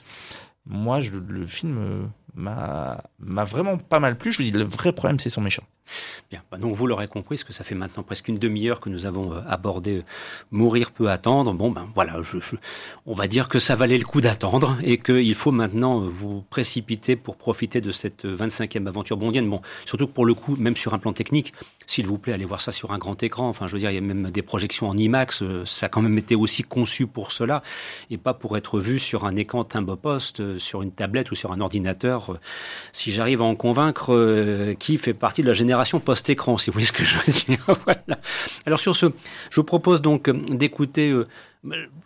moi, 0.67 1.01
le 1.01 1.47
film 1.47 1.79
euh, 1.79 2.07
m'a 2.35 3.45
vraiment 3.45 3.77
pas 3.77 4.01
mal 4.01 4.17
plu. 4.17 4.33
Je 4.33 4.39
vous 4.39 4.45
dis, 4.45 4.51
le 4.51 4.65
vrai 4.65 4.93
problème, 4.93 5.19
c'est 5.19 5.31
son 5.31 5.43
méchant. 5.43 5.65
Bien, 6.31 6.43
bah, 6.51 6.57
donc 6.57 6.75
vous 6.75 6.87
l'aurez 6.87 7.07
compris, 7.07 7.37
ce 7.37 7.45
que 7.45 7.53
ça 7.53 7.63
fait 7.63 7.75
maintenant 7.75 8.03
presque 8.03 8.29
une 8.29 8.39
demi-heure 8.39 8.81
que 8.81 8.89
nous 8.89 9.05
avons 9.05 9.35
euh, 9.35 9.41
abordé 9.47 9.99
euh, 9.99 10.05
Mourir 10.51 10.91
peut 10.91 11.11
attendre. 11.11 11.53
Bon, 11.53 11.71
ben 11.71 11.87
voilà, 11.95 12.23
je, 12.23 12.39
on 13.05 13.15
va 13.15 13.29
dire 13.29 13.51
que 13.51 13.59
ça 13.59 13.77
valait 13.77 13.99
le 13.99 14.05
coup 14.05 14.23
d'attendre 14.23 14.79
et 14.83 14.97
qu'il 14.99 15.35
faut 15.35 15.53
maintenant 15.53 16.01
vous 16.01 16.43
précipiter 16.49 17.17
pour 17.17 17.37
profiter 17.37 17.83
de 17.83 17.91
cette 17.91 18.25
25e 18.25 18.87
aventure 18.87 19.19
bondienne. 19.19 19.49
Bon, 19.51 19.61
surtout 19.85 20.07
que 20.07 20.13
pour 20.13 20.25
le 20.25 20.33
coup, 20.33 20.57
même 20.57 20.77
sur 20.77 20.95
un 20.95 20.99
plan 20.99 21.13
technique, 21.13 21.53
s'il 21.87 22.07
vous 22.07 22.19
plaît, 22.19 22.33
allez 22.33 22.45
voir 22.45 22.61
ça 22.61 22.73
sur 22.73 22.93
un 22.93 22.99
grand 22.99 23.23
écran. 23.23 23.49
Enfin, 23.49 23.67
je 23.67 23.73
veux 23.73 23.79
dire, 23.79 23.91
il 23.91 23.95
y 23.95 23.99
a 23.99 24.01
même 24.01 24.31
des 24.31 24.43
projections 24.43 24.89
en 24.89 24.97
IMAX. 24.97 25.43
Euh, 25.43 25.65
ça 25.65 25.87
a 25.87 25.89
quand 25.89 26.03
même 26.03 26.19
été 26.19 26.35
aussi 26.35 26.63
conçu 26.63 27.07
pour 27.07 27.33
cela 27.33 27.63
et 28.11 28.19
pas 28.19 28.35
pour 28.35 28.57
être 28.57 28.81
vu 28.81 28.99
sur 28.99 29.25
un 29.25 29.37
écran 29.37 29.65
timbre 29.65 29.97
poste, 29.97 30.41
euh, 30.41 30.59
sur 30.59 30.83
une 30.83 30.93
tablette 30.93 31.31
ou 31.31 31.35
sur 31.35 31.53
un 31.53 31.61
ordinateur. 31.61 32.33
Euh, 32.33 32.41
si 32.93 33.13
j'arrive 33.13 33.43
à 33.43 33.45
en 33.45 33.55
convaincre 33.55 34.75
qui 34.79 34.97
fait 34.97 35.15
partie 35.15 35.43
de 35.43 35.47
la 35.47 35.53
génération 35.53 36.01
post-écran, 36.01 36.59
si 36.59 36.71
vous 36.71 36.75
voyez 36.75 36.87
ce 36.87 36.93
que 36.93 37.05
je 37.05 37.17
veux 37.17 37.33
dire. 37.33 37.67
Alors 38.67 38.79
sur 38.79 38.97
ce, 38.97 39.07
je 39.51 39.57
vous 39.57 39.65
propose 39.65 40.01
donc 40.01 40.31
d'écouter 40.51 41.19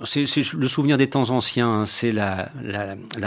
c'est 0.04 0.24
le 0.54 0.68
souvenir 0.68 0.98
des 0.98 1.08
temps 1.08 1.30
anciens, 1.30 1.80
hein. 1.80 1.86
c'est 1.86 2.12
la, 2.12 2.50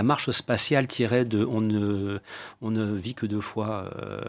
marche 0.03 0.31
spatiale 0.31 0.87
tirée 0.87 1.25
de 1.25 1.45
On 1.45 1.61
ne, 1.61 2.95
vit 2.95 3.13
que 3.13 3.25
deux 3.25 3.41
fois, 3.41 3.91
euh, 3.99 4.21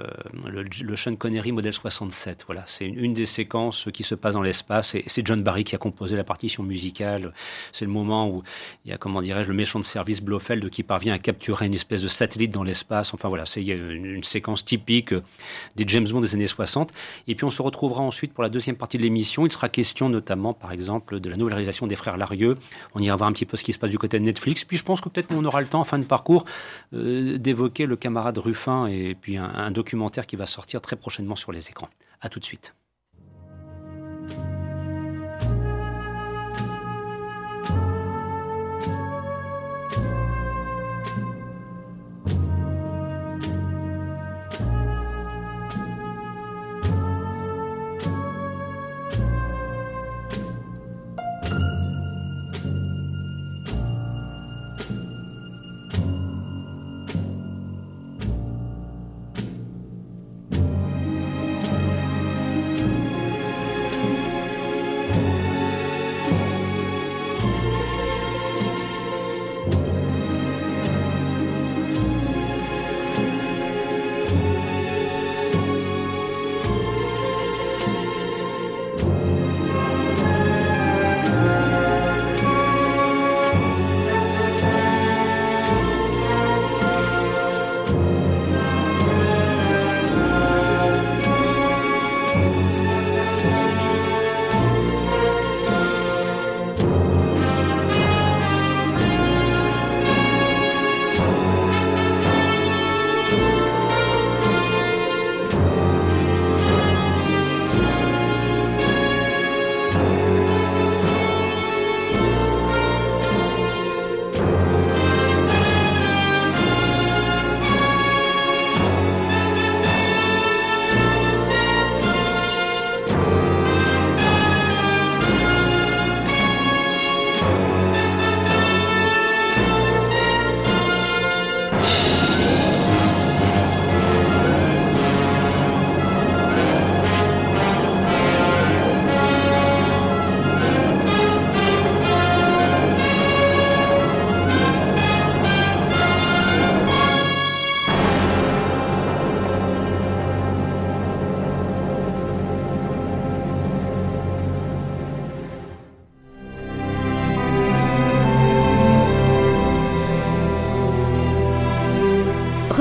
le, 0.47 0.97
Sean 0.97 1.15
Connery 1.15 1.53
modèle 1.53 1.73
67. 1.73 2.45
Voilà, 2.47 2.65
c'est 2.67 2.87
une, 2.87 3.15
des 3.15 3.27
séquences 3.27 3.88
qui 3.93 4.03
se 4.03 4.15
passe 4.15 4.35
dans 4.35 4.43
l'espace 4.43 4.97
c'est 5.07 5.27
John 5.27 5.43
Barry 5.43 5.65
qui 5.65 5.75
a 5.75 5.79
composé 5.79 6.17
la 6.17 6.25
partition 6.25 6.62
musicale. 6.62 7.33
C'est 7.71 7.85
le 7.85 7.91
moment 7.91 8.29
où 8.29 8.43
il 8.85 8.91
y 8.91 8.95
a, 8.95 8.99
comment 8.99 9.23
dirais-je, 9.23 9.49
le 9.49 9.55
méchant 9.55 9.79
de 9.79 9.85
service 9.85 10.23
Blofeld 10.23 10.69
qui 10.71 10.83
parvient 10.83 11.15
à 11.15 11.19
capturer 11.19 11.67
une 11.67 11.75
espèce 11.75 12.03
de 12.03 12.09
satellite 12.09 12.51
dans 12.51 12.65
l'espace. 12.65 13.15
Enfin 13.15 13.29
voilà, 13.29 13.45
c'est 13.45 13.62
une, 13.62 14.05
une, 14.05 14.25
séquence 14.25 14.65
typique 14.65 15.15
des 15.77 15.85
James 15.87 16.09
Bond 16.09 16.21
des 16.21 16.35
années 16.35 16.47
60. 16.47 16.93
Et 17.29 17.35
puis 17.35 17.45
on 17.45 17.51
se 17.51 17.62
retrouvera 17.62 18.03
ensuite 18.03 18.33
pour 18.33 18.43
la 18.43 18.49
deuxième 18.49 18.77
partie 18.77 18.99
de 18.99 19.03
l'émission. 19.03 19.47
Il 19.47 19.53
sera 19.53 19.69
question 19.69 20.09
notamment, 20.09 20.53
par 20.53 20.73
exemple, 20.73 21.21
de 21.21 21.31
la 21.31 21.37
nouvelle 21.37 21.55
réalisation 21.55 21.87
des 21.93 21.97
frères 21.97 22.17
Larieux. 22.17 22.55
On 22.95 23.01
ira 23.01 23.17
voir 23.17 23.29
un 23.29 23.33
petit 23.33 23.45
peu 23.45 23.57
ce 23.57 23.65
qui 23.65 23.73
se 23.73 23.79
passe 23.79 23.91
du 23.91 23.99
côté 23.99 24.19
de 24.19 24.25
Netflix. 24.25 24.65
Puis 24.65 24.77
je 24.77 24.85
pense 24.85 25.01
que 25.01 25.09
peut-être 25.09 25.29
qu'on 25.29 25.45
aura 25.45 25.61
le 25.61 25.67
temps, 25.67 25.81
en 25.81 25.85
fin 25.85 25.99
de 25.99 26.05
parcours, 26.05 26.45
euh, 26.95 27.39
d'évoquer 27.39 27.87
le 27.87 27.97
camarade 27.97 28.39
Ruffin 28.39 28.87
et 28.87 29.15
puis 29.15 29.37
un, 29.37 29.45
un 29.45 29.71
documentaire 29.71 30.27
qui 30.27 30.37
va 30.37 30.47
sortir 30.47 30.81
très 30.81 30.97
prochainement 30.97 31.37
sur 31.37 31.53
les 31.53 31.69
écrans. 31.69 31.91
À 32.21 32.29
tout 32.29 32.41
de 32.41 32.45
suite. 32.45 32.75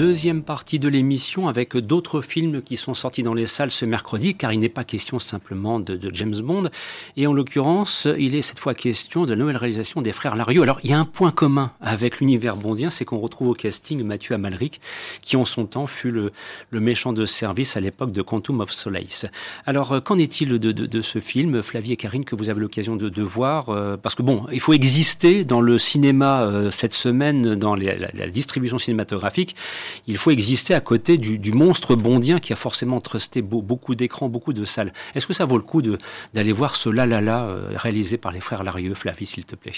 deuxième 0.00 0.42
partie 0.42 0.78
de 0.78 0.88
l'émission 0.88 1.46
avec 1.46 1.76
d'autres 1.76 2.22
films 2.22 2.62
qui 2.62 2.78
sont 2.78 2.94
sortis 2.94 3.22
dans 3.22 3.34
les 3.34 3.44
salles 3.44 3.70
ce 3.70 3.84
mercredi, 3.84 4.34
car 4.34 4.50
il 4.50 4.58
n'est 4.58 4.70
pas 4.70 4.82
question 4.82 5.18
simplement 5.18 5.78
de, 5.78 6.10
James 6.14 6.40
Bond. 6.40 6.70
Et 7.18 7.26
en 7.26 7.34
l'occurrence, 7.34 8.08
il 8.18 8.34
est 8.34 8.40
cette 8.40 8.60
fois 8.60 8.72
question 8.72 9.26
de 9.26 9.32
la 9.32 9.36
nouvelle 9.36 9.58
réalisation 9.58 10.00
des 10.00 10.12
frères 10.12 10.36
Larieux. 10.36 10.62
Alors, 10.62 10.80
il 10.84 10.90
y 10.90 10.94
a 10.94 10.98
un 10.98 11.04
point 11.04 11.30
commun 11.30 11.72
avec 11.82 12.20
l'univers 12.20 12.56
bondien, 12.56 12.88
c'est 12.88 13.04
qu'on 13.04 13.18
retrouve 13.18 13.48
au 13.48 13.52
casting 13.52 14.02
Mathieu 14.02 14.34
Amalric, 14.34 14.80
qui 15.20 15.36
en 15.36 15.44
son 15.44 15.66
temps 15.66 15.86
fut 15.86 16.10
le, 16.10 16.32
méchant 16.72 17.12
de 17.12 17.26
service 17.26 17.76
à 17.76 17.80
l'époque 17.80 18.12
de 18.12 18.22
Quantum 18.22 18.60
of 18.60 18.72
Solace. 18.72 19.26
Alors, 19.66 19.92
euh, 19.92 20.00
qu'en 20.00 20.16
est-il 20.16 20.58
de, 20.58 21.00
ce 21.02 21.18
film, 21.18 21.60
Flavie 21.60 21.92
et 21.92 21.96
Karine, 21.98 22.24
que 22.24 22.36
vous 22.36 22.48
avez 22.48 22.62
l'occasion 22.62 22.96
de, 22.96 23.22
voir 23.22 23.68
euh, 23.68 23.98
Parce 23.98 24.14
que 24.14 24.22
bon, 24.22 24.46
il 24.50 24.60
faut 24.60 24.72
exister 24.72 25.44
dans 25.44 25.60
le 25.60 25.76
cinéma 25.76 26.44
euh, 26.44 26.70
cette 26.70 26.94
semaine, 26.94 27.54
dans 27.54 27.74
la 27.74 28.30
distribution 28.30 28.78
cinématographique 28.78 29.56
il 30.06 30.18
faut 30.18 30.30
exister 30.30 30.74
à 30.74 30.80
côté 30.80 31.18
du, 31.18 31.52
monstre 31.52 31.94
bondien 31.94 32.38
qui 32.38 32.52
a 32.52 32.56
forcément 32.56 33.00
trusté 33.00 33.42
beaucoup 33.42 33.94
d'écrans, 33.94 34.28
beaucoup 34.28 34.52
de 34.52 34.64
salles. 34.64 34.92
Est-ce 35.14 35.26
que 35.26 35.32
ça 35.32 35.44
vaut 35.44 35.56
le 35.56 35.62
coup 35.62 35.82
d'aller 35.82 36.52
voir 36.52 36.74
ce 36.74 36.88
La 36.88 37.06
La 37.06 37.20
La 37.20 37.56
réalisé 37.76 38.18
par 38.18 38.32
les 38.32 38.40
frères 38.40 38.62
Larieux, 38.62 38.94
Flavie, 38.94 39.26
s'il 39.26 39.44
te 39.44 39.56
plaît? 39.56 39.72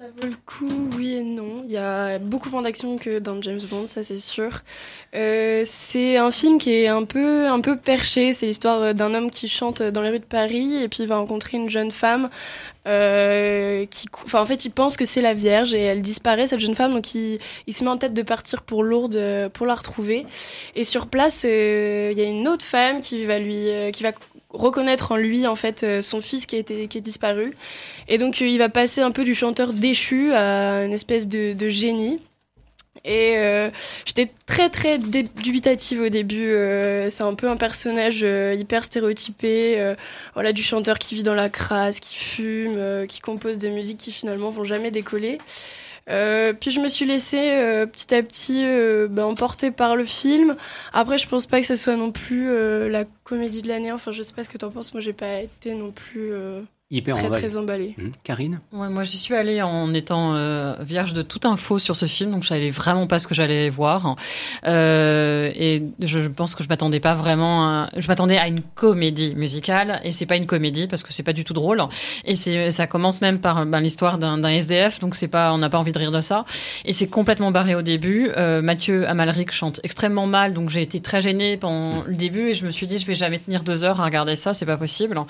Ça 0.00 0.06
vaut 0.16 0.28
le 0.28 0.36
coup, 0.46 0.88
oui 0.96 1.16
et 1.16 1.22
non. 1.22 1.60
Il 1.66 1.72
y 1.72 1.76
a 1.76 2.18
beaucoup 2.18 2.48
moins 2.48 2.62
d'action 2.62 2.96
que 2.96 3.18
dans 3.18 3.42
James 3.42 3.60
Bond, 3.70 3.86
ça 3.86 4.02
c'est 4.02 4.16
sûr. 4.16 4.62
Euh, 5.14 5.62
c'est 5.66 6.16
un 6.16 6.30
film 6.30 6.56
qui 6.56 6.72
est 6.72 6.88
un 6.88 7.04
peu, 7.04 7.46
un 7.46 7.60
peu 7.60 7.76
perché. 7.76 8.32
C'est 8.32 8.46
l'histoire 8.46 8.94
d'un 8.94 9.12
homme 9.12 9.30
qui 9.30 9.46
chante 9.46 9.82
dans 9.82 10.00
les 10.00 10.08
rues 10.08 10.20
de 10.20 10.24
Paris 10.24 10.76
et 10.82 10.88
puis 10.88 11.02
il 11.02 11.06
va 11.06 11.18
rencontrer 11.18 11.58
une 11.58 11.68
jeune 11.68 11.90
femme 11.90 12.30
euh, 12.86 13.84
qui, 13.86 14.08
enfin, 14.24 14.40
en 14.40 14.46
fait, 14.46 14.64
il 14.64 14.70
pense 14.70 14.96
que 14.96 15.04
c'est 15.04 15.20
la 15.20 15.34
Vierge 15.34 15.74
et 15.74 15.80
elle 15.80 16.00
disparaît, 16.00 16.46
cette 16.46 16.60
jeune 16.60 16.74
femme. 16.74 16.92
Donc, 16.92 17.14
il, 17.14 17.38
se 17.68 17.84
met 17.84 17.90
en 17.90 17.98
tête 17.98 18.14
de 18.14 18.22
partir 18.22 18.62
pour 18.62 18.82
Lourdes 18.82 19.16
euh, 19.16 19.48
pour 19.48 19.66
la 19.66 19.74
retrouver. 19.74 20.26
Et 20.74 20.84
sur 20.84 21.06
place, 21.06 21.44
euh, 21.46 22.10
il 22.12 22.18
y 22.18 22.22
a 22.22 22.24
une 22.24 22.48
autre 22.48 22.64
femme 22.64 23.00
qui 23.00 23.24
va 23.24 23.38
lui, 23.38 23.68
qui 23.92 24.02
va 24.02 24.12
reconnaître 24.52 25.12
en 25.12 25.16
lui, 25.16 25.46
en 25.46 25.56
fait, 25.56 26.02
son 26.02 26.20
fils 26.20 26.46
qui, 26.46 26.56
a 26.56 26.58
été, 26.58 26.88
qui 26.88 26.98
est 26.98 27.02
disparu. 27.02 27.56
Et 28.08 28.18
donc, 28.18 28.40
il 28.40 28.58
va 28.58 28.68
passer 28.68 29.00
un 29.00 29.10
peu 29.10 29.24
du 29.24 29.34
chanteur 29.34 29.72
déchu 29.72 30.32
à 30.32 30.84
une 30.84 30.92
espèce 30.92 31.28
de, 31.28 31.52
de 31.52 31.68
génie. 31.68 32.20
Et 33.04 33.38
euh, 33.38 33.70
j'étais 34.04 34.30
très 34.46 34.68
très 34.68 34.98
dubitative 34.98 36.02
au 36.02 36.08
début. 36.08 36.50
Euh, 36.50 37.08
c'est 37.08 37.22
un 37.22 37.34
peu 37.34 37.48
un 37.48 37.56
personnage 37.56 38.20
euh, 38.22 38.54
hyper 38.54 38.84
stéréotypé, 38.84 39.94
voilà, 40.34 40.52
du 40.52 40.62
chanteur 40.62 40.98
qui 40.98 41.14
vit 41.14 41.22
dans 41.22 41.34
la 41.34 41.48
crasse, 41.48 42.00
qui 42.00 42.16
fume, 42.16 43.06
qui 43.06 43.20
compose 43.20 43.58
des 43.58 43.70
musiques 43.70 43.98
qui 43.98 44.12
finalement 44.12 44.50
vont 44.50 44.64
jamais 44.64 44.90
décoller. 44.90 45.38
Puis 46.60 46.70
je 46.70 46.80
me 46.80 46.88
suis 46.88 47.06
laissée 47.06 47.86
petit 47.92 48.14
à 48.14 48.22
petit 48.22 48.64
ben, 49.08 49.24
emporter 49.24 49.70
par 49.70 49.96
le 49.96 50.04
film. 50.04 50.56
Après, 50.92 51.18
je 51.18 51.28
pense 51.28 51.46
pas 51.46 51.60
que 51.60 51.66
ce 51.66 51.76
soit 51.76 51.96
non 51.96 52.12
plus 52.12 52.48
la 52.88 53.04
comédie 53.24 53.62
de 53.62 53.68
l'année. 53.68 53.92
Enfin, 53.92 54.12
je 54.12 54.22
sais 54.22 54.32
pas 54.32 54.42
ce 54.42 54.48
que 54.48 54.58
tu 54.58 54.64
en 54.64 54.70
penses. 54.70 54.92
Moi, 54.92 55.00
j'ai 55.00 55.12
pas 55.12 55.40
été 55.40 55.74
non 55.74 55.92
plus 55.92 56.32
Hyper 56.92 57.14
très, 57.16 57.30
très 57.30 57.56
emballé. 57.56 57.94
Mmh. 57.96 58.08
Karine 58.24 58.60
ouais, 58.72 58.88
Moi, 58.88 59.04
j'y 59.04 59.16
suis 59.16 59.36
allée 59.36 59.62
en 59.62 59.94
étant 59.94 60.34
euh, 60.34 60.74
vierge 60.80 61.12
de 61.12 61.22
toute 61.22 61.46
info 61.46 61.78
sur 61.78 61.94
ce 61.94 62.06
film, 62.06 62.32
donc 62.32 62.42
je 62.42 62.48
savais 62.48 62.70
vraiment 62.70 63.06
pas 63.06 63.20
ce 63.20 63.28
que 63.28 63.34
j'allais 63.34 63.70
voir. 63.70 64.16
Euh, 64.66 65.52
et 65.54 65.84
je 66.00 66.18
pense 66.26 66.56
que 66.56 66.64
je 66.64 66.68
m'attendais 66.68 66.98
pas 66.98 67.14
vraiment. 67.14 67.64
À... 67.64 67.90
Je 67.96 68.08
m'attendais 68.08 68.38
à 68.38 68.48
une 68.48 68.62
comédie 68.62 69.36
musicale, 69.36 70.00
et 70.02 70.10
c'est 70.10 70.26
pas 70.26 70.34
une 70.34 70.46
comédie 70.46 70.88
parce 70.88 71.04
que 71.04 71.12
c'est 71.12 71.22
pas 71.22 71.32
du 71.32 71.44
tout 71.44 71.52
drôle. 71.52 71.80
Et 72.24 72.34
c'est, 72.34 72.72
ça 72.72 72.88
commence 72.88 73.20
même 73.20 73.38
par 73.38 73.64
ben, 73.66 73.78
l'histoire 73.78 74.18
d'un, 74.18 74.42
SDF, 74.42 74.98
donc 74.98 75.14
c'est 75.14 75.28
pas, 75.28 75.52
on 75.54 75.58
n'a 75.58 75.70
pas 75.70 75.78
envie 75.78 75.92
de 75.92 75.98
rire 75.98 76.10
de 76.10 76.20
ça. 76.20 76.44
Et 76.84 76.92
c'est 76.92 77.06
complètement 77.06 77.52
barré 77.52 77.76
au 77.76 77.82
début. 77.82 78.32
Euh, 78.36 78.62
Mathieu 78.62 79.08
Amalric 79.08 79.52
chante 79.52 79.78
extrêmement 79.84 80.26
mal, 80.26 80.54
donc 80.54 80.70
j'ai 80.70 80.82
été 80.82 81.00
très 81.00 81.20
gênée 81.20 81.56
pendant 81.56 82.02
le 82.02 82.16
début, 82.16 82.48
et 82.48 82.54
je 82.54 82.66
me 82.66 82.72
suis 82.72 82.88
dit, 82.88 82.98
je 82.98 83.06
vais 83.06 83.14
jamais 83.14 83.38
tenir 83.38 83.62
deux 83.62 83.84
heures 83.84 84.00
à 84.00 84.04
regarder 84.04 84.34
ça, 84.34 84.54
c'est 84.54 84.66
pas 84.66 84.76
possible. 84.76 85.20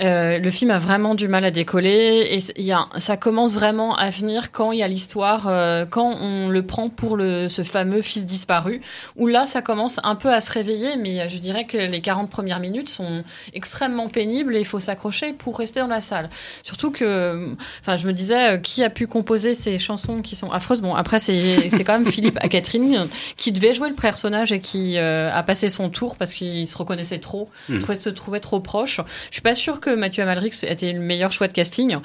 Euh, 0.00 0.40
le 0.40 0.50
film 0.50 0.72
a 0.72 0.80
vraiment 0.80 0.95
du 1.14 1.28
mal 1.28 1.44
à 1.44 1.50
décoller 1.50 2.28
et 2.30 2.62
y 2.62 2.72
a, 2.72 2.88
ça 2.98 3.16
commence 3.16 3.54
vraiment 3.54 3.94
à 3.96 4.10
venir 4.10 4.50
quand 4.50 4.72
il 4.72 4.78
y 4.78 4.82
a 4.82 4.88
l'histoire, 4.88 5.46
euh, 5.48 5.84
quand 5.84 6.16
on 6.20 6.48
le 6.48 6.62
prend 6.64 6.88
pour 6.88 7.16
le, 7.16 7.48
ce 7.48 7.62
fameux 7.62 8.02
fils 8.02 8.26
disparu, 8.26 8.80
où 9.16 9.26
là 9.26 9.46
ça 9.46 9.62
commence 9.62 10.00
un 10.04 10.14
peu 10.14 10.32
à 10.32 10.40
se 10.40 10.50
réveiller, 10.52 10.96
mais 10.96 11.28
je 11.28 11.38
dirais 11.38 11.64
que 11.64 11.76
les 11.76 12.00
40 12.00 12.30
premières 12.30 12.60
minutes 12.60 12.88
sont 12.88 13.24
extrêmement 13.52 14.08
pénibles 14.08 14.56
et 14.56 14.60
il 14.60 14.64
faut 14.64 14.80
s'accrocher 14.80 15.32
pour 15.32 15.58
rester 15.58 15.80
dans 15.80 15.86
la 15.86 16.00
salle. 16.00 16.30
Surtout 16.62 16.90
que, 16.90 17.54
enfin, 17.80 17.96
je 17.96 18.06
me 18.06 18.12
disais, 18.12 18.54
euh, 18.54 18.58
qui 18.58 18.82
a 18.82 18.90
pu 18.90 19.06
composer 19.06 19.54
ces 19.54 19.78
chansons 19.78 20.22
qui 20.22 20.34
sont 20.34 20.50
affreuses? 20.50 20.80
Bon, 20.80 20.94
après, 20.94 21.18
c'est 21.18 21.84
quand 21.84 21.98
même 21.98 22.06
Philippe 22.06 22.38
Catherine 22.48 23.08
qui 23.36 23.52
devait 23.52 23.74
jouer 23.74 23.88
le 23.88 23.94
personnage 23.94 24.52
et 24.52 24.60
qui 24.60 24.98
euh, 24.98 25.30
a 25.32 25.42
passé 25.42 25.68
son 25.68 25.90
tour 25.90 26.16
parce 26.16 26.34
qu'il 26.34 26.66
se 26.66 26.76
reconnaissait 26.76 27.18
trop, 27.18 27.48
mmh. 27.68 27.80
se 27.94 28.10
trouvait 28.10 28.40
trop 28.40 28.60
proche. 28.60 29.00
Je 29.30 29.34
suis 29.34 29.42
pas 29.42 29.54
sûre 29.54 29.80
que 29.80 29.90
Mathieu 29.90 30.22
Amalric 30.22 30.54
était 30.64 30.85
le 30.92 31.00
meilleur 31.00 31.32
choix 31.32 31.48
de 31.48 31.52
casting. 31.52 31.96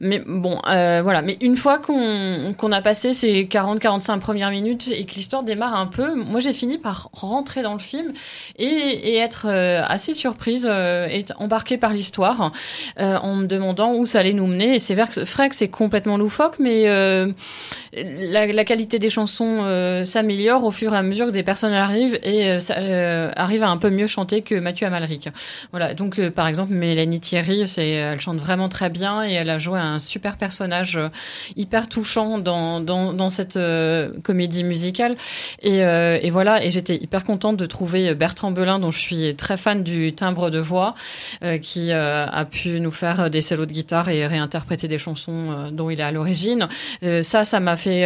Mais 0.00 0.22
bon, 0.26 0.60
euh, 0.68 1.00
voilà. 1.02 1.22
Mais 1.22 1.36
une 1.40 1.56
fois 1.56 1.78
qu'on 1.78 2.72
a 2.72 2.82
passé 2.82 3.14
ces 3.14 3.44
40-45 3.44 4.18
premières 4.20 4.50
minutes 4.50 4.88
et 4.88 5.04
que 5.04 5.14
l'histoire 5.14 5.42
démarre 5.42 5.74
un 5.74 5.86
peu, 5.86 6.14
moi 6.14 6.40
j'ai 6.40 6.52
fini 6.52 6.78
par 6.78 7.10
rentrer 7.12 7.62
dans 7.62 7.72
le 7.72 7.78
film 7.78 8.12
et, 8.58 9.16
être 9.16 9.46
euh, 9.48 9.82
assez 9.86 10.14
surprise 10.14 10.66
euh, 10.70 11.06
et 11.06 11.24
embarquée 11.36 11.76
par 11.76 11.92
l'histoire 11.92 12.52
en 12.98 13.36
me 13.36 13.46
demandant 13.46 13.94
où 13.94 14.06
ça 14.06 14.20
allait 14.20 14.32
nous 14.32 14.46
mener. 14.46 14.76
Et 14.76 14.78
c'est 14.78 14.94
vrai 14.94 15.48
que 15.48 15.56
c'est 15.56 15.68
complètement 15.68 16.16
loufoque, 16.16 16.58
mais 16.58 16.86
la, 17.92 18.64
qualité 18.64 18.98
des 18.98 19.10
chansons 19.10 20.04
s'améliore 20.04 20.64
au 20.64 20.70
fur 20.70 20.94
et 20.94 20.96
à 20.96 21.02
mesure 21.02 21.26
que 21.26 21.30
des 21.30 21.42
personnes 21.42 21.72
arrivent 21.72 22.18
et 22.22 22.50
arrivent 23.36 23.62
à 23.62 23.68
un 23.68 23.76
peu 23.76 23.90
mieux 23.90 24.06
chanter 24.06 24.42
que 24.42 24.54
Mathieu 24.54 24.86
Amalric. 24.86 25.28
Voilà. 25.72 25.94
Donc, 25.94 26.20
par 26.30 26.46
exemple, 26.46 26.72
Mélanie 26.72 27.20
Thierry, 27.20 27.64
elle 27.76 28.20
chante 28.20 28.29
vraiment 28.38 28.68
très 28.68 28.90
bien 28.90 29.24
et 29.24 29.32
elle 29.32 29.50
a 29.50 29.58
joué 29.58 29.78
un 29.78 29.98
super 29.98 30.36
personnage 30.36 30.96
euh, 30.96 31.08
hyper 31.56 31.88
touchant 31.88 32.38
dans, 32.38 32.80
dans, 32.80 33.30
cette 33.30 33.56
euh, 33.56 34.10
comédie 34.22 34.64
musicale. 34.64 35.16
Et, 35.62 35.84
euh, 35.84 36.18
et 36.22 36.30
voilà, 36.30 36.64
et 36.64 36.70
j'étais 36.70 36.96
hyper 36.96 37.24
contente 37.24 37.56
de 37.56 37.66
trouver 37.66 38.14
Bertrand 38.14 38.50
Belin, 38.50 38.78
dont 38.78 38.90
je 38.90 38.98
suis 38.98 39.36
très 39.36 39.56
fan 39.56 39.82
du 39.82 40.12
timbre 40.14 40.50
de 40.50 40.58
voix, 40.58 40.94
qui 41.62 41.92
a 41.92 42.44
pu 42.44 42.80
nous 42.80 42.90
faire 42.90 43.30
des 43.30 43.40
solos 43.40 43.66
de 43.66 43.72
guitare 43.72 44.08
et 44.08 44.26
réinterpréter 44.26 44.88
des 44.88 44.98
chansons 44.98 45.70
dont 45.72 45.90
il 45.90 46.00
est 46.00 46.04
à 46.04 46.12
l'origine. 46.12 46.68
ça, 47.22 47.44
ça 47.44 47.60
m'a 47.60 47.76
fait, 47.76 48.04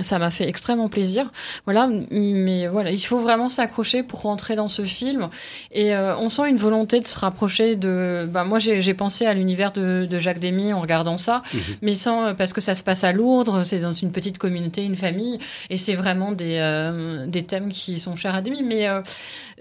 ça 0.00 0.18
m'a 0.18 0.30
fait 0.30 0.48
extrêmement 0.48 0.88
plaisir. 0.88 1.30
Voilà, 1.64 1.88
mais 2.10 2.68
voilà, 2.68 2.90
il 2.90 3.00
faut 3.00 3.18
vraiment 3.18 3.48
s'accrocher 3.48 4.02
pour 4.02 4.22
rentrer 4.22 4.56
dans 4.56 4.68
ce 4.68 4.82
film. 4.82 5.28
Et 5.72 5.94
on 5.94 6.28
sent 6.28 6.48
une 6.48 6.56
volonté 6.56 7.00
de 7.00 7.06
se 7.06 7.18
rapprocher 7.18 7.76
de. 7.76 8.28
Bah, 8.30 8.44
moi, 8.44 8.58
j'ai 8.58 8.94
pensé 8.94 9.26
à 9.26 9.34
l'univers 9.34 9.49
de, 9.54 10.18
Jacques 10.18 10.40
Demy 10.40 10.72
en 10.72 10.80
regardant 10.80 11.16
ça, 11.16 11.42
mhm. 11.52 11.60
mais 11.82 11.94
sans 11.94 12.34
parce 12.34 12.52
que 12.52 12.60
ça 12.60 12.74
se 12.74 12.82
passe 12.82 13.04
à 13.04 13.12
Lourdes, 13.12 13.64
c'est 13.64 13.80
dans 13.80 13.92
une 13.92 14.12
petite 14.12 14.38
communauté, 14.38 14.84
une 14.84 14.96
famille, 14.96 15.38
et 15.68 15.76
c'est 15.76 15.94
vraiment 15.94 16.32
des, 16.32 16.56
euh, 16.58 17.26
des 17.26 17.42
thèmes 17.42 17.70
qui 17.70 17.98
sont 17.98 18.16
chers 18.16 18.34
à 18.34 18.42
Demy. 18.42 18.62
Mais 18.62 18.88
euh, 18.88 19.00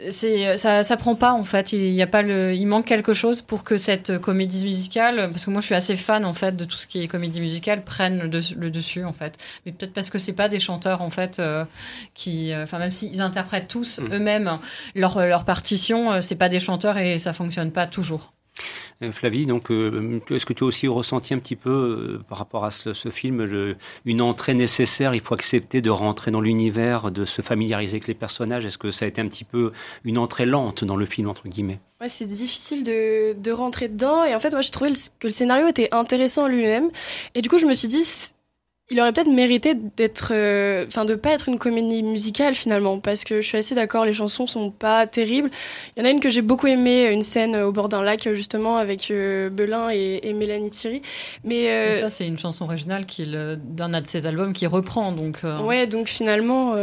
c'est 0.10 0.58
ça, 0.58 0.84
ça 0.84 0.98
prend 0.98 1.16
pas 1.16 1.34
en 1.34 1.44
fait. 1.44 1.74
Il 1.74 1.92
y 1.92 2.02
a 2.02 2.08
pas 2.08 2.22
le, 2.22 2.54
il 2.54 2.66
manque 2.66 2.86
quelque 2.86 3.14
chose 3.14 3.42
pour 3.42 3.64
que 3.64 3.78
cette 3.78 4.18
comédie 4.20 4.66
musicale, 4.66 5.30
parce 5.32 5.46
que 5.46 5.52
moi 5.52 5.62
je 5.62 5.68
suis 5.68 5.76
assez 5.76 5.96
fan 5.96 6.26
en 6.26 6.34
fait 6.34 6.56
de 6.56 6.66
tout 6.66 6.78
ce 6.78 6.88
qui 6.88 7.02
est 7.02 7.08
comédie 7.08 7.42
musicale, 7.42 7.84
prenne 7.84 8.30
le, 8.32 8.70
dessus 8.70 9.04
en 9.04 9.14
fait. 9.14 9.38
Mais 9.66 9.72
peut-être 9.72 9.94
parce 9.94 10.10
que 10.10 10.18
c'est 10.18 10.34
pas 10.34 10.50
des 10.50 10.60
chanteurs 10.60 11.02
en 11.02 11.10
fait 11.10 11.40
euh, 11.40 11.66
qui, 12.14 12.52
enfin 12.56 12.80
même 12.80 12.92
s'ils 12.92 13.22
interprètent 13.22 13.68
tous 13.68 14.00
mhm. 14.00 14.14
eux-mêmes 14.14 14.60
leur, 14.96 15.20
leur 15.26 15.46
partition, 15.46 16.22
c'est 16.22 16.36
pas 16.36 16.50
des 16.50 16.60
chanteurs 16.60 16.98
et 16.98 17.20
ça 17.20 17.34
fonctionne 17.34 17.72
pas 17.72 17.88
toujours. 17.88 18.32
Euh, 19.02 19.12
Flavie, 19.12 19.46
donc, 19.46 19.72
euh, 19.72 20.20
est-ce 20.30 20.46
que 20.46 20.54
tu 20.54 20.64
as 20.64 20.68
aussi 20.68 20.88
ressenti 20.88 21.34
un 21.34 21.40
petit 21.40 21.56
peu, 21.56 21.70
euh, 21.70 22.24
par 22.28 22.38
rapport 22.38 22.66
à 22.66 22.72
ce, 22.72 22.94
film, 23.10 23.76
une 24.06 24.22
entrée 24.22 24.54
nécessaire 24.54 25.14
Il 25.14 25.22
faut 25.22 25.34
accepter 25.34 25.82
de 25.82 25.90
rentrer 25.90 26.32
dans 26.32 26.42
l'univers, 26.42 27.12
de 27.12 27.26
se 27.26 27.42
familiariser 27.42 27.96
avec 27.96 28.08
les 28.08 28.14
personnages? 28.14 28.66
Est-ce 28.66 28.78
que 28.78 28.92
ça 28.92 29.06
a 29.06 29.08
été 29.08 29.22
un 29.22 29.28
petit 29.28 29.46
peu 29.46 29.72
une 30.04 30.18
entrée 30.18 30.46
lente 30.46 30.84
dans 30.84 30.96
le 30.96 31.06
film, 31.06 31.30
entre 31.30 31.48
guillemets? 31.48 31.80
Ouais, 32.02 32.10
c'est 32.10 32.28
difficile 32.28 32.84
de, 32.84 33.34
de, 33.34 33.52
rentrer 33.52 33.90
dedans. 33.90 34.24
Et 34.24 34.34
en 34.36 34.40
fait, 34.40 34.52
moi, 34.52 34.62
j'ai 34.62 34.72
trouvé 34.72 34.94
que 35.20 35.28
le 35.28 35.32
scénario 35.32 35.68
était 35.68 35.90
intéressant 35.92 36.48
lui-même. 36.48 36.90
Et 37.36 37.42
du 37.42 37.50
coup, 37.50 37.60
je 37.60 37.66
me 37.66 37.74
suis 37.74 37.88
dit, 37.88 38.04
il 38.92 39.00
aurait 39.00 39.14
peut-être 39.14 39.32
mérité 39.32 39.76
d'être, 39.76 40.32
euh, 40.32 40.86
enfin, 40.88 41.06
de 41.06 41.16
pas 41.16 41.32
être 41.32 41.48
une 41.48 41.60
comédie 41.60 42.02
musicale 42.02 42.56
finalement, 42.56 43.00
parce 43.00 43.24
que 43.24 43.42
je 43.42 43.48
suis 43.48 43.58
assez 43.58 43.76
d'accord, 43.76 44.04
les 44.04 44.14
chansons 44.14 44.48
sont 44.48 44.72
pas 44.72 45.06
terribles. 45.06 45.50
Il 45.96 46.00
y 46.00 46.04
en 46.04 46.06
a 46.06 46.12
une 46.12 46.20
que 46.20 46.30
j'ai 46.30 46.42
beaucoup 46.42 46.68
aimée, 46.68 47.08
une 47.12 47.22
scène 47.22 47.56
au 47.56 47.72
bord 47.72 47.90
d'un 47.90 48.02
lac 48.02 48.28
justement 48.34 48.78
avec 48.78 49.12
euh, 49.12 49.50
Belin 49.50 49.90
et, 49.90 50.34
Mélanie 50.34 50.72
Thierry. 50.72 51.02
Mais, 51.44 51.70
euh, 51.70 51.94
ça, 51.94 52.10
c'est 52.10 52.28
une 52.28 52.38
chanson 52.38 52.66
originale 52.66 53.06
d'un 53.64 54.02
de 54.02 54.06
ses 54.06 54.26
albums 54.26 54.54
qui 54.54 54.66
reprend, 54.66 55.12
donc. 55.12 55.42
Ouais, 55.64 55.86
donc 55.86 56.08
finalement, 56.08 56.76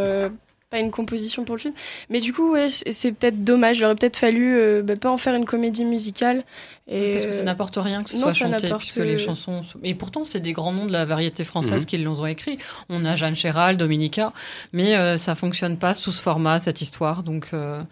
pas 0.70 0.80
une 0.80 0.90
composition 0.90 1.44
pour 1.44 1.54
le 1.54 1.60
film. 1.60 1.74
Mais 2.10 2.20
du 2.20 2.32
coup, 2.32 2.52
ouais, 2.52 2.68
c'est 2.68 3.12
peut-être 3.12 3.44
dommage. 3.44 3.78
Il 3.78 3.84
aurait 3.84 3.94
peut-être 3.94 4.16
fallu 4.16 4.56
euh, 4.56 4.82
bah, 4.82 4.96
pas 4.96 5.10
en 5.10 5.18
faire 5.18 5.34
une 5.34 5.44
comédie 5.44 5.84
musicale. 5.84 6.44
Et... 6.88 7.12
Parce 7.12 7.26
que 7.26 7.32
ça 7.32 7.44
n'apporte 7.44 7.76
rien 7.76 8.02
que 8.02 8.10
ce 8.10 8.16
soit 8.16 8.32
chanté, 8.32 8.68
puisque 8.76 8.96
les 8.96 9.16
chansons. 9.16 9.62
Et 9.82 9.94
pourtant, 9.94 10.24
c'est 10.24 10.40
des 10.40 10.52
grands 10.52 10.72
noms 10.72 10.86
de 10.86 10.92
la 10.92 11.04
variété 11.04 11.44
française 11.44 11.82
mhm. 11.82 11.86
qui 11.86 11.98
l'ont 11.98 12.26
écrit. 12.26 12.58
On 12.88 13.04
a 13.04 13.16
Jeanne 13.16 13.34
Chéral, 13.34 13.76
Dominica, 13.76 14.32
mais 14.72 14.96
euh, 14.96 15.18
ça 15.18 15.34
fonctionne 15.34 15.78
pas 15.78 15.94
sous 15.94 16.12
ce 16.12 16.22
format, 16.22 16.58
cette 16.58 16.80
histoire. 16.80 17.22
Donc, 17.22 17.50
euh, 17.52 17.82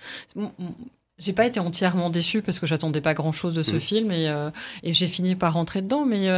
j'ai 1.18 1.32
pas 1.32 1.46
été 1.46 1.60
entièrement 1.60 2.10
déçue 2.10 2.42
parce 2.42 2.58
que 2.58 2.66
j'attendais 2.66 3.00
pas 3.00 3.14
grand 3.14 3.32
chose 3.32 3.54
de 3.54 3.62
ce 3.62 3.74
mhm. 3.74 3.80
film 3.80 4.12
et, 4.12 4.32
et 4.82 4.92
j'ai 4.92 5.06
fini 5.06 5.36
par 5.36 5.52
rentrer 5.54 5.82
dedans. 5.82 6.04
Mais 6.04 6.28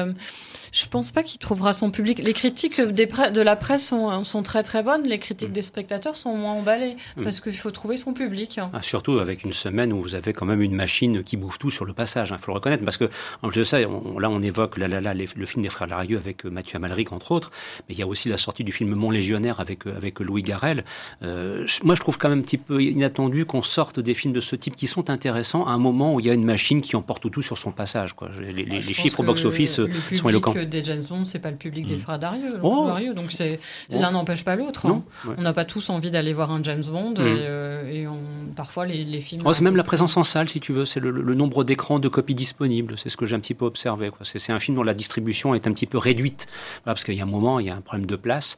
je 0.76 0.86
pense 0.86 1.10
pas 1.10 1.22
qu'il 1.22 1.38
trouvera 1.38 1.72
son 1.72 1.90
public. 1.90 2.18
Les 2.18 2.34
critiques 2.34 2.80
des 2.80 3.06
de 3.06 3.40
la 3.40 3.56
presse 3.56 3.86
sont, 3.86 4.24
sont, 4.24 4.42
très 4.42 4.62
très 4.62 4.82
bonnes. 4.82 5.04
Les 5.04 5.18
critiques 5.18 5.50
mm. 5.50 5.52
des 5.52 5.62
spectateurs 5.62 6.16
sont 6.16 6.36
moins 6.36 6.52
emballées 6.52 6.96
mm. 7.16 7.24
parce 7.24 7.40
qu'il 7.40 7.56
faut 7.56 7.70
trouver 7.70 7.96
son 7.96 8.12
public. 8.12 8.60
Ah, 8.72 8.82
surtout 8.82 9.18
avec 9.18 9.44
une 9.44 9.52
semaine 9.52 9.92
où 9.92 10.02
vous 10.02 10.14
avez 10.14 10.32
quand 10.32 10.44
même 10.44 10.60
une 10.60 10.74
machine 10.74 11.22
qui 11.22 11.36
bouffe 11.36 11.58
tout 11.58 11.70
sur 11.70 11.84
le 11.84 11.92
passage. 11.92 12.28
Il 12.30 12.34
hein, 12.34 12.38
faut 12.38 12.50
le 12.50 12.56
reconnaître 12.56 12.84
parce 12.84 12.98
que 12.98 13.08
en 13.42 13.48
plus 13.48 13.60
de 13.60 13.64
ça, 13.64 13.78
là 13.78 13.86
on 13.88 14.42
évoque 14.42 14.76
la, 14.76 14.88
la, 14.88 15.14
le 15.14 15.46
film 15.46 15.62
des 15.62 15.70
frères 15.70 15.86
Larieux 15.86 16.18
avec 16.18 16.44
euh, 16.44 16.50
Mathieu 16.50 16.76
Amalric 16.76 17.12
entre 17.12 17.32
autres, 17.32 17.50
mais 17.88 17.94
il 17.94 17.98
y 17.98 18.02
a 18.02 18.06
aussi 18.06 18.28
la 18.28 18.36
sortie 18.36 18.64
du 18.64 18.72
film 18.72 18.94
Mon 18.94 19.10
Légionnaire 19.10 19.60
avec 19.60 19.86
euh, 19.86 19.96
avec 19.96 20.20
Louis 20.20 20.42
Garrel. 20.42 20.84
Euh, 21.22 21.66
moi, 21.84 21.94
je 21.94 22.00
trouve 22.00 22.18
quand 22.18 22.28
même 22.28 22.40
un 22.40 22.42
petit 22.42 22.58
peu 22.58 22.82
inattendu 22.82 23.46
qu'on 23.46 23.62
sorte 23.62 23.98
des 23.98 24.14
films 24.14 24.34
de 24.34 24.40
ce 24.40 24.56
type 24.56 24.65
qui 24.74 24.86
sont 24.86 25.10
intéressants 25.10 25.64
à 25.66 25.70
un 25.70 25.78
moment 25.78 26.14
où 26.14 26.20
il 26.20 26.26
y 26.26 26.30
a 26.30 26.34
une 26.34 26.44
machine 26.44 26.80
qui 26.80 26.96
emporte 26.96 27.30
tout 27.30 27.42
sur 27.42 27.58
son 27.58 27.70
passage. 27.70 28.14
Quoi. 28.14 28.30
Les, 28.40 28.64
les 28.64 28.80
chiffres 28.80 29.20
au 29.20 29.22
box-office 29.22 29.80
sont 30.12 30.28
éloquents 30.28 30.54
des 30.64 30.84
James 30.84 31.02
Bond, 31.08 31.24
c'est 31.24 31.38
pas 31.38 31.50
le 31.50 31.56
public 31.56 31.86
des 31.86 31.96
mm. 31.96 32.00
frères 32.00 32.18
Darieux. 32.18 32.58
Oh. 32.62 32.90
Donc 33.14 33.32
c'est 33.32 33.60
l'un 33.90 34.10
n'empêche 34.10 34.44
pas 34.44 34.56
l'autre. 34.56 34.86
Hein. 34.86 35.02
On 35.36 35.42
n'a 35.42 35.52
pas 35.52 35.64
tous 35.64 35.90
envie 35.90 36.10
d'aller 36.10 36.32
voir 36.32 36.50
un 36.50 36.62
James 36.62 36.84
Bond 36.84 37.12
mm. 37.12 37.20
et, 37.20 37.38
euh, 37.42 38.06
on, 38.08 38.52
parfois 38.54 38.86
les, 38.86 39.20
films. 39.20 39.42
Oh, 39.44 39.52
c'est 39.52 39.62
même 39.62 39.76
la 39.76 39.82
présence 39.82 40.16
en 40.16 40.24
salle, 40.24 40.48
si 40.48 40.60
tu 40.60 40.72
veux. 40.72 40.84
C'est 40.84 41.00
le, 41.00 41.34
nombre 41.34 41.64
d'écrans 41.64 41.98
de 41.98 42.08
copies 42.08 42.34
disponibles. 42.34 42.94
C'est 42.96 43.08
ce 43.08 43.16
que 43.16 43.26
j'ai 43.26 43.36
un 43.36 43.40
petit 43.40 43.54
peu 43.54 43.64
observé. 43.64 44.10
C'est 44.22 44.52
un 44.52 44.58
film 44.58 44.76
dont 44.76 44.82
la 44.82 44.94
distribution 44.94 45.54
est 45.54 45.66
un 45.66 45.72
petit 45.72 45.86
peu 45.86 45.98
réduite. 45.98 46.46
parce 46.84 47.04
qu'il 47.04 47.14
y 47.14 47.20
a 47.20 47.24
un 47.24 47.26
moment, 47.26 47.60
il 47.60 47.66
y 47.66 47.70
a 47.70 47.76
un 47.76 47.80
problème 47.80 48.06
de 48.06 48.16
place. 48.16 48.56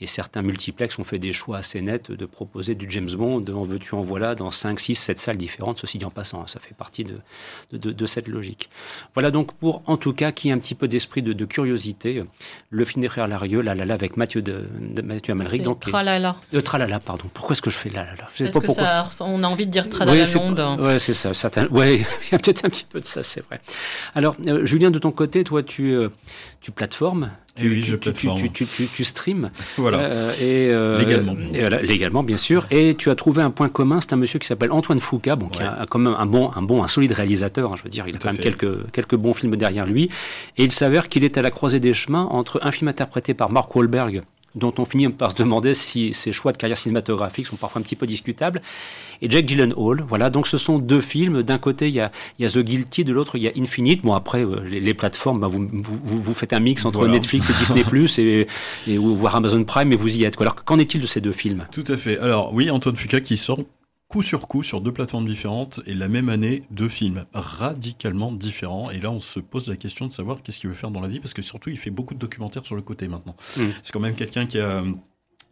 Et 0.00 0.06
certains 0.06 0.42
multiplex 0.42 0.98
ont 0.98 1.04
fait 1.04 1.18
des 1.18 1.32
choix 1.32 1.58
assez 1.58 1.80
nets 1.80 2.10
de 2.10 2.26
proposer 2.26 2.74
du 2.74 2.90
James 2.90 3.10
Bond, 3.10 3.44
en 3.54 3.62
veux-tu, 3.62 3.94
en 3.94 4.02
voilà, 4.02 4.34
dans 4.34 4.50
5, 4.50 4.80
6, 4.80 4.94
7 4.94 5.18
salles 5.18 5.36
différentes, 5.36 5.78
ceci 5.78 5.98
dit 5.98 6.04
en 6.04 6.10
passant. 6.10 6.42
Hein. 6.42 6.46
Ça 6.46 6.60
fait 6.60 6.74
partie 6.74 7.04
de, 7.04 7.18
de, 7.72 8.06
cette 8.06 8.28
logique. 8.28 8.68
Voilà 9.14 9.30
donc 9.30 9.52
pour, 9.54 9.82
en 9.86 9.96
tout 9.96 10.12
cas, 10.12 10.32
qui 10.32 10.50
a 10.50 10.54
un 10.54 10.58
petit 10.58 10.74
peu 10.74 10.88
d'esprit 10.88 11.22
de, 11.22 11.32
de 11.32 11.44
curiosité 11.44 12.24
le 12.70 12.84
film 12.84 13.02
des 13.02 13.08
frères 13.08 13.28
Larieux, 13.28 13.60
La 13.60 13.74
La 13.74 13.84
La 13.84 13.94
avec 13.94 14.16
Mathieu, 14.16 14.42
de, 14.42 14.64
Mathieu 15.02 15.32
Amalric. 15.32 15.62
Donc, 15.62 15.80
Tralala. 15.80 16.36
Euh, 16.52 16.60
Tralala, 16.60 16.98
pardon. 17.00 17.24
Pourquoi 17.32 17.52
est-ce 17.52 17.62
que 17.62 17.70
je 17.70 17.78
fais 17.78 17.90
La 17.90 18.04
La 18.04 18.14
La 18.14 18.50
Parce 18.50 18.58
que 18.58 18.68
ça, 18.68 19.06
on 19.20 19.42
a 19.42 19.46
envie 19.46 19.66
de 19.66 19.70
dire 19.70 19.88
Tralala 19.88 20.24
oui, 20.24 20.34
Monde. 20.34 20.78
Oui, 20.80 21.00
c'est 21.00 21.14
ça. 21.14 21.32
Ouais, 21.70 21.96
il 21.96 22.32
y 22.32 22.34
a 22.34 22.38
peut-être 22.38 22.64
un 22.64 22.68
petit 22.68 22.86
peu 22.88 23.00
de 23.00 23.04
ça, 23.04 23.22
c'est 23.22 23.44
vrai. 23.46 23.60
Alors, 24.14 24.36
euh, 24.46 24.66
Julien, 24.66 24.90
de 24.90 24.98
ton 24.98 25.12
côté, 25.12 25.44
toi, 25.44 25.62
tu, 25.62 25.92
euh, 25.92 26.08
tu 26.60 26.70
plateformes 26.70 27.30
tu, 27.56 27.68
oui, 27.68 27.82
tu, 28.52 28.66
tu, 28.66 28.86
tu, 28.86 29.04
streams. 29.04 29.50
Voilà. 29.76 29.98
Euh, 30.00 30.30
et, 30.40 30.72
euh, 30.72 30.98
légalement. 30.98 31.34
légalement, 31.82 32.22
bien 32.22 32.36
sûr. 32.36 32.66
Et 32.70 32.94
tu 32.94 33.10
as 33.10 33.14
trouvé 33.14 33.42
un 33.42 33.50
point 33.50 33.68
commun. 33.68 34.00
C'est 34.00 34.12
un 34.12 34.16
monsieur 34.16 34.38
qui 34.38 34.46
s'appelle 34.46 34.72
Antoine 34.72 34.98
Foucault, 34.98 35.36
bon, 35.36 35.48
qui 35.48 35.62
a 35.62 35.86
quand 35.88 35.98
même 35.98 36.14
un 36.18 36.26
bon, 36.26 36.50
un 36.54 36.62
bon, 36.62 36.82
un 36.82 36.88
solide 36.88 37.12
réalisateur. 37.12 37.72
Hein, 37.72 37.76
je 37.78 37.84
veux 37.84 37.90
dire, 37.90 38.08
il 38.08 38.16
a 38.16 38.18
quand 38.18 38.32
même 38.32 38.40
quelques, 38.40 38.90
quelques 38.92 39.16
bons 39.16 39.34
films 39.34 39.56
derrière 39.56 39.86
lui. 39.86 40.10
Et 40.56 40.64
il 40.64 40.72
s'avère 40.72 41.08
qu'il 41.08 41.22
est 41.24 41.38
à 41.38 41.42
la 41.42 41.50
croisée 41.50 41.80
des 41.80 41.92
chemins 41.92 42.24
entre 42.24 42.60
un 42.62 42.72
film 42.72 42.88
interprété 42.88 43.34
par 43.34 43.52
Mark 43.52 43.74
Wahlberg 43.74 44.22
dont 44.54 44.72
on 44.78 44.84
finit 44.84 45.08
par 45.08 45.32
se 45.32 45.36
demander 45.36 45.74
si 45.74 46.12
ses 46.12 46.32
choix 46.32 46.52
de 46.52 46.56
carrière 46.56 46.76
cinématographique 46.76 47.46
sont 47.46 47.56
parfois 47.56 47.80
un 47.80 47.82
petit 47.82 47.96
peu 47.96 48.06
discutables. 48.06 48.62
Et 49.22 49.30
Jack 49.30 49.48
Gyllenhaal, 49.48 50.04
voilà, 50.06 50.30
donc 50.30 50.46
ce 50.46 50.56
sont 50.56 50.78
deux 50.78 51.00
films. 51.00 51.42
D'un 51.42 51.58
côté, 51.58 51.88
il 51.88 51.94
y, 51.94 52.00
a, 52.00 52.10
il 52.38 52.44
y 52.44 52.46
a 52.46 52.50
The 52.50 52.58
Guilty, 52.58 53.04
de 53.04 53.12
l'autre, 53.12 53.36
il 53.36 53.42
y 53.42 53.48
a 53.48 53.52
Infinite. 53.56 54.02
Bon, 54.02 54.14
après, 54.14 54.44
euh, 54.44 54.60
les, 54.68 54.94
plateformes, 54.94 55.40
bah, 55.40 55.48
vous, 55.48 55.68
vous, 55.72 56.20
vous, 56.20 56.34
faites 56.34 56.52
un 56.52 56.60
mix 56.60 56.84
entre 56.84 57.06
Netflix 57.08 57.50
et 57.50 57.54
Disney+, 57.54 57.84
et, 58.18 58.46
et, 58.88 58.98
ou 58.98 59.16
voire 59.16 59.36
Amazon 59.36 59.64
Prime, 59.64 59.92
et 59.92 59.96
vous 59.96 60.16
y 60.16 60.24
êtes. 60.24 60.40
Alors, 60.40 60.64
qu'en 60.64 60.78
est-il 60.78 61.00
de 61.00 61.06
ces 61.06 61.20
deux 61.20 61.32
films? 61.32 61.66
Tout 61.72 61.84
à 61.88 61.96
fait. 61.96 62.18
Alors, 62.18 62.52
oui, 62.52 62.70
Antoine 62.70 62.96
Fuqua 62.96 63.20
qui 63.20 63.36
sort 63.36 63.60
coup 64.08 64.22
sur 64.22 64.48
coup 64.48 64.62
sur 64.62 64.80
deux 64.80 64.92
plateformes 64.92 65.26
différentes 65.26 65.80
et 65.86 65.94
la 65.94 66.08
même 66.08 66.28
année 66.28 66.62
deux 66.70 66.88
films 66.88 67.24
radicalement 67.32 68.32
différents 68.32 68.90
et 68.90 69.00
là 69.00 69.10
on 69.10 69.18
se 69.18 69.40
pose 69.40 69.68
la 69.68 69.76
question 69.76 70.06
de 70.06 70.12
savoir 70.12 70.42
qu'est-ce 70.42 70.60
qu'il 70.60 70.68
veut 70.68 70.76
faire 70.76 70.90
dans 70.90 71.00
la 71.00 71.08
vie 71.08 71.20
parce 71.20 71.34
que 71.34 71.42
surtout 71.42 71.70
il 71.70 71.78
fait 71.78 71.90
beaucoup 71.90 72.14
de 72.14 72.18
documentaires 72.18 72.66
sur 72.66 72.76
le 72.76 72.82
côté 72.82 73.08
maintenant. 73.08 73.36
Mmh. 73.56 73.62
C'est 73.82 73.92
quand 73.92 74.00
même 74.00 74.14
quelqu'un 74.14 74.46
qui 74.46 74.58
a 74.58 74.82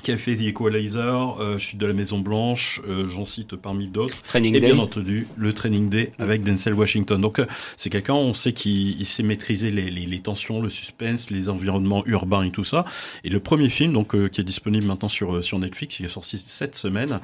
qui 0.02 0.12
a 0.12 0.16
fait 0.16 0.36
The 0.36 0.42
Equalizer, 0.42 1.40
euh, 1.40 1.58
Je 1.58 1.66
suis 1.66 1.78
de 1.78 1.86
la 1.86 1.92
Maison 1.92 2.18
Blanche, 2.18 2.80
euh, 2.86 3.08
j'en 3.08 3.24
cite 3.24 3.56
parmi 3.56 3.86
d'autres. 3.86 4.18
et 4.34 4.60
bien 4.60 4.78
entendu, 4.78 5.26
le 5.36 5.52
Training 5.52 5.88
Day 5.88 6.12
avec 6.18 6.42
Denzel 6.42 6.74
Washington. 6.74 7.20
Donc 7.20 7.38
euh, 7.38 7.46
c'est 7.76 7.90
quelqu'un, 7.90 8.14
on 8.14 8.34
sait 8.34 8.52
qu'il 8.52 9.06
sait 9.06 9.22
maîtriser 9.22 9.70
les, 9.70 9.90
les, 9.90 10.06
les, 10.06 10.20
tensions, 10.20 10.60
le 10.60 10.68
suspense, 10.68 11.30
les 11.30 11.48
environnements 11.48 12.04
urbains 12.06 12.42
et 12.42 12.50
tout 12.50 12.64
ça. 12.64 12.84
Et 13.24 13.30
le 13.30 13.40
premier 13.40 13.68
film, 13.68 13.92
donc 13.92 14.30
qui 14.30 14.40
est 14.40 14.44
disponible 14.44 14.86
maintenant 14.86 15.08
sur 15.08 15.42
sur 15.42 15.58
Netflix, 15.58 16.00
il 16.00 16.06
est 16.06 16.08
sorti 16.08 16.36
cette 16.38 16.74
semaine, 16.74 17.20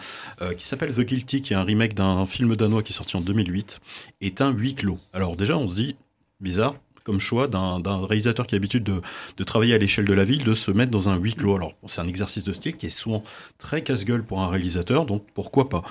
qui 0.56 0.64
s'appelle 0.64 0.92
The 0.94 1.00
Guilty, 1.00 1.42
qui 1.42 1.52
est 1.52 1.56
un 1.56 1.64
remake 1.64 1.94
d'un 1.94 2.26
film 2.26 2.56
danois 2.56 2.82
qui 2.82 2.92
est 2.92 2.96
sorti 2.96 3.16
en 3.16 3.20
2008, 3.20 3.80
est 4.20 4.40
un 4.40 4.50
huis 4.50 4.74
clos. 4.74 4.98
Alors 5.12 5.36
déjà, 5.36 5.56
on 5.56 5.68
se 5.68 5.74
dit 5.74 5.96
bizarre, 6.40 6.76
comme 7.08 7.20
choix 7.20 7.48
d'un 7.48 8.06
réalisateur 8.06 8.46
qui 8.46 8.54
a 8.54 8.58
l'habitude 8.58 8.84
de, 8.84 9.44
travailler 9.44 9.72
à 9.72 9.78
l'échelle 9.78 10.04
de 10.04 10.12
la 10.12 10.26
ville, 10.26 10.44
de 10.44 10.52
se 10.52 10.70
mettre 10.70 10.90
dans 10.90 11.08
un 11.08 11.16
huis 11.16 11.34
clos. 11.34 11.56
Alors, 11.56 11.72
c'est 11.86 12.02
un 12.02 12.06
exercice 12.06 12.44
de 12.44 12.52
style 12.52 12.76
qui 12.76 12.84
est 12.84 12.90
souvent 12.90 13.24
très 13.56 13.80
casse-gueule 13.80 14.22
pour 14.22 14.42
un 14.42 14.48
réalisateur, 14.50 15.06
donc 15.06 15.24
pourquoi 15.32 15.70
pas? 15.70 15.82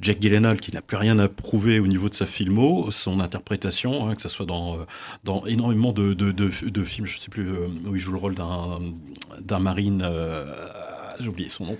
Jack 0.00 0.20
Gyllenhaal, 0.20 0.60
qui 0.60 0.74
n'a 0.74 0.82
plus 0.82 0.98
rien 0.98 1.18
à 1.18 1.28
prouver 1.28 1.80
au 1.80 1.86
niveau 1.86 2.10
de 2.10 2.14
sa 2.14 2.26
filmo, 2.26 2.90
son 2.90 3.20
interprétation, 3.20 4.06
hein, 4.06 4.14
que 4.14 4.20
ce 4.20 4.28
soit 4.28 4.44
dans, 4.44 4.76
euh, 4.76 5.46
énormément 5.46 5.92
de, 5.92 6.50
films, 6.84 7.06
je 7.06 7.18
sais 7.18 7.30
plus, 7.30 7.48
euh, 7.48 7.68
où 7.86 7.96
il 7.96 8.00
joue 8.00 8.12
le 8.12 8.18
rôle 8.18 8.34
d'un 8.34 9.58
marine, 9.58 10.02
euh, 10.04 10.44
j'ai 11.20 11.28
oublié 11.28 11.48
son 11.48 11.64
nom. 11.64 11.78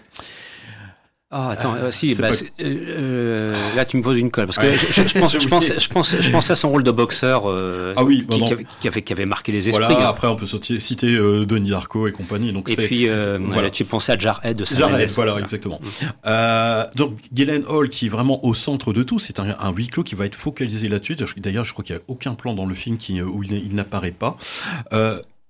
Ah, 1.33 1.51
attends, 1.51 1.75
euh, 1.75 1.91
si, 1.91 2.15
bah, 2.15 2.29
euh, 2.61 3.75
là 3.75 3.85
tu 3.85 3.97
me 3.97 4.03
poses 4.03 4.17
une 4.19 4.31
colle 4.31 4.47
parce 4.47 4.59
que 4.59 4.73
je, 4.73 5.09
je, 5.09 5.19
pense, 5.19 5.33
je, 5.41 5.49
pense, 5.49 5.67
je, 5.77 5.89
pense, 5.89 6.17
je 6.21 6.31
pense 6.31 6.51
à 6.53 6.55
son 6.55 6.71
rôle 6.71 6.85
de 6.85 6.93
boxeur 6.93 7.51
euh, 7.51 7.95
ah 7.97 8.05
oui, 8.05 8.25
qui, 8.31 8.39
qui, 8.39 8.87
avait, 8.87 9.03
qui, 9.03 9.13
avait, 9.13 9.27
marqué 9.27 9.51
les 9.51 9.69
esprits. 9.69 9.87
Voilà, 9.87 10.07
hein. 10.07 10.09
après 10.09 10.29
on 10.29 10.37
peut 10.37 10.47
citer 10.47 11.17
euh, 11.17 11.45
Denis 11.45 11.71
Darko 11.71 12.07
et 12.07 12.13
compagnie. 12.13 12.53
Donc 12.53 12.71
et 12.71 12.77
puis 12.77 13.09
voilà. 13.09 13.71
tu 13.71 13.85
pensais 13.85 14.13
à 14.13 14.19
Jarhead 14.19 14.57
de 14.57 14.65
Jarhead, 14.65 15.11
voilà, 15.11 15.33
voilà, 15.33 15.41
exactement. 15.41 15.81
donc 16.95 17.19
Galen 17.33 17.65
Hall 17.69 17.89
qui 17.89 18.07
est 18.07 18.11
vraiment 18.11 18.45
au 18.45 18.55
centre 18.55 18.93
de 18.93 19.03
tout, 19.03 19.19
c'est 19.19 19.41
un, 19.41 19.57
un 19.59 19.73
huis 19.73 19.89
clos 19.89 20.05
qui 20.05 20.15
va 20.15 20.27
être 20.27 20.37
focalisé 20.37 20.87
là-dessus. 20.87 21.17
D'ailleurs, 21.39 21.65
je 21.65 21.73
crois 21.73 21.85
qu'il 21.85 21.97
n'y 21.97 22.03
a 22.03 22.05
aucun 22.07 22.35
plan 22.35 22.55
dans 22.55 22.67
le 22.67 22.75
film 22.77 22.99
qui, 22.99 23.21
où 23.21 23.43
il, 23.43 23.53
il 23.53 23.75
n'apparaît 23.75 24.13
pas 24.13 24.37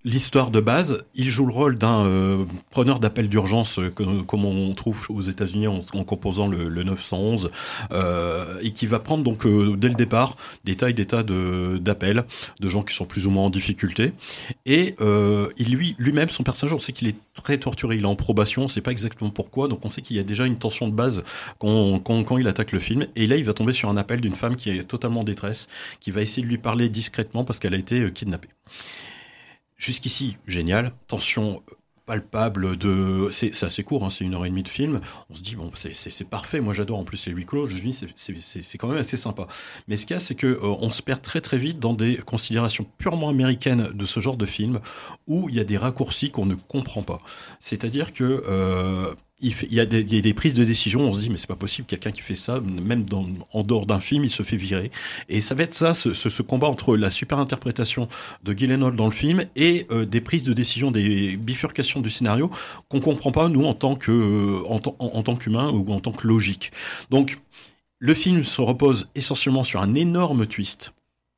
l'histoire 0.07 0.53
de 0.53 0.61
base, 0.61 0.99
il 1.17 1.29
joue 1.29 1.47
le 1.47 1.53
rôle 1.53 1.77
d'un 1.77 2.07
euh, 2.07 2.45
preneur 2.71 3.01
d'appel 3.01 3.29
d'urgence, 3.29 3.81
euh, 3.81 3.91
comme 3.91 4.45
on 4.45 4.73
trouve 4.73 5.07
aux 5.11 5.21
États-Unis 5.21 5.67
en, 5.67 5.81
composant 6.05 6.47
le, 6.47 6.85
911, 6.85 7.51
euh, 7.91 8.59
et 8.63 8.71
qui 8.71 8.87
va 8.87 9.01
prendre 9.01 9.25
donc 9.25 9.47
dès 9.77 9.89
le 9.89 9.95
départ 9.95 10.37
des 10.65 10.77
tas 10.77 10.91
et 10.91 10.93
des 10.93 11.07
tas 11.07 11.25
d'appels 11.25 12.25
de, 12.61 12.69
gens 12.69 12.85
qui 12.85 12.95
sont 12.95 13.05
plus 13.05 13.27
ou 13.27 13.31
moins 13.31 13.45
en 13.45 13.51
difficulté. 13.51 14.13
Et 14.65 14.95
il 15.59 15.71
lui 15.71 15.97
lui-même, 15.99 16.29
son 16.29 16.45
personnage, 16.45 16.75
on 16.75 16.79
sait 16.79 16.93
qu'il 16.93 17.09
est 17.09 17.17
très 17.35 17.59
torturé, 17.59 17.97
il 17.97 18.03
est 18.03 18.07
en 18.07 18.15
probation, 18.15 18.63
on 18.63 18.69
sait 18.69 18.81
pas 18.81 18.93
exactement 18.93 19.31
pourquoi, 19.31 19.67
donc 19.67 19.85
on 19.85 19.91
sait 19.91 20.03
qu'il 20.03 20.17
y 20.17 20.21
a 20.21 20.25
déjà 20.25 20.47
une 20.47 20.59
tension 20.59 20.87
de 20.87 20.95
base 20.95 21.25
quand, 21.59 21.99
quand 21.99 22.39
il 22.39 22.47
attaque 22.47 22.73
le 22.73 22.81
film. 22.81 23.07
Et 23.17 23.27
là, 23.27 23.37
il 23.37 23.45
va 23.45 23.55
tomber 23.55 23.73
sur 23.73 23.89
un 23.89 23.97
appel 23.97 24.21
d'une 24.21 24.37
femme 24.37 24.55
qui 24.55 24.71
est 24.71 24.85
totalement 24.85 25.21
en 25.21 25.25
détresse, 25.25 25.69
qui 25.99 26.13
va 26.13 26.23
essayer 26.23 26.43
de 26.43 26.49
lui 26.49 26.59
parler 26.59 26.89
discrètement 26.89 27.43
parce 27.43 27.59
qu'elle 27.59 27.75
a 27.75 27.79
été 27.79 28.13
kidnappée. 28.13 28.49
Jusqu'ici, 29.77 30.39
génial. 30.47 30.93
Tension 31.07 31.62
palpable 32.07 32.77
de 32.77 33.29
c'est 33.33 33.64
assez 33.64 33.83
court 33.83 34.05
hein, 34.05 34.11
c'est 34.11 34.24
une 34.24 34.35
heure 34.35 34.47
et 34.47 34.49
demie 34.49 34.62
de 34.62 34.68
film. 34.68 35.01
On 35.29 35.35
se 35.35 35.43
dit 35.43 35.57
bon 35.57 35.70
c'est 35.74 36.31
parfait. 36.31 36.61
Moi 36.61 36.72
j'adore. 36.72 36.99
En 36.99 37.05
plus 37.05 37.27
les 37.27 37.33
huis 37.33 37.45
clos 37.45 37.66
je 37.66 37.79
dis 37.79 37.93
c'est 37.93 38.79
quand 38.79 38.89
même 38.89 38.99
assez 38.99 39.16
sympa. 39.16 39.47
Mais 39.89 39.97
ce 39.97 40.07
qu'il 40.07 40.14
y 40.14 40.16
a 40.16 40.20
c'est 40.20 40.37
que 40.37 40.47
euh, 40.47 40.91
se 40.91 41.03
perd 41.03 41.20
très 41.20 41.41
très 41.41 41.59
vite 41.59 41.81
dans 41.81 41.93
des 41.93 42.16
considérations 42.18 42.87
purement 42.97 43.29
américaines 43.29 43.91
de 43.93 44.07
ce 44.07 44.20
genre 44.20 44.37
de 44.37 44.47
film 44.47 44.81
où 45.27 45.49
il 45.49 45.57
y 45.57 45.61
a 45.61 45.64
des 45.64 45.77
raccourcis 45.77 46.31
qu'on 46.31 46.47
ne 46.47 46.55
comprend 46.55 47.03
pas. 47.03 47.18
C'est 47.59 47.85
à 47.85 47.89
dire 47.89 48.12
que 48.12 48.45
euh, 48.47 49.12
il, 49.41 49.55
y 49.72 49.80
a 49.80 49.87
des, 49.87 50.34
prises 50.34 50.55
de 50.55 50.64
décision, 50.64 51.01
on 51.01 51.12
se 51.12 51.20
dit 51.20 51.30
mais 51.30 51.37
c'est 51.37 51.47
pas 51.47 51.57
possible, 51.57 51.87
quelqu'un 51.87 52.11
qui 52.11 52.22
fait 52.22 52.34
ça, 52.34 52.61
même 52.61 53.05
dans, 53.05 53.26
en 53.53 53.62
dehors 53.62 53.84
d'un 53.84 54.01
film, 54.01 54.24
il 54.24 54.30
se 54.30 54.43
fait 54.43 54.57
virer. 54.57 54.91
Et 55.28 55.41
ça 55.43 55.55
va 55.55 55.64
être 55.64 55.74
ça, 55.74 55.93
ce, 55.93 56.14
ce, 56.14 56.43
combat 56.43 56.68
entre 56.68 56.97
la 56.97 57.11
super 57.11 57.39
interprétation 57.39 58.09
de 58.45 58.53
Gyllenhaal 58.55 58.97
dans 58.97 59.07
le 59.07 59.12
film 59.12 59.45
et 59.55 59.87
euh, 59.91 60.07
des 60.07 60.22
prises 60.22 60.45
de 60.45 60.55
décision, 60.55 60.91
des 60.91 61.37
bifurcations 61.37 62.01
du 62.01 62.09
scénario 62.09 62.51
qu'on 62.89 63.01
comprend 63.01 63.32
pas 63.32 63.49
nous 63.49 63.64
en 63.64 63.74
tant 63.74 63.95
que 63.95 64.11
euh, 64.11 64.62
en, 64.68 64.80
en, 64.99 65.22
tant 65.22 65.37
qu'humain 65.37 65.70
ou 65.70 65.93
en 65.93 66.01
tant 66.01 66.12
que 66.12 66.26
logique. 66.26 66.72
Donc 67.11 67.37
le 67.99 68.14
film 68.14 68.45
se 68.45 68.61
repose 68.62 69.09
essentiellement 69.14 69.64
sur 69.64 69.82
un 69.82 69.95
énorme 69.95 70.47
twist 70.47 70.93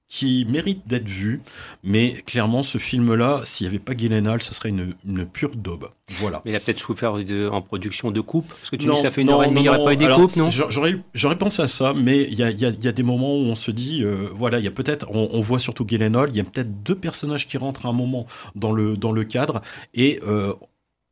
qui 0.08 0.46
mérite 0.48 0.88
d'être 0.88 1.08
vu, 1.08 1.42
mais 1.84 2.14
clairement, 2.24 2.62
ce 2.62 2.78
film-là, 2.78 3.42
s'il 3.44 3.66
n'y 3.66 3.68
avait 3.68 3.78
pas 3.78 3.94
Gyllenhaal, 3.94 4.40
ça 4.40 4.52
serait 4.52 4.70
une, 4.70 4.94
une 5.06 5.26
pure 5.26 5.54
daube. 5.54 5.90
Voilà. 6.18 6.40
Mais 6.46 6.52
il 6.52 6.56
a 6.56 6.60
peut-être 6.60 6.78
souffert 6.78 7.12
de, 7.12 7.48
en 7.48 7.60
production 7.60 8.10
de 8.10 8.20
coupe, 8.22 8.48
parce 8.48 8.70
que 8.70 8.76
tu 8.76 8.88
dis 8.88 8.96
ça 8.96 9.10
fait 9.10 9.20
une 9.20 9.28
heure 9.28 9.44
et 9.44 9.48
demie, 9.48 9.60
il 9.60 9.62
n'y 9.64 9.68
aurait 9.68 9.84
pas 9.84 9.92
eu 9.92 9.96
des 9.96 10.08
coupes, 10.08 10.34
non? 10.36 10.48
J'aurais 10.48 11.38
pensé 11.38 11.60
à 11.60 11.66
ça, 11.66 11.92
mais 11.94 12.22
il 12.22 12.34
y 12.34 12.42
a, 12.42 12.50
y, 12.50 12.64
a, 12.64 12.70
y 12.70 12.88
a, 12.88 12.92
des 12.92 13.02
moments 13.02 13.34
où 13.36 13.42
on 13.42 13.54
se 13.54 13.70
dit, 13.70 14.02
euh, 14.02 14.30
voilà, 14.34 14.58
il 14.58 14.64
y 14.64 14.68
a 14.68 14.70
peut-être, 14.70 15.10
on, 15.10 15.28
on, 15.30 15.40
voit 15.42 15.58
surtout 15.58 15.84
Gyllenhaal, 15.86 16.30
il 16.30 16.36
y 16.36 16.40
a 16.40 16.44
peut-être 16.44 16.82
deux 16.82 16.94
personnages 16.94 17.46
qui 17.46 17.58
rentrent 17.58 17.84
à 17.84 17.90
un 17.90 17.92
moment 17.92 18.26
dans 18.54 18.72
le, 18.72 18.96
dans 18.96 19.12
le 19.12 19.24
cadre, 19.24 19.60
et 19.92 20.20
euh, 20.26 20.54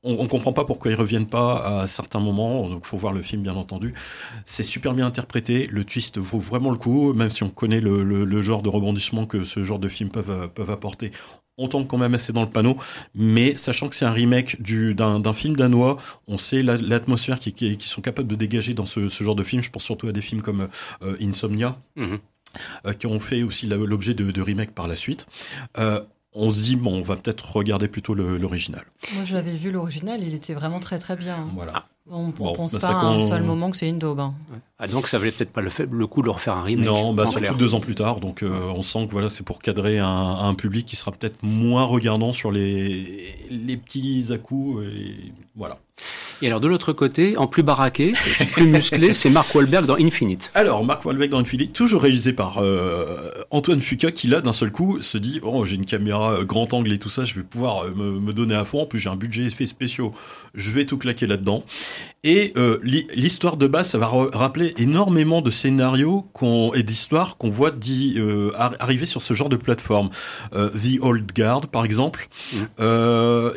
on, 0.07 0.23
ne 0.23 0.29
comprend 0.29 0.53
pas 0.53 0.65
pourquoi 0.65 0.91
ils 0.91 0.95
reviennent 0.95 1.27
pas 1.27 1.81
à 1.83 1.87
certains 1.89 2.21
moments. 2.21 2.69
Donc, 2.69 2.85
faut 2.85 2.97
voir 2.97 3.13
le 3.13 3.23
film, 3.23 3.43
bien 3.43 3.55
entendu. 3.55 3.95
C'est 4.45 4.63
super 4.63 4.95
bien 4.95 5.07
interprété. 5.07 5.67
Le 5.67 5.85
twist 5.85 6.19
vaut 6.19 6.39
vraiment 6.39 6.71
le 6.71 6.79
coup, 6.79 7.13
même 7.13 7.31
si 7.31 7.43
on 7.43 7.51
connaît 7.51 7.81
le, 7.81 8.43
genre 8.43 8.63
de 8.63 8.69
rebondissement 8.69 9.27
que 9.27 9.45
ce 9.45 9.63
genre 9.65 9.79
de 9.79 9.89
films 9.89 10.11
peuvent, 10.11 10.49
peuvent 10.55 10.71
apporter. 10.71 11.11
On 11.59 11.69
tombe 11.69 11.87
quand 11.87 11.97
même 11.97 12.15
assez 12.15 12.35
dans 12.35 12.43
le 12.43 12.51
panneau, 12.51 12.77
mais 13.15 13.57
sachant 13.57 13.89
que 13.89 13.95
c'est 13.95 14.05
un 14.05 14.13
remake 14.13 14.61
d'un 14.61 15.33
film 15.33 15.57
danois, 15.57 15.97
on 16.29 16.37
sait 16.37 16.63
l'atmosphère 16.63 17.39
qu'ils 17.39 17.55
qui, 17.55 17.89
sont 17.89 18.03
capables 18.03 18.29
de 18.29 18.35
dégager 18.35 18.75
dans 18.75 18.85
ce, 18.85 19.09
genre 19.09 19.35
de 19.35 19.43
film. 19.43 19.63
Je 19.63 19.71
pense 19.71 19.85
surtout 19.85 20.07
à 20.07 20.13
des 20.13 20.21
films 20.21 20.43
comme 20.43 20.69
euh, 21.03 21.17
Insomnia. 21.21 21.79
Mhm. 21.97 22.19
Euh, 22.87 22.93
qui 22.95 23.07
ont 23.07 23.21
fait 23.21 23.43
aussi 23.43 23.67
l'objet 23.67 24.15
de, 24.15 24.31
de 24.31 24.41
remake 24.41 24.71
par 24.71 24.89
la 24.89 24.97
suite. 24.97 25.27
Euh, 25.79 26.01
on 26.37 26.51
se 26.51 26.63
dit, 26.63 26.77
bon, 26.77 26.99
on 26.99 27.03
va 27.03 27.17
peut-être 27.17 27.57
regarder 27.57 27.89
plutôt 27.89 28.15
l'original. 28.15 28.85
Moi, 29.15 29.25
j'avais 29.25 29.55
vu 29.55 29.73
l'original, 29.73 30.23
il 30.23 30.35
était 30.35 30.55
vraiment 30.55 30.81
très 30.81 30.99
très 30.99 31.17
bien. 31.17 31.49
Voilà. 31.55 31.87
On 32.09 32.29
ne 32.29 32.33
pense 32.33 32.73
bah, 32.73 32.79
pas 32.79 32.89
à 32.89 33.05
un 33.07 33.21
seul 33.21 33.43
moment 33.43 33.71
que 33.71 33.77
c'est 33.77 33.89
une 33.89 33.99
daube. 33.99 34.21
Hein. 34.21 34.35
Ah, 34.79 34.87
donc 34.87 35.09
ça 35.09 35.19
valait 35.19 35.33
peut-être 35.33 35.53
pas 35.53 35.61
le, 35.61 35.71
fait, 35.71 35.89
le 35.91 36.07
coup 36.07 36.23
de 36.23 36.29
refaire 36.29 36.55
un 36.55 36.63
remake. 36.63 36.87
Non, 36.87 37.13
bah, 37.13 37.27
surtout 37.27 37.57
deux 37.57 37.75
ans 37.75 37.81
plus 37.81 37.97
tard. 37.97 38.21
Donc 38.21 38.45
euh, 38.45 38.71
on 38.77 38.83
sent 38.83 39.09
que 39.09 39.13
voilà, 39.13 39.29
c'est 39.29 39.43
pour 39.43 39.59
cadrer 39.59 39.99
un, 39.99 40.55
public 40.55 40.87
qui 40.87 40.95
sera 40.95 41.11
peut-être 41.11 41.43
moins 41.43 41.83
regardant 41.83 42.33
sur 42.33 42.53
les, 42.53 43.25
les 43.51 43.77
petits 43.77 44.29
à-coups. 44.31 44.85
Et 44.85 45.33
voilà. 45.57 45.79
Et 46.43 46.49
alors 46.49 46.61
de 46.61 46.69
l'autre 46.69 46.93
côté, 46.93 47.39
en 47.39 47.47
plus 47.47 47.63
baraqué, 47.63 48.13
plus 48.53 48.67
musclé, 48.67 49.15
c'est 49.15 49.31
Mark 49.31 49.55
Wahlberg 49.55 49.87
dans 49.87 49.97
Infinite. 49.97 50.51
Alors 50.55 50.85
Mark 50.85 51.05
Wahlberg 51.05 51.31
dans 51.31 51.39
Infinite, 51.39 51.73
toujours 51.73 52.03
réalisé 52.03 52.35
par 52.35 52.59
euh, 52.59 53.31
Antoine 53.51 53.81
Fuqua, 53.81 54.13
qui 54.13 54.27
là 54.27 54.43
d'un 54.43 54.53
seul 54.53 54.71
coup 54.71 55.01
se 55.01 55.17
dit 55.17 55.41
oh 55.43 55.65
j'ai 55.65 55.77
une 55.77 55.87
caméra 55.87 56.33
euh, 56.33 56.45
grand 56.45 56.75
angle 56.75 56.93
et 56.93 56.99
tout 56.99 57.09
ça, 57.09 57.25
je 57.25 57.35
vais 57.35 57.43
pouvoir 57.43 57.87
euh, 57.87 57.91
me, 57.95 58.33
donner 58.35 58.55
à 58.55 58.67
fond. 58.67 58.83
En 58.83 58.87
plus 58.87 58.99
j'ai 58.99 59.09
un 59.09 59.17
budget 59.17 59.45
effets 59.45 59.65
spéciaux, 59.65 60.13
je 60.55 60.71
vais 60.73 60.85
tout 60.85 60.99
claquer 60.99 61.27
là-dedans. 61.27 61.65
Et 62.23 62.53
l'histoire 62.83 63.57
de 63.57 63.69
base, 63.69 63.91
ça 63.91 63.99
va 63.99 64.11
rappeler 64.33 64.75
énormément 64.79 65.43
de 65.43 65.51
scénarios 65.51 66.27
et 66.75 66.83
d'histoires 66.83 67.37
qu'on 67.37 67.51
voit 67.51 67.71
arriver 68.81 69.07
sur 69.07 69.23
ce 69.23 69.33
genre 69.33 69.49
de 69.49 69.55
plateforme. 69.55 70.11
The 70.53 71.01
Old 71.03 71.31
Guard 71.33 71.69
par 71.69 71.85
exemple. 71.85 72.29
Mm. 72.53 72.59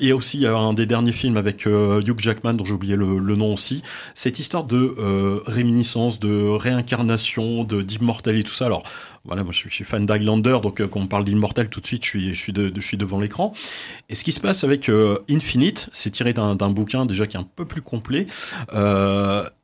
il 0.02 0.08
y 0.08 0.12
a 0.12 0.16
aussi 0.16 0.46
un 0.46 0.74
des 0.74 0.86
derniers 0.86 1.12
films 1.12 1.38
avec 1.38 1.66
Hugh 1.66 2.20
Jackman 2.20 2.29
dont 2.34 2.66
j'ai 2.66 2.74
oublié 2.74 2.96
le, 2.96 3.36
nom 3.36 3.54
aussi. 3.54 3.82
Cette 4.14 4.40
histoire 4.40 4.64
de 4.64 4.96
euh, 4.98 5.40
réminiscence, 5.46 6.20
de 6.20 6.50
réincarnation, 6.50 7.64
de 7.64 7.82
d'immortalité, 7.82 8.50
tout 8.50 8.54
ça. 8.54 8.66
Alors 8.66 8.84
voilà, 9.26 9.44
moi 9.44 9.52
je 9.52 9.68
suis, 9.70 9.84
fan 9.84 10.06
d'Highlander, 10.06 10.60
donc 10.62 10.80
euh, 10.80 10.88
quand 10.88 11.02
on 11.02 11.08
parle 11.08 11.24
d'immortel, 11.24 11.70
tout 11.70 11.82
de 11.82 11.86
suite 11.86 12.04
je 12.04 12.10
suis, 12.10 12.30
je 12.34 12.40
suis, 12.40 12.54
de, 12.54 12.72
je 12.74 12.86
suis 12.86 12.98
devant 12.98 13.20
l'écran. 13.20 13.54
Et 14.10 14.16
ce 14.16 14.24
qui 14.24 14.32
se 14.32 14.40
passe 14.40 14.64
avec 14.64 14.90
euh, 14.90 15.20
Infinite, 15.30 15.90
c'est 15.92 16.10
tiré 16.10 16.34
d'un 16.34 16.56
bouquin 16.70 17.06
déjà 17.06 17.28
qui 17.28 17.38
est 17.38 17.40
un 17.40 17.48
peu 17.56 17.66
plus 17.66 17.82
complet. 17.82 18.28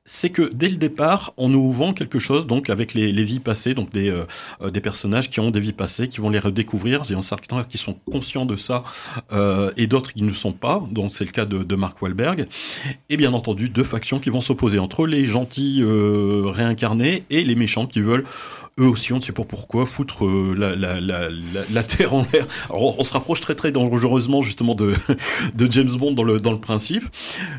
Euh, 0.05 0.15
c'est 0.15 0.29
que 0.29 0.49
dès 0.53 0.69
le 0.69 0.77
départ, 0.77 1.33
on 1.37 1.49
nous 1.49 1.71
vend 1.71 1.93
quelque 1.93 2.19
chose 2.19 2.47
donc 2.47 2.69
avec 2.69 2.93
les, 2.93 3.11
les 3.11 3.23
vies 3.23 3.39
passées, 3.39 3.73
donc 3.73 3.91
des, 3.91 4.09
euh, 4.09 4.69
des 4.69 4.81
personnages 4.81 5.29
qui 5.29 5.39
ont 5.39 5.51
des 5.51 5.59
vies 5.59 5.73
passées, 5.73 6.07
qui 6.07 6.21
vont 6.21 6.29
les 6.29 6.39
redécouvrir. 6.39 7.01
Il 7.09 7.13
y 7.13 7.15
en 7.15 7.21
certains 7.21 7.63
qui 7.63 7.77
sont 7.77 7.93
conscients 8.11 8.45
de 8.45 8.55
ça 8.55 8.83
euh, 9.31 9.71
et 9.77 9.87
d'autres 9.87 10.13
qui 10.13 10.21
ne 10.21 10.31
sont 10.31 10.53
pas. 10.53 10.83
Donc 10.91 11.11
c'est 11.13 11.25
le 11.25 11.31
cas 11.31 11.45
de, 11.45 11.63
de 11.63 11.75
Mark 11.75 12.01
Wahlberg. 12.01 12.47
Et 13.09 13.17
bien 13.17 13.33
entendu, 13.33 13.69
deux 13.69 13.83
factions 13.83 14.19
qui 14.19 14.29
vont 14.29 14.41
s'opposer 14.41 14.79
entre 14.79 15.07
les 15.07 15.25
gentils 15.25 15.81
euh, 15.81 16.43
réincarnés 16.45 17.23
et 17.29 17.43
les 17.43 17.55
méchants 17.55 17.87
qui 17.87 18.01
veulent 18.01 18.25
eux 18.79 18.87
aussi, 18.87 19.13
on 19.13 19.17
ne 19.17 19.21
sait 19.21 19.31
pas 19.31 19.45
pourquoi, 19.45 19.85
foutre 19.85 20.25
euh, 20.25 20.53
la, 20.57 20.75
la, 20.75 20.99
la, 20.99 21.29
la, 21.71 21.83
Terre 21.83 22.13
en 22.13 22.25
l'air. 22.33 22.45
Alors, 22.69 22.99
on 22.99 23.03
se 23.03 23.13
rapproche 23.13 23.39
très 23.39 23.55
très 23.55 23.71
dangereusement 23.71 24.41
justement 24.41 24.75
de, 24.75 24.93
de 25.53 25.71
James 25.71 25.91
Bond 25.91 26.11
dans 26.11 26.23
le, 26.23 26.39
dans 26.39 26.51
le 26.51 26.59
principe. 26.59 27.05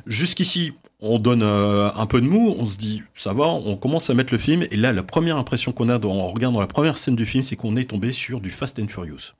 Jusqu'ici, 0.06 0.74
on 1.00 1.18
donne 1.18 1.42
euh, 1.42 1.90
un 1.94 2.06
peu 2.06 2.20
de 2.20 2.26
mou, 2.26 2.54
on 2.58 2.66
se 2.66 2.76
dit 2.76 3.02
ça 3.14 3.32
va, 3.32 3.46
on 3.46 3.76
commence 3.76 4.10
à 4.10 4.14
mettre 4.14 4.32
le 4.32 4.38
film, 4.38 4.64
et 4.70 4.76
là, 4.76 4.92
la 4.92 5.02
première 5.02 5.36
impression 5.38 5.72
qu'on 5.72 5.88
a 5.88 6.04
en 6.04 6.28
regardant 6.28 6.60
la 6.60 6.66
première 6.66 6.98
scène 6.98 7.16
du 7.16 7.24
film, 7.24 7.42
c'est 7.42 7.56
qu'on 7.56 7.76
est 7.76 7.84
tombé 7.84 8.12
sur 8.12 8.40
du 8.40 8.50
Fast 8.50 8.78
and 8.78 8.88
Furious. 8.88 9.32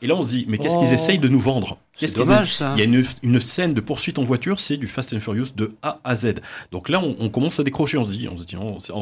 Et 0.00 0.06
là, 0.06 0.14
on 0.14 0.22
se 0.22 0.30
dit, 0.30 0.44
mais 0.48 0.58
qu'est-ce 0.58 0.78
qu'ils 0.78 0.88
oh. 0.90 0.94
essayent 0.94 1.18
de 1.18 1.28
nous 1.28 1.40
vendre? 1.40 1.78
C'est 1.94 2.16
dommage, 2.16 2.54
ça. 2.56 2.72
Il 2.76 2.78
y 2.78 2.82
a 2.82 2.84
une, 2.84 3.04
une, 3.22 3.40
scène 3.40 3.74
de 3.74 3.80
poursuite 3.80 4.18
en 4.18 4.24
voiture, 4.24 4.60
c'est 4.60 4.76
du 4.76 4.86
Fast 4.86 5.12
and 5.12 5.20
Furious 5.20 5.48
de 5.56 5.72
A 5.82 6.00
à 6.04 6.14
Z. 6.14 6.34
Donc 6.70 6.88
là, 6.88 7.00
on, 7.00 7.16
on, 7.18 7.28
commence 7.28 7.58
à 7.58 7.64
décrocher. 7.64 7.98
On 7.98 8.04
se 8.04 8.10
dit, 8.10 8.28
on 8.28 8.36
se 8.36 8.44
dit 8.44 8.56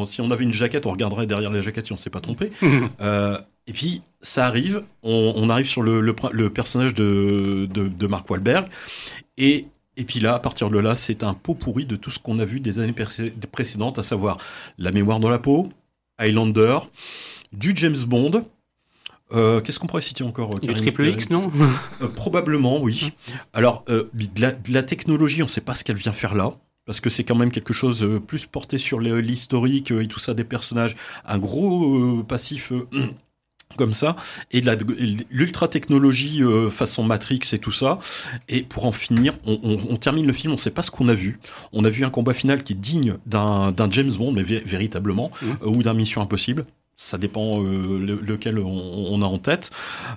si 0.07 0.21
on 0.21 0.31
avait 0.31 0.45
une 0.45 0.53
jaquette, 0.53 0.87
on 0.87 0.93
regarderait 0.93 1.27
derrière 1.27 1.51
la 1.51 1.61
jaquette 1.61 1.87
si 1.87 1.93
on 1.93 1.97
ne 1.97 2.01
s'est 2.01 2.11
pas 2.11 2.21
trompé. 2.21 2.51
euh, 3.03 3.39
et 3.67 3.73
puis, 3.73 4.03
ça 4.23 4.47
arrive, 4.47 4.81
on, 5.03 5.35
on 5.37 5.51
arrive 5.51 5.67
sur 5.67 5.83
le, 5.83 6.01
le, 6.01 6.15
le 6.33 6.51
personnage 6.51 6.95
de, 6.95 7.69
de, 7.73 7.89
de, 7.89 8.07
Mark 8.07 8.31
Wahlberg. 8.31 8.67
Et, 9.37 9.67
et 9.99 10.05
puis 10.05 10.21
là, 10.21 10.35
à 10.35 10.39
partir 10.39 10.71
de 10.71 10.79
là, 10.79 10.95
c'est 10.95 11.23
un 11.23 11.35
pot 11.35 11.55
pourri 11.55 11.85
de 11.85 11.97
tout 11.97 12.11
ce 12.11 12.19
qu'on 12.19 12.39
a 12.39 12.45
vu 12.45 12.61
des 12.61 12.79
années 12.79 12.95
précédentes, 13.53 13.99
à 13.99 14.03
savoir 14.03 14.39
La 14.79 14.93
mémoire 14.93 15.21
dans 15.21 15.29
la 15.29 15.39
peau, 15.39 15.69
Highlander, 16.19 16.79
du 17.53 17.73
James 17.75 18.05
Bond, 18.07 18.45
euh, 19.33 19.61
qu'est-ce 19.61 19.79
qu'on 19.79 19.87
pourrait 19.87 20.03
citer 20.03 20.25
encore 20.25 20.61
Du 20.61 20.73
triple 20.75 21.07
X, 21.07 21.31
non 21.31 21.51
euh, 22.03 22.09
Probablement, 22.09 22.81
oui. 22.81 23.13
Alors, 23.53 23.85
euh, 23.89 24.05
de 24.15 24.73
la, 24.73 24.83
technologie, 24.83 25.43
on 25.43 25.47
ne 25.47 25.51
sait 25.51 25.61
pas 25.61 25.75
ce 25.75 25.85
qu'elle 25.85 25.97
vient 25.97 26.13
faire 26.13 26.35
là. 26.35 26.53
Parce 26.85 27.01
que 27.01 27.11
c'est 27.11 27.25
quand 27.25 27.35
même 27.35 27.51
quelque 27.51 27.73
chose 27.73 28.09
plus 28.29 28.47
porté 28.47 28.79
sur 28.79 29.01
l'historique 29.01 29.91
et 29.91 30.07
tout 30.07 30.21
ça 30.21 30.35
des 30.35 30.45
personnages. 30.45 30.95
Un 31.25 31.37
gros 31.37 32.23
passif 32.23 32.73
comme 33.77 33.93
ça 33.93 34.15
et 34.53 34.61
de 34.61 34.87
l'ultra 35.29 35.67
technologie 35.67 36.41
façon 36.71 37.03
Matrix 37.03 37.41
et 37.53 37.59
tout 37.59 37.73
ça 37.73 37.99
et 38.49 38.63
pour 38.63 38.85
en 38.85 38.93
finir 38.93 39.37
on, 39.45 39.97
termine 39.97 40.25
le 40.25 40.33
film 40.33 40.53
on 40.53 40.57
sait 40.57 40.71
pas 40.71 40.83
ce 40.83 40.93
qu'on 40.93 41.09
a 41.09 41.15
vu 41.15 41.41
on 41.73 41.85
a 41.85 41.91
vu 41.91 42.05
un 42.05 42.11
combat 42.11 42.33
final 42.33 42.63
qui 42.63 42.75
est 42.75 42.77
digne 42.77 43.17
d'un 43.27 43.75
James 43.91 44.13
Bond 44.13 44.31
mais 44.31 44.45
véritablement 44.45 45.33
mmh. 45.43 45.67
ou 45.67 45.83
d'un 45.83 45.95
Mission 45.95 46.23
Impossible 46.23 46.65
ça 46.97 47.19
dépend 47.19 47.63
euh, 47.63 47.99
lequel 48.23 48.59
on, 48.59 49.23
a 49.23 49.27
en 49.27 49.39
tête. 49.39 49.71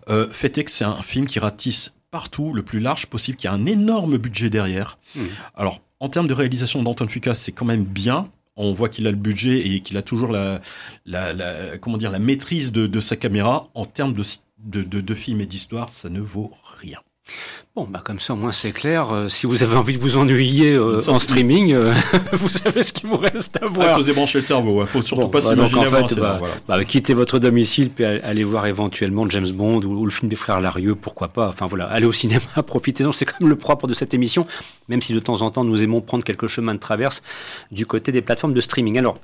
Euh, 0.10 0.30
fait 0.32 0.58
est 0.58 0.64
que 0.64 0.72
c'est 0.72 0.86
un 0.86 1.02
film 1.02 1.28
qui 1.28 1.40
ratisse 1.40 1.94
partout 2.10 2.54
le 2.54 2.64
plus 2.64 2.80
large 2.80 3.08
possible, 3.08 3.38
qui 3.38 3.48
a 3.48 3.54
un 3.54 3.66
énorme 3.66 4.18
budget 4.18 4.50
derrière. 4.50 4.98
Mmh. 5.16 5.22
Alors, 5.56 5.82
en 6.00 6.10
termes 6.10 6.28
de 6.28 6.34
réalisation 6.34 6.82
d'Anton 6.82 7.08
Fuqua, 7.08 7.36
c'est 7.36 7.52
quand 7.52 7.66
même 7.66 7.84
bien. 7.84 8.30
On 8.56 8.74
voit 8.74 8.90
qu'il 8.90 9.06
a 9.08 9.12
le 9.12 9.18
budget 9.18 9.68
et 9.68 9.82
qu'il 9.82 9.98
a 9.98 10.02
toujours 10.02 10.32
la, 10.32 10.62
la, 11.06 11.78
comment 11.78 11.98
dire, 11.98 12.12
la 12.12 12.20
maîtrise 12.20 12.72
de, 12.72 13.00
sa 13.00 13.16
caméra. 13.16 13.70
En 13.74 13.86
termes 13.86 14.14
de, 14.14 14.24
de, 14.82 15.02
de 15.02 15.14
film 15.16 15.42
et 15.42 15.46
d'histoire, 15.46 15.92
ça 15.92 16.10
ne 16.10 16.20
vaut 16.20 16.52
rien. 16.80 17.00
Bon, 17.76 17.88
bah 17.90 18.02
comme 18.04 18.20
ça, 18.20 18.34
au 18.34 18.36
moins 18.36 18.52
c'est 18.52 18.72
clair. 18.72 19.14
Euh, 19.14 19.30
si 19.30 19.46
vous 19.46 19.64
avez 19.64 19.76
envie 19.76 19.94
de 19.94 20.00
vous 20.00 20.18
ennuyer 20.18 20.74
euh, 20.74 21.00
en 21.08 21.20
streaming, 21.20 21.72
euh, 21.74 21.94
vous 22.34 22.50
savez 22.50 22.84
ce 22.84 22.92
qu'il 22.92 23.08
vous 23.08 23.18
reste 23.18 23.58
à 23.62 23.68
voir. 23.68 23.92
Il 23.92 24.02
faut 24.02 24.08
débrancher 24.08 24.40
le 24.40 24.42
cerveau. 24.42 24.82
Il 24.82 24.88
faut 24.88 25.02
surtout 25.02 25.30
pas 25.30 25.40
bah, 25.40 25.48
s'imaginer 25.48 25.88
en 25.88 26.08
fait, 26.08 26.20
bah, 26.20 26.42
bah, 26.68 26.84
quittez 26.84 27.14
votre 27.14 27.40
domicile 27.40 27.92
puis 27.92 28.04
allez 28.06 28.44
voir 28.44 28.66
éventuellement 28.66 29.30
James 29.30 29.50
Bond 29.52 29.82
ou, 29.84 30.04
le 30.04 30.12
film 30.12 30.30
des 30.30 30.36
frères 30.36 30.62
Larieux, 30.62 30.96
pourquoi 30.96 31.30
pas. 31.30 31.48
Enfin 31.48 31.68
voilà, 31.68 31.86
allez 31.86 32.08
au 32.08 32.12
cinéma, 32.12 32.42
profitez-en. 32.66 33.12
C'est 33.12 33.26
quand 33.26 33.40
même 33.40 33.50
le 33.50 33.56
propre 33.56 33.88
de 33.88 33.94
cette 33.94 34.14
émission, 34.14 34.46
même 34.88 35.02
si 35.02 35.14
de 35.14 35.20
temps 35.20 35.42
en 35.42 35.52
temps 35.52 35.64
nous 35.64 35.84
aimons 35.84 36.02
prendre 36.02 36.24
quelques 36.24 36.48
chemins 36.48 36.74
de 36.74 36.80
traverse 36.80 37.22
du 37.72 37.86
côté 37.86 38.12
des 38.12 38.22
plateformes 38.22 38.54
de 38.54 38.62
streaming. 38.62 38.98
Alors, 38.98 39.20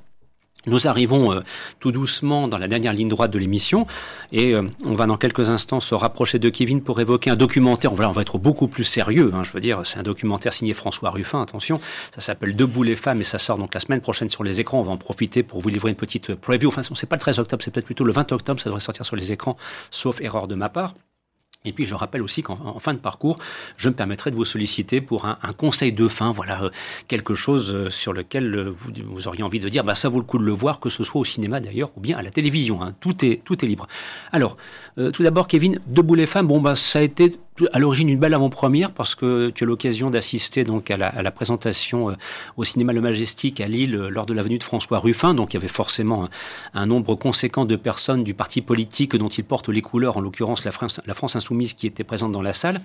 Nous 0.66 0.88
arrivons 0.88 1.32
euh, 1.32 1.40
tout 1.78 1.92
doucement 1.92 2.48
dans 2.48 2.58
la 2.58 2.66
dernière 2.66 2.92
ligne 2.92 3.08
droite 3.08 3.30
de 3.30 3.38
l'émission 3.38 3.86
et 4.32 4.54
euh, 4.54 4.62
on 4.84 4.96
va 4.96 5.06
dans 5.06 5.16
quelques 5.16 5.48
instants 5.48 5.78
se 5.78 5.94
rapprocher 5.94 6.40
de 6.40 6.48
Kevin 6.48 6.82
pour 6.82 7.00
évoquer 7.00 7.30
un 7.30 7.36
documentaire. 7.36 7.92
on 7.92 7.96
va 7.96 8.22
être 8.22 8.38
beaucoup 8.38 8.66
plus 8.66 8.82
sérieux. 8.82 9.30
Hein, 9.32 9.44
je 9.44 9.52
veux 9.52 9.60
dire, 9.60 9.82
c'est 9.84 9.98
un 9.98 10.02
documentaire 10.02 10.52
signé 10.52 10.74
François 10.74 11.10
Ruffin. 11.10 11.40
Attention, 11.40 11.80
ça 12.14 12.20
s'appelle 12.20 12.56
Debout 12.56 12.82
les 12.82 12.96
femmes 12.96 13.20
et 13.20 13.24
ça 13.24 13.38
sort 13.38 13.58
donc 13.58 13.74
la 13.74 13.80
semaine 13.80 14.00
prochaine 14.00 14.28
sur 14.28 14.42
les 14.42 14.58
écrans. 14.58 14.80
On 14.80 14.82
va 14.82 14.92
en 14.92 14.96
profiter 14.96 15.44
pour 15.44 15.60
vous 15.60 15.68
livrer 15.68 15.90
une 15.90 15.96
petite 15.96 16.34
preview. 16.34 16.68
Enfin, 16.68 16.82
c'est 16.82 17.08
pas 17.08 17.16
le 17.16 17.20
13 17.20 17.38
octobre, 17.38 17.62
c'est 17.62 17.70
peut-être 17.70 17.86
plutôt 17.86 18.04
le 18.04 18.12
20 18.12 18.32
octobre. 18.32 18.60
Ça 18.60 18.68
devrait 18.68 18.80
sortir 18.80 19.06
sur 19.06 19.14
les 19.14 19.30
écrans, 19.30 19.56
sauf 19.90 20.20
erreur 20.20 20.48
de 20.48 20.56
ma 20.56 20.68
part. 20.68 20.94
Et 21.66 21.72
puis 21.72 21.84
je 21.84 21.94
rappelle 21.94 22.22
aussi 22.22 22.42
qu'en 22.42 22.78
fin 22.78 22.94
de 22.94 22.98
parcours, 22.98 23.38
je 23.76 23.88
me 23.88 23.94
permettrai 23.94 24.30
de 24.30 24.36
vous 24.36 24.44
solliciter 24.44 25.00
pour 25.00 25.26
un, 25.26 25.36
conseil 25.56 25.92
de 25.92 26.08
fin, 26.08 26.32
voilà, 26.32 26.64
euh, 26.64 26.70
quelque 27.08 27.34
chose 27.34 27.74
euh, 27.74 27.90
sur 27.90 28.12
lequel 28.12 28.54
euh, 28.54 28.70
vous, 28.70 29.28
auriez 29.28 29.42
envie 29.42 29.60
de 29.60 29.68
dire, 29.68 29.84
bah, 29.84 29.94
ça 29.94 30.08
vaut 30.08 30.18
le 30.18 30.24
coup 30.24 30.38
de 30.38 30.44
le 30.44 30.52
voir, 30.52 30.80
que 30.80 30.88
ce 30.88 31.04
soit 31.04 31.20
au 31.20 31.24
cinéma 31.24 31.60
d'ailleurs, 31.60 31.90
ou 31.96 32.00
bien 32.00 32.16
à 32.16 32.22
la 32.22 32.30
télévision, 32.30 32.82
hein. 32.82 32.94
tout, 33.00 33.24
est, 33.24 33.42
libre. 33.62 33.88
Alors, 34.32 34.56
tout 35.12 35.22
d'abord, 35.22 35.48
Kevin, 35.48 35.80
Debout 35.86 36.14
les 36.14 36.26
femmes, 36.26 36.46
bon, 36.46 36.60
bah, 36.60 36.74
ça 36.74 37.00
a 37.00 37.02
été 37.02 37.36
à 37.72 37.78
l'origine 37.78 38.08
une 38.08 38.18
belle 38.18 38.34
avant-première 38.34 38.90
parce 38.92 39.14
que 39.14 39.50
tu 39.50 39.64
as 39.64 39.66
l'occasion 39.66 40.10
d'assister 40.10 40.64
donc 40.64 40.90
à 40.90 40.96
la, 40.96 41.30
présentation 41.30 42.10
euh, 42.10 42.14
au 42.56 42.64
cinéma 42.64 42.92
Le 42.92 43.00
Majestic 43.00 43.60
à 43.60 43.68
Lille 43.68 43.94
euh, 43.94 44.08
lors 44.08 44.26
de 44.26 44.34
la 44.34 44.42
venue 44.42 44.58
de 44.58 44.62
François 44.62 44.98
Ruffin. 44.98 45.34
Donc 45.34 45.52
il 45.52 45.56
y 45.56 45.58
avait 45.58 45.68
forcément 45.68 46.28
un, 46.74 46.86
nombre 46.86 47.14
conséquent 47.14 47.64
de 47.64 47.76
personnes 47.76 48.24
du 48.24 48.34
parti 48.34 48.62
politique 48.62 49.16
dont 49.16 49.28
il 49.28 49.44
porte 49.44 49.68
les 49.68 49.82
couleurs, 49.82 50.16
en 50.16 50.20
l'occurrence 50.20 50.64
la 50.64 50.72
France, 50.72 51.36
insoumise 51.36 51.74
qui 51.74 51.86
était 51.86 52.04
présente 52.04 52.32
dans 52.32 52.42
la 52.42 52.52
salle. 52.52 52.80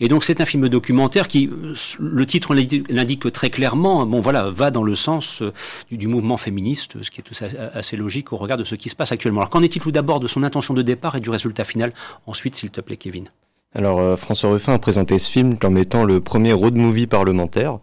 Et 0.00 0.08
donc 0.08 0.24
c'est 0.24 0.40
un 0.40 0.46
film 0.46 0.68
documentaire 0.68 1.28
qui, 1.28 1.48
euh, 1.48 1.74
le 1.98 2.26
titre 2.26 2.54
l'indique 2.54 3.30
très 3.32 3.50
clairement, 3.50 4.06
bon 4.06 4.20
voilà, 4.20 4.50
va 4.50 4.70
dans 4.70 4.82
le 4.82 4.94
sens 4.94 5.42
du, 5.90 6.06
mouvement 6.06 6.36
féministe, 6.36 7.02
ce 7.02 7.10
qui 7.10 7.20
est 7.20 7.44
assez 7.74 7.96
logique 7.96 8.32
au 8.32 8.36
regard 8.36 8.56
de 8.56 8.64
ce 8.64 8.74
qui 8.74 8.88
se 8.88 8.96
passe 8.96 9.12
actuellement. 9.12 9.40
Alors 9.40 9.50
qu'en 9.50 9.62
est-il 9.62 9.80
tout 9.82 9.90
d'abord 9.90 10.20
de 10.20 10.26
son 10.26 10.42
intention 10.42 10.74
de 10.74 10.82
départ 10.82 11.16
et 11.16 11.20
du 11.20 11.30
résultat 11.30 11.64
final? 11.64 11.92
Ensuite, 12.26 12.54
s'il 12.54 12.70
te 12.70 12.80
plaît, 12.80 12.96
Kevin. 12.96 13.28
Alors 13.76 14.00
euh, 14.00 14.16
François 14.16 14.50
Ruffin 14.50 14.72
a 14.72 14.78
présenté 14.78 15.18
ce 15.18 15.30
film 15.30 15.58
comme 15.58 15.76
étant 15.76 16.04
le 16.04 16.20
premier 16.20 16.54
road 16.54 16.76
movie 16.76 17.06
parlementaire. 17.06 17.78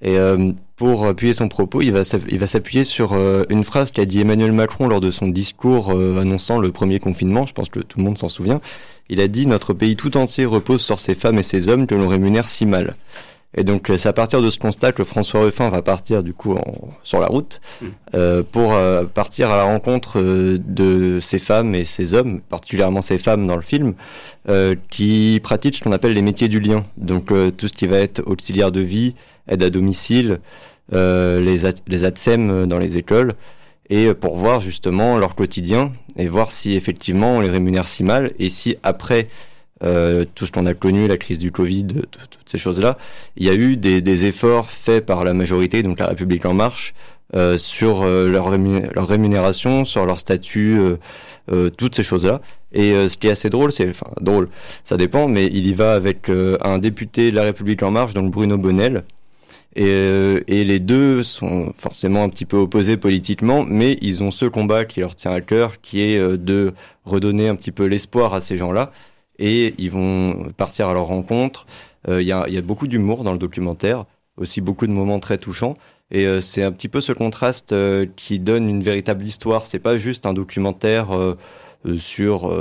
Et 0.00 0.16
euh, 0.16 0.52
pour 0.76 1.06
appuyer 1.06 1.34
son 1.34 1.48
propos, 1.48 1.82
il 1.82 1.92
va 1.92 2.04
s'appuyer 2.04 2.84
sur 2.84 3.12
euh, 3.12 3.42
une 3.50 3.64
phrase 3.64 3.90
qu'a 3.90 4.06
dit 4.06 4.20
Emmanuel 4.20 4.52
Macron 4.52 4.88
lors 4.88 5.00
de 5.00 5.10
son 5.10 5.28
discours 5.28 5.90
annonçant 5.90 6.58
le 6.58 6.72
premier 6.72 6.98
confinement. 6.98 7.44
Je 7.44 7.52
pense 7.52 7.68
que 7.68 7.80
tout 7.80 7.98
le 7.98 8.04
monde 8.04 8.16
s'en 8.16 8.28
souvient. 8.28 8.60
Il 9.10 9.20
a 9.20 9.28
dit 9.28 9.46
Notre 9.46 9.74
pays 9.74 9.96
tout 9.96 10.16
entier 10.16 10.46
repose 10.46 10.80
sur 10.80 10.98
ces 10.98 11.14
femmes 11.14 11.38
et 11.38 11.42
ces 11.42 11.68
hommes 11.68 11.86
que 11.86 11.94
l'on 11.94 12.08
rémunère 12.08 12.48
si 12.48 12.64
mal. 12.64 12.94
Et 13.56 13.64
donc 13.64 13.90
c'est 13.96 14.08
à 14.08 14.12
partir 14.12 14.42
de 14.42 14.50
ce 14.50 14.58
constat 14.58 14.92
que 14.92 15.04
François 15.04 15.40
Ruffin 15.40 15.70
va 15.70 15.80
partir 15.80 16.22
du 16.22 16.34
coup 16.34 16.56
sur 17.02 17.18
la 17.18 17.26
route 17.28 17.60
mmh. 17.80 17.86
euh, 18.14 18.42
pour 18.42 18.74
euh, 18.74 19.04
partir 19.04 19.50
à 19.50 19.56
la 19.56 19.64
rencontre 19.64 20.18
euh, 20.18 20.58
de 20.60 21.18
ces 21.20 21.38
femmes 21.38 21.74
et 21.74 21.86
ces 21.86 22.12
hommes, 22.12 22.40
particulièrement 22.40 23.00
ces 23.00 23.16
femmes 23.16 23.46
dans 23.46 23.56
le 23.56 23.62
film, 23.62 23.94
qui 24.90 25.40
pratiquent 25.42 25.76
ce 25.76 25.84
qu'on 25.84 25.92
appelle 25.92 26.14
les 26.14 26.22
métiers 26.22 26.48
du 26.48 26.58
lien. 26.58 26.84
Donc 26.96 27.26
tout 27.26 27.68
ce 27.68 27.72
qui 27.72 27.86
va 27.86 27.98
être 27.98 28.22
auxiliaire 28.24 28.72
de 28.72 28.80
vie, 28.80 29.14
aide 29.46 29.62
à 29.62 29.68
domicile, 29.68 30.38
les, 30.90 31.56
les 31.86 32.04
ATSEM 32.04 32.64
dans 32.64 32.78
les 32.78 32.96
écoles, 32.96 33.34
et 33.90 34.14
pour 34.14 34.36
voir 34.36 34.62
justement 34.62 35.18
leur 35.18 35.34
quotidien 35.34 35.92
et 36.16 36.28
voir 36.28 36.50
si 36.50 36.76
effectivement 36.76 37.36
on 37.36 37.40
les 37.40 37.50
rémunère 37.50 37.88
si 37.88 38.04
mal 38.04 38.32
et 38.38 38.48
si 38.48 38.78
après 38.82 39.28
euh, 39.84 40.24
tout 40.34 40.46
ce 40.46 40.52
qu'on 40.52 40.66
a 40.66 40.74
connu, 40.74 41.06
la 41.08 41.16
crise 41.16 41.38
du 41.38 41.52
Covid, 41.52 41.86
toutes 41.86 42.48
ces 42.48 42.58
choses-là, 42.58 42.98
il 43.36 43.46
y 43.46 43.50
a 43.50 43.54
eu 43.54 43.76
des, 43.76 44.00
des, 44.00 44.26
efforts 44.26 44.70
faits 44.70 45.06
par 45.06 45.24
la 45.24 45.34
majorité, 45.34 45.82
donc 45.82 45.98
la 45.98 46.06
République 46.08 46.46
en 46.46 46.54
marche, 46.54 46.94
euh, 47.36 47.58
sur 47.58 48.04
euh, 48.04 48.26
leur, 48.26 48.46
rémunération, 49.06 49.84
sur 49.84 50.06
leur 50.06 50.18
statut, 50.18 50.78
euh, 51.52 51.68
toutes 51.68 51.94
ces 51.94 52.02
choses-là. 52.02 52.40
Et 52.72 53.08
ce 53.08 53.16
qui 53.18 53.26
est 53.26 53.30
assez 53.30 53.50
drôle, 53.50 53.70
c'est, 53.70 53.90
enfin 53.90 54.10
drôle, 54.20 54.48
ça 54.84 54.96
dépend, 54.96 55.28
mais 55.28 55.46
il 55.46 55.66
y 55.66 55.72
va 55.72 55.92
avec 55.92 56.30
un 56.30 56.78
député 56.78 57.30
de 57.30 57.36
la 57.36 57.44
République 57.44 57.82
en 57.82 57.90
marche, 57.90 58.12
donc 58.12 58.30
Bruno 58.30 58.58
Bonnel, 58.58 59.04
et, 59.74 59.88
et, 60.48 60.64
les 60.64 60.78
deux 60.78 61.22
sont 61.22 61.72
forcément 61.78 62.24
un 62.24 62.28
petit 62.28 62.44
peu 62.44 62.58
opposés 62.58 62.98
politiquement, 62.98 63.64
mais 63.66 63.96
ils 64.02 64.22
ont 64.22 64.30
ce 64.30 64.44
combat 64.44 64.84
qui 64.84 65.00
leur 65.00 65.14
tient 65.14 65.30
à 65.30 65.40
cœur, 65.40 65.80
qui 65.80 66.02
est 66.02 66.18
de 66.20 66.74
redonner 67.06 67.48
un 67.48 67.56
petit 67.56 67.72
peu 67.72 67.86
l'espoir 67.86 68.34
à 68.34 68.42
ces 68.42 68.58
gens-là 68.58 68.92
et 69.38 69.74
ils 69.78 69.90
vont 69.90 70.50
partir 70.56 70.88
à 70.88 70.94
leur 70.94 71.06
rencontre. 71.06 71.66
Euh, 72.08 72.22
il 72.22 72.28
y, 72.28 72.32
a, 72.32 72.48
y, 72.48 72.58
a, 72.58 72.62
beaucoup 72.62 72.86
d'humour 72.86 73.24
dans 73.24 73.32
le 73.32 73.38
documentaire, 73.38 74.04
aussi 74.36 74.60
beaucoup 74.60 74.86
de 74.86 74.92
moments 74.92 75.20
très 75.20 75.38
touchants. 75.38 75.76
Et 76.10 76.26
euh, 76.26 76.40
c'est 76.40 76.62
un 76.62 76.72
petit 76.72 76.88
peu 76.88 77.00
ce 77.00 77.12
contraste 77.12 77.72
euh, 77.72 78.06
qui 78.16 78.38
donne 78.38 78.68
une 78.68 78.82
véritable 78.82 79.24
histoire. 79.24 79.66
C'est 79.66 79.78
pas 79.78 79.96
juste 79.96 80.26
un 80.26 80.32
documentaire 80.32 81.08
sur 81.96 82.52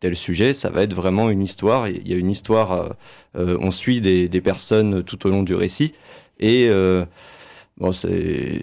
tel 0.00 0.16
sujet, 0.16 0.54
ça 0.54 0.70
va 0.70 0.82
être 0.82 0.94
vraiment 0.94 1.28
une 1.28 1.42
histoire. 1.42 1.88
Il 1.88 2.08
y 2.08 2.14
a 2.14 2.16
une 2.16 2.30
histoire, 2.30 2.94
on 3.34 3.70
suit 3.70 4.00
des, 4.00 4.28
des, 4.28 4.40
personnes 4.40 5.02
tout 5.02 5.26
au 5.26 5.30
long 5.30 5.42
du 5.42 5.54
récit. 5.54 5.92
Et 6.38 6.70
bon, 7.78 7.92
c'est 7.92 8.60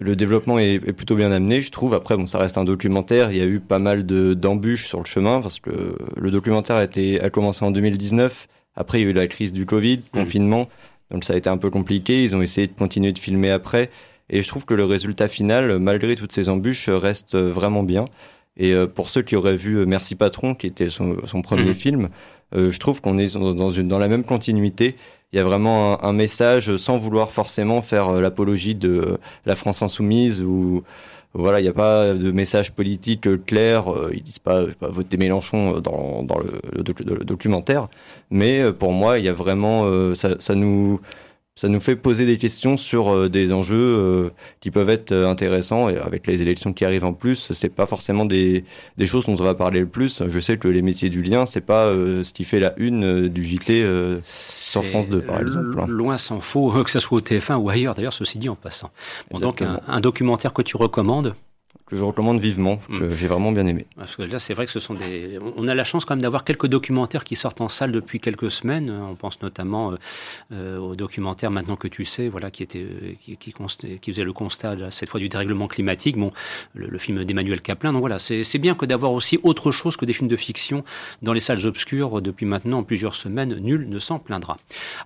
le 0.00 0.16
développement 0.16 0.58
est, 0.58 0.80
plutôt 0.92 1.14
bien 1.14 1.30
amené, 1.30 1.60
je 1.60 1.70
trouve. 1.70 1.94
Après, 1.94 2.16
bon, 2.16 2.26
ça 2.26 2.38
reste 2.38 2.58
un 2.58 2.64
documentaire. 2.64 3.30
Il 3.30 3.38
y 3.38 3.42
a 3.42 3.46
eu 3.46 3.60
pas 3.60 3.78
mal 3.78 4.06
de 4.06 4.34
d'embûches 4.34 4.86
sur 4.86 4.98
le 4.98 5.04
chemin 5.04 5.40
parce 5.40 5.60
que 5.60 5.94
le 6.16 6.30
documentaire 6.30 6.76
a 6.76 6.84
été 6.84 7.20
a 7.20 7.30
commencé 7.30 7.64
en 7.64 7.70
2019. 7.70 8.48
Après, 8.76 9.00
il 9.00 9.04
y 9.04 9.06
a 9.06 9.10
eu 9.10 9.12
la 9.12 9.26
crise 9.26 9.52
du 9.52 9.66
Covid, 9.66 9.98
mmh. 9.98 10.02
confinement, 10.12 10.68
donc 11.10 11.24
ça 11.24 11.34
a 11.34 11.36
été 11.36 11.50
un 11.50 11.58
peu 11.58 11.70
compliqué. 11.70 12.24
Ils 12.24 12.34
ont 12.34 12.42
essayé 12.42 12.66
de 12.66 12.72
continuer 12.72 13.12
de 13.12 13.18
filmer 13.18 13.50
après, 13.50 13.90
et 14.30 14.42
je 14.42 14.48
trouve 14.48 14.64
que 14.64 14.74
le 14.74 14.84
résultat 14.84 15.28
final, 15.28 15.78
malgré 15.78 16.16
toutes 16.16 16.32
ces 16.32 16.48
embûches, 16.48 16.88
reste 16.88 17.36
vraiment 17.36 17.82
bien. 17.82 18.06
Et 18.56 18.74
euh, 18.74 18.86
pour 18.86 19.08
ceux 19.08 19.22
qui 19.22 19.36
auraient 19.36 19.56
vu 19.56 19.78
euh, 19.78 19.86
Merci 19.86 20.14
Patron, 20.14 20.54
qui 20.54 20.66
était 20.66 20.88
son, 20.88 21.16
premier 21.42 21.70
mmh. 21.70 21.74
film, 21.74 22.08
euh, 22.54 22.70
je 22.70 22.78
trouve 22.78 23.00
qu'on 23.00 23.18
est 23.18 23.36
dans, 23.36 23.70
une, 23.70 23.88
dans 23.88 23.98
la 23.98 24.08
même 24.08 24.24
continuité 24.24 24.96
il 25.32 25.36
y 25.36 25.38
a 25.38 25.44
vraiment 25.44 26.02
un, 26.04 26.12
message 26.12 26.76
sans 26.76 26.96
vouloir 26.96 27.30
forcément 27.30 27.82
faire 27.82 28.08
euh, 28.08 28.20
l'apologie 28.20 28.74
de 28.74 28.88
euh, 28.88 29.16
la 29.46 29.54
France 29.54 29.82
insoumise 29.82 30.42
ou 30.42 30.82
voilà, 31.32 31.60
il 31.60 31.62
n'y 31.62 31.68
a 31.68 31.72
pas 31.72 32.12
de 32.14 32.32
message 32.32 32.72
politique 32.72 33.28
clair. 33.46 33.92
Euh, 33.92 34.10
ils 34.12 34.22
disent 34.22 34.40
pas, 34.40 34.64
pas 34.80 34.88
voter 34.88 35.16
Mélenchon 35.16 35.78
dans, 35.78 36.24
dans 36.24 36.38
le, 36.38 36.60
le, 36.72 37.24
documentaire, 37.24 37.86
mais 38.30 38.72
pour 38.72 38.92
moi, 38.92 39.20
il 39.20 39.24
y 39.24 39.28
a 39.28 39.32
vraiment 39.32 40.14
ça, 40.16 40.40
ça 40.40 40.56
nous 40.56 41.00
ça 41.56 41.68
nous 41.68 41.80
fait 41.80 41.96
poser 41.96 42.26
des 42.26 42.38
questions 42.38 42.76
sur 42.76 43.08
euh, 43.08 43.28
des 43.28 43.52
enjeux 43.52 43.76
euh, 43.76 44.30
qui 44.60 44.70
peuvent 44.70 44.88
être 44.88 45.12
euh, 45.12 45.28
intéressants 45.28 45.88
et 45.88 45.98
avec 45.98 46.26
les 46.26 46.40
élections 46.40 46.72
qui 46.72 46.84
arrivent 46.84 47.04
en 47.04 47.12
plus, 47.12 47.52
c'est 47.52 47.68
pas 47.68 47.86
forcément 47.86 48.24
des, 48.24 48.64
des 48.96 49.06
choses 49.06 49.26
dont 49.26 49.32
on 49.38 49.44
va 49.44 49.54
parler 49.54 49.80
le 49.80 49.86
plus. 49.86 50.22
Je 50.26 50.40
sais 50.40 50.56
que 50.56 50.68
les 50.68 50.80
métiers 50.80 51.10
du 51.10 51.22
lien, 51.22 51.44
c'est 51.46 51.60
pas 51.60 51.92
ce 51.92 52.32
qui 52.32 52.44
fait 52.44 52.60
la 52.60 52.72
une 52.78 53.28
du 53.28 53.42
JT 53.42 53.84
sur 54.22 54.84
France 54.84 55.08
2 55.08 55.22
par 55.22 55.40
exemple. 55.40 55.78
Hein. 55.80 55.86
Loin 55.88 56.16
s'en 56.16 56.40
faut, 56.40 56.70
que 56.84 56.90
ce 56.90 56.98
soit 56.98 57.18
au 57.18 57.20
TF1 57.20 57.56
ou 57.56 57.68
ailleurs 57.68 57.94
d'ailleurs, 57.94 58.14
ceci 58.14 58.38
dit 58.38 58.48
en 58.48 58.56
passant. 58.56 58.90
donc 59.30 59.62
un 59.62 60.00
documentaire 60.00 60.52
que 60.52 60.62
tu 60.62 60.76
recommandes? 60.76 61.34
Que 61.90 61.96
je 61.96 62.04
recommande 62.04 62.40
vivement, 62.40 62.76
que 62.88 63.04
mm. 63.04 63.14
j'ai 63.14 63.26
vraiment 63.26 63.50
bien 63.50 63.66
aimé. 63.66 63.86
Parce 63.96 64.14
que 64.16 64.22
là, 64.22 64.38
c'est 64.38 64.54
vrai 64.54 64.66
que 64.66 64.72
ce 64.72 64.80
sont 64.80 64.94
des. 64.94 65.38
On 65.56 65.66
a 65.66 65.74
la 65.74 65.84
chance 65.84 66.04
quand 66.04 66.14
même 66.14 66.22
d'avoir 66.22 66.44
quelques 66.44 66.68
documentaires 66.68 67.24
qui 67.24 67.34
sortent 67.34 67.60
en 67.60 67.68
salle 67.68 67.90
depuis 67.90 68.20
quelques 68.20 68.50
semaines. 68.50 68.90
On 68.90 69.16
pense 69.16 69.42
notamment 69.42 69.92
euh, 69.92 69.96
euh 70.52 70.78
au 70.78 70.94
documentaire 70.94 71.50
Maintenant 71.50 71.76
que 71.76 71.88
tu 71.88 72.04
sais, 72.04 72.28
voilà, 72.28 72.50
qui 72.50 72.62
était 72.62 72.86
qui, 73.20 73.36
qui, 73.36 73.52
qui 74.00 74.12
faisait 74.12 74.24
le 74.24 74.32
constat 74.32 74.90
cette 74.90 75.08
fois 75.08 75.18
du 75.18 75.28
dérèglement 75.28 75.66
climatique. 75.66 76.16
Bon, 76.16 76.32
le, 76.74 76.98
film 76.98 77.24
d'Emmanuel 77.24 77.60
Kaplan. 77.60 77.92
Donc 77.92 78.00
voilà, 78.00 78.18
c'est 78.18 78.58
bien 78.58 78.74
que 78.74 78.86
d'avoir 78.86 79.12
aussi 79.12 79.38
autre 79.42 79.72
chose 79.72 79.96
que 79.96 80.04
des 80.04 80.12
films 80.12 80.28
de 80.28 80.36
fiction 80.36 80.84
dans 81.22 81.32
les 81.32 81.40
salles 81.40 81.66
obscures 81.66 82.22
depuis 82.22 82.46
maintenant 82.46 82.82
plusieurs 82.82 83.14
semaines. 83.14 83.54
Nul 83.56 83.88
ne 83.88 83.98
s'en 83.98 84.18
plaindra. 84.18 84.58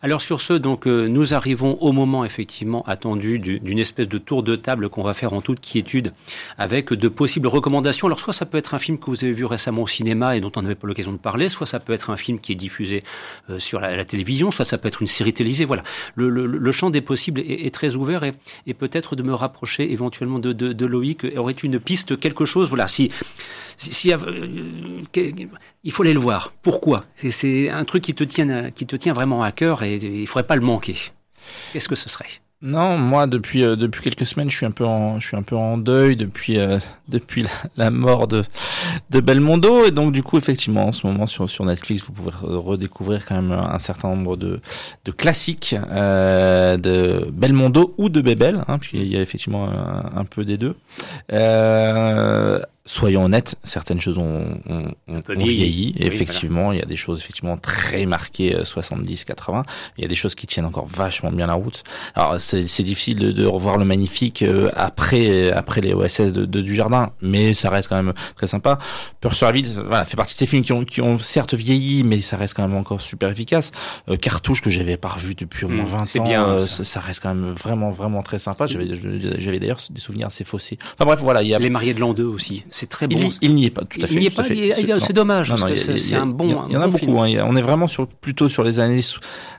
Alors 0.03 0.21
sur 0.21 0.41
ce, 0.41 0.53
donc 0.53 0.87
euh, 0.87 1.09
nous 1.09 1.33
arrivons 1.35 1.79
au 1.81 1.93
moment 1.93 2.25
effectivement 2.25 2.85
attendu 2.87 3.39
d'une 3.39 3.79
espèce 3.79 4.09
de 4.09 4.19
tour 4.19 4.43
de 4.43 4.57
table 4.57 4.89
qu'on 4.89 5.03
va 5.03 5.15
faire 5.15 5.33
en 5.33 5.41
toute 5.41 5.61
quiétude 5.61 6.13
avec 6.59 6.74
de 6.83 7.09
possibles 7.09 7.47
recommandations. 7.47 8.07
Alors 8.07 8.21
soit 8.21 8.33
ça 8.33 8.47
peut 8.47 8.59
être 8.59 8.75
un 8.75 8.79
film 8.79 8.99
que 8.99 9.07
vous 9.07 9.25
avez 9.25 9.33
vu 9.33 9.45
récemment 9.45 9.83
au 9.83 9.87
cinéma 9.87 10.37
et 10.37 10.41
dont 10.41 10.53
on 10.57 10.63
n'avait 10.63 10.75
pas 10.75 10.87
l'occasion 10.87 11.13
de 11.13 11.19
parler, 11.19 11.49
soit 11.49 11.67
ça 11.67 11.81
peut 11.81 11.93
être 11.93 12.11
un 12.11 12.17
film 12.17 12.41
qui 12.41 12.53
est 12.53 12.57
diffusé 12.57 13.01
euh, 13.51 13.59
sur 13.59 13.81
la, 13.81 14.05
télévision, 14.05 14.51
soit 14.51 14.65
ça 14.65 14.79
peut 14.79 14.89
être 14.89 15.01
une 15.01 15.07
série 15.07 15.33
télévisée. 15.33 15.65
Voilà, 15.65 15.83
le, 16.17 16.73
champ 16.73 16.91
des 16.91 17.01
possibles 17.01 17.41
est, 17.41 17.73
très 17.73 17.95
ouvert 17.95 18.25
et, 18.25 18.75
peut-être 18.75 19.17
de 19.17 19.23
me 19.23 19.33
rapprocher 19.33 19.93
éventuellement 19.93 20.39
de, 20.39 20.53
de, 20.53 20.87
Loïc 20.87 21.25
aurait 21.37 21.53
une 21.53 21.79
piste, 21.79 22.19
quelque 22.19 22.45
chose. 22.45 22.69
Voilà, 22.69 22.89
si, 22.89 23.11
euh, 24.13 25.03
il 25.85 25.93
faut 25.93 26.03
aller 26.03 26.13
le 26.13 26.21
voir. 26.21 26.53
Pourquoi? 26.63 27.05
C'est 27.29 27.71
un 27.71 27.85
truc 27.85 28.03
qui 28.03 28.15
te 28.15 28.25
tient, 28.25 28.71
qui 28.71 28.87
te 28.87 28.97
tient 28.97 29.13
vraiment 29.13 29.43
à 29.43 29.53
cœur 29.53 29.83
et 29.83 29.95
il 29.95 30.27
faudrait 30.27 30.47
pas 30.47 30.57
le 30.57 30.63
manquer. 30.63 30.97
Qu'est-ce 31.73 31.89
que 31.89 31.95
ce 31.95 32.09
serait? 32.09 32.44
Non, 32.67 32.97
moi 32.97 33.27
depuis 33.27 33.63
euh, 33.63 33.77
depuis 33.77 34.01
quelques 34.01 34.25
semaines, 34.25 34.49
je 34.49 34.57
suis 34.57 34.65
un 34.65 34.71
peu 34.71 34.87
en 34.87 35.21
je 35.21 35.29
suis 35.29 35.37
un 35.37 35.43
peu 35.43 35.55
en 35.55 35.77
deuil 35.77 36.17
depuis 36.17 36.59
euh, 36.59 36.79
depuis 37.09 37.45
la, 37.77 37.91
mort 37.91 38.27
de 38.27 38.43
de 39.11 39.21
Belmondo 39.21 39.85
et 39.85 39.91
donc 39.91 40.13
du 40.13 40.23
coup 40.23 40.39
effectivement 40.39 40.87
en 40.87 40.93
ce 40.93 41.07
moment 41.07 41.27
sur 41.27 41.51
sur 41.51 41.67
Netflix, 41.67 42.05
vous 42.07 42.15
pouvez 42.15 42.31
redécouvrir 42.33 43.27
quand 43.27 43.35
même 43.35 43.53
un 43.53 43.79
certain 43.79 44.09
nombre 44.09 44.39
de 44.39 44.61
de 45.05 45.13
classiques 45.13 45.77
euh, 45.91 46.79
de 46.79 47.31
Belmondo 47.31 47.95
ou 47.99 48.09
de 48.09 48.23
Bebel, 48.23 48.65
hein, 48.67 48.79
il 48.95 49.09
y 49.09 49.19
a 49.19 49.21
effectivement 49.21 49.69
un, 49.69 50.25
peu 50.25 50.47
des 50.47 50.57
deux. 50.57 50.75
Euh, 52.85 52.91
soyons 52.95 53.25
honnêtes, 53.25 53.57
certaines 53.65 54.01
choses 54.01 54.19
ont, 54.19 54.59
ont, 54.69 54.91
ont 55.09 55.21
vieilli. 55.29 55.95
effectivement, 55.99 56.73
il 56.73 56.79
y 56.79 56.83
a 56.83 56.87
des 56.87 56.97
choses 56.97 57.21
effectivement 57.21 57.57
très 57.57 58.07
marquées 58.07 58.57
70, 58.63 59.23
euh, 59.23 59.25
80. 59.27 59.65
Il 59.97 60.03
y 60.03 60.05
a 60.05 60.09
des 60.09 60.15
choses 60.15 60.35
qui 60.35 60.47
tiennent 60.47 60.67
encore 60.67 60.87
vachement 60.87 61.33
bien 61.33 61.47
la 61.47 61.55
route. 61.55 61.83
Alors 62.15 62.41
c'est 62.41 62.83
difficile 62.83 63.17
de, 63.17 63.33
de, 63.33 63.47
revoir 63.47 63.79
le 63.79 63.85
magnifique 63.85 64.43
euh, 64.43 64.71
après 64.75 65.51
après 65.53 65.81
les 65.81 65.95
OSS 65.95 66.33
de, 66.33 66.45
de, 66.45 66.61
du 66.61 66.75
jardin, 66.75 67.13
mais 67.21 67.55
ça 67.55 67.71
reste 67.71 67.89
quand 67.89 67.97
même 67.97 68.13
très 68.37 68.47
sympa. 68.47 68.79
Pursuit 69.21 69.75
voilà, 69.75 70.05
fait 70.05 70.17
partie 70.17 70.35
de 70.35 70.39
ces 70.39 70.47
films 70.47 70.63
qui 70.63 70.73
ont 70.73 70.85
qui 70.85 71.01
ont 71.01 71.19
certes 71.19 71.55
vieilli, 71.55 72.03
mais 72.05 72.21
ça 72.21 72.37
reste 72.37 72.55
quand 72.55 72.67
même 72.67 72.77
encore 72.77 73.01
super 73.01 73.31
efficace. 73.31 73.73
Euh, 74.09 74.17
Cartouche 74.17 74.61
que 74.61 74.71
j'avais 74.71 74.97
pas 74.97 75.09
revu 75.09 75.35
depuis 75.35 75.65
au 75.65 75.69
moins 75.69 75.85
20 75.85 76.15
mmh, 76.15 76.21
ans, 76.21 76.25
bien, 76.25 76.61
ça. 76.61 76.85
ça. 76.85 77.01
reste 77.01 77.21
quand 77.21 77.35
même 77.35 77.51
vraiment 77.51 77.91
vraiment 77.91 78.23
très 78.23 78.39
sympa. 78.39 78.67
J'avais 78.67 78.89
j'avais 78.95 79.59
d'ailleurs 79.59 79.81
des 79.91 80.01
souvenirs 80.01 80.29
assez 80.29 80.45
faussés. 80.45 80.79
Enfin 80.95 81.05
bref, 81.05 81.21
voilà, 81.21 81.43
il 81.43 81.49
y 81.49 81.55
a 81.55 81.59
les 81.59 81.71
mariés 81.71 81.95
de 81.95 82.01
l'an 82.01 82.13
2 82.13 82.25
aussi 82.25 82.65
c'est 82.75 82.89
très 82.89 83.07
bon. 83.07 83.17
Il, 83.41 83.55
n'y 83.55 83.67
est 83.67 83.71
pas, 83.71 83.83
tout 83.83 84.01
à 84.03 84.07
fait. 84.09 84.15
Il 84.15 84.19
n'y 84.19 84.27
est 84.27 84.31
pas, 84.31 84.43
c'est 84.99 85.13
dommage, 85.13 85.55
c'est 85.77 86.17
un 86.17 86.27
bon. 86.27 86.65
Il 86.69 86.73
y, 86.73 86.77
en 86.77 86.81
a 86.81 86.89
beaucoup, 86.89 87.21
hein, 87.21 87.29
on 87.47 87.55
est 87.55 87.63
vraiment 87.63 87.87
sur, 87.87 88.09
plutôt 88.09 88.49
sur 88.49 88.65
les 88.65 88.81
années. 88.81 89.01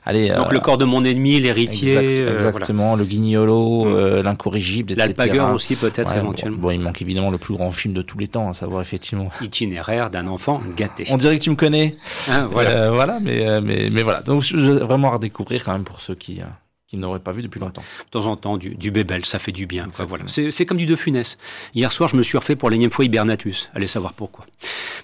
Allez, 0.04 0.28
Donc 0.28 0.52
le 0.52 0.60
corps 0.60 0.76
de 0.76 0.84
mon 0.84 1.02
ennemi, 1.02 1.40
l'héritier. 1.40 1.96
Euh, 1.96 2.34
exactement, 2.34 2.94
le 2.94 3.04
guignolo, 3.04 3.86
mm. 3.86 3.88
euh, 3.88 4.22
l'incorrigible, 4.22 4.92
etc. 4.92 5.06
L'alpagueur 5.06 5.54
aussi, 5.54 5.76
peut-être, 5.76 6.14
éventuellement. 6.14 6.58
Bon, 6.58 6.70
il 6.70 6.78
manque 6.78 7.00
évidemment 7.00 7.30
le 7.30 7.38
plus 7.38 7.54
grand 7.54 7.70
film 7.70 7.94
de 7.94 8.02
tous 8.02 8.18
les 8.18 8.28
temps, 8.28 8.50
à 8.50 8.52
savoir 8.52 8.82
effectivement. 8.82 9.30
Itinéraire 9.40 10.10
d'un 10.10 10.26
enfant 10.26 10.60
gâté. 10.76 11.06
On 11.08 11.16
dirait 11.16 11.38
que 11.38 11.44
tu 11.44 11.50
me 11.50 11.56
connais. 11.56 11.96
Ah, 12.28 12.46
voilà. 12.50 12.70
Euh, 12.70 12.90
voilà, 12.90 13.18
mais, 13.22 13.62
mais, 13.62 13.88
mais 13.90 14.02
voilà. 14.02 14.20
Donc, 14.20 14.42
vraiment 14.42 15.08
à 15.08 15.12
redécouvrir 15.12 15.64
quand 15.64 15.72
même 15.72 15.84
pour 15.84 16.02
ceux 16.02 16.14
qui 16.14 16.42
qu'il 16.88 17.00
n'aurait 17.00 17.20
pas 17.20 17.32
vu 17.32 17.42
depuis 17.42 17.58
longtemps. 17.58 17.82
De 17.82 18.10
temps 18.10 18.26
en 18.26 18.36
temps, 18.36 18.56
du, 18.56 18.74
du 18.76 18.92
bébel, 18.92 19.24
ça 19.24 19.40
fait 19.40 19.50
du 19.50 19.66
bien. 19.66 19.86
Enfin, 19.88 20.04
voilà. 20.04 20.24
C'est 20.28 20.66
comme 20.66 20.76
du 20.76 20.86
De 20.86 20.94
Funès. 20.94 21.36
Hier 21.74 21.90
soir, 21.90 22.08
je 22.08 22.16
me 22.16 22.22
suis 22.22 22.38
refait 22.38 22.54
pour 22.54 22.70
l'énième 22.70 22.92
fois 22.92 23.04
Hibernatus. 23.04 23.68
Allez 23.74 23.88
savoir 23.88 24.12
pourquoi. 24.12 24.46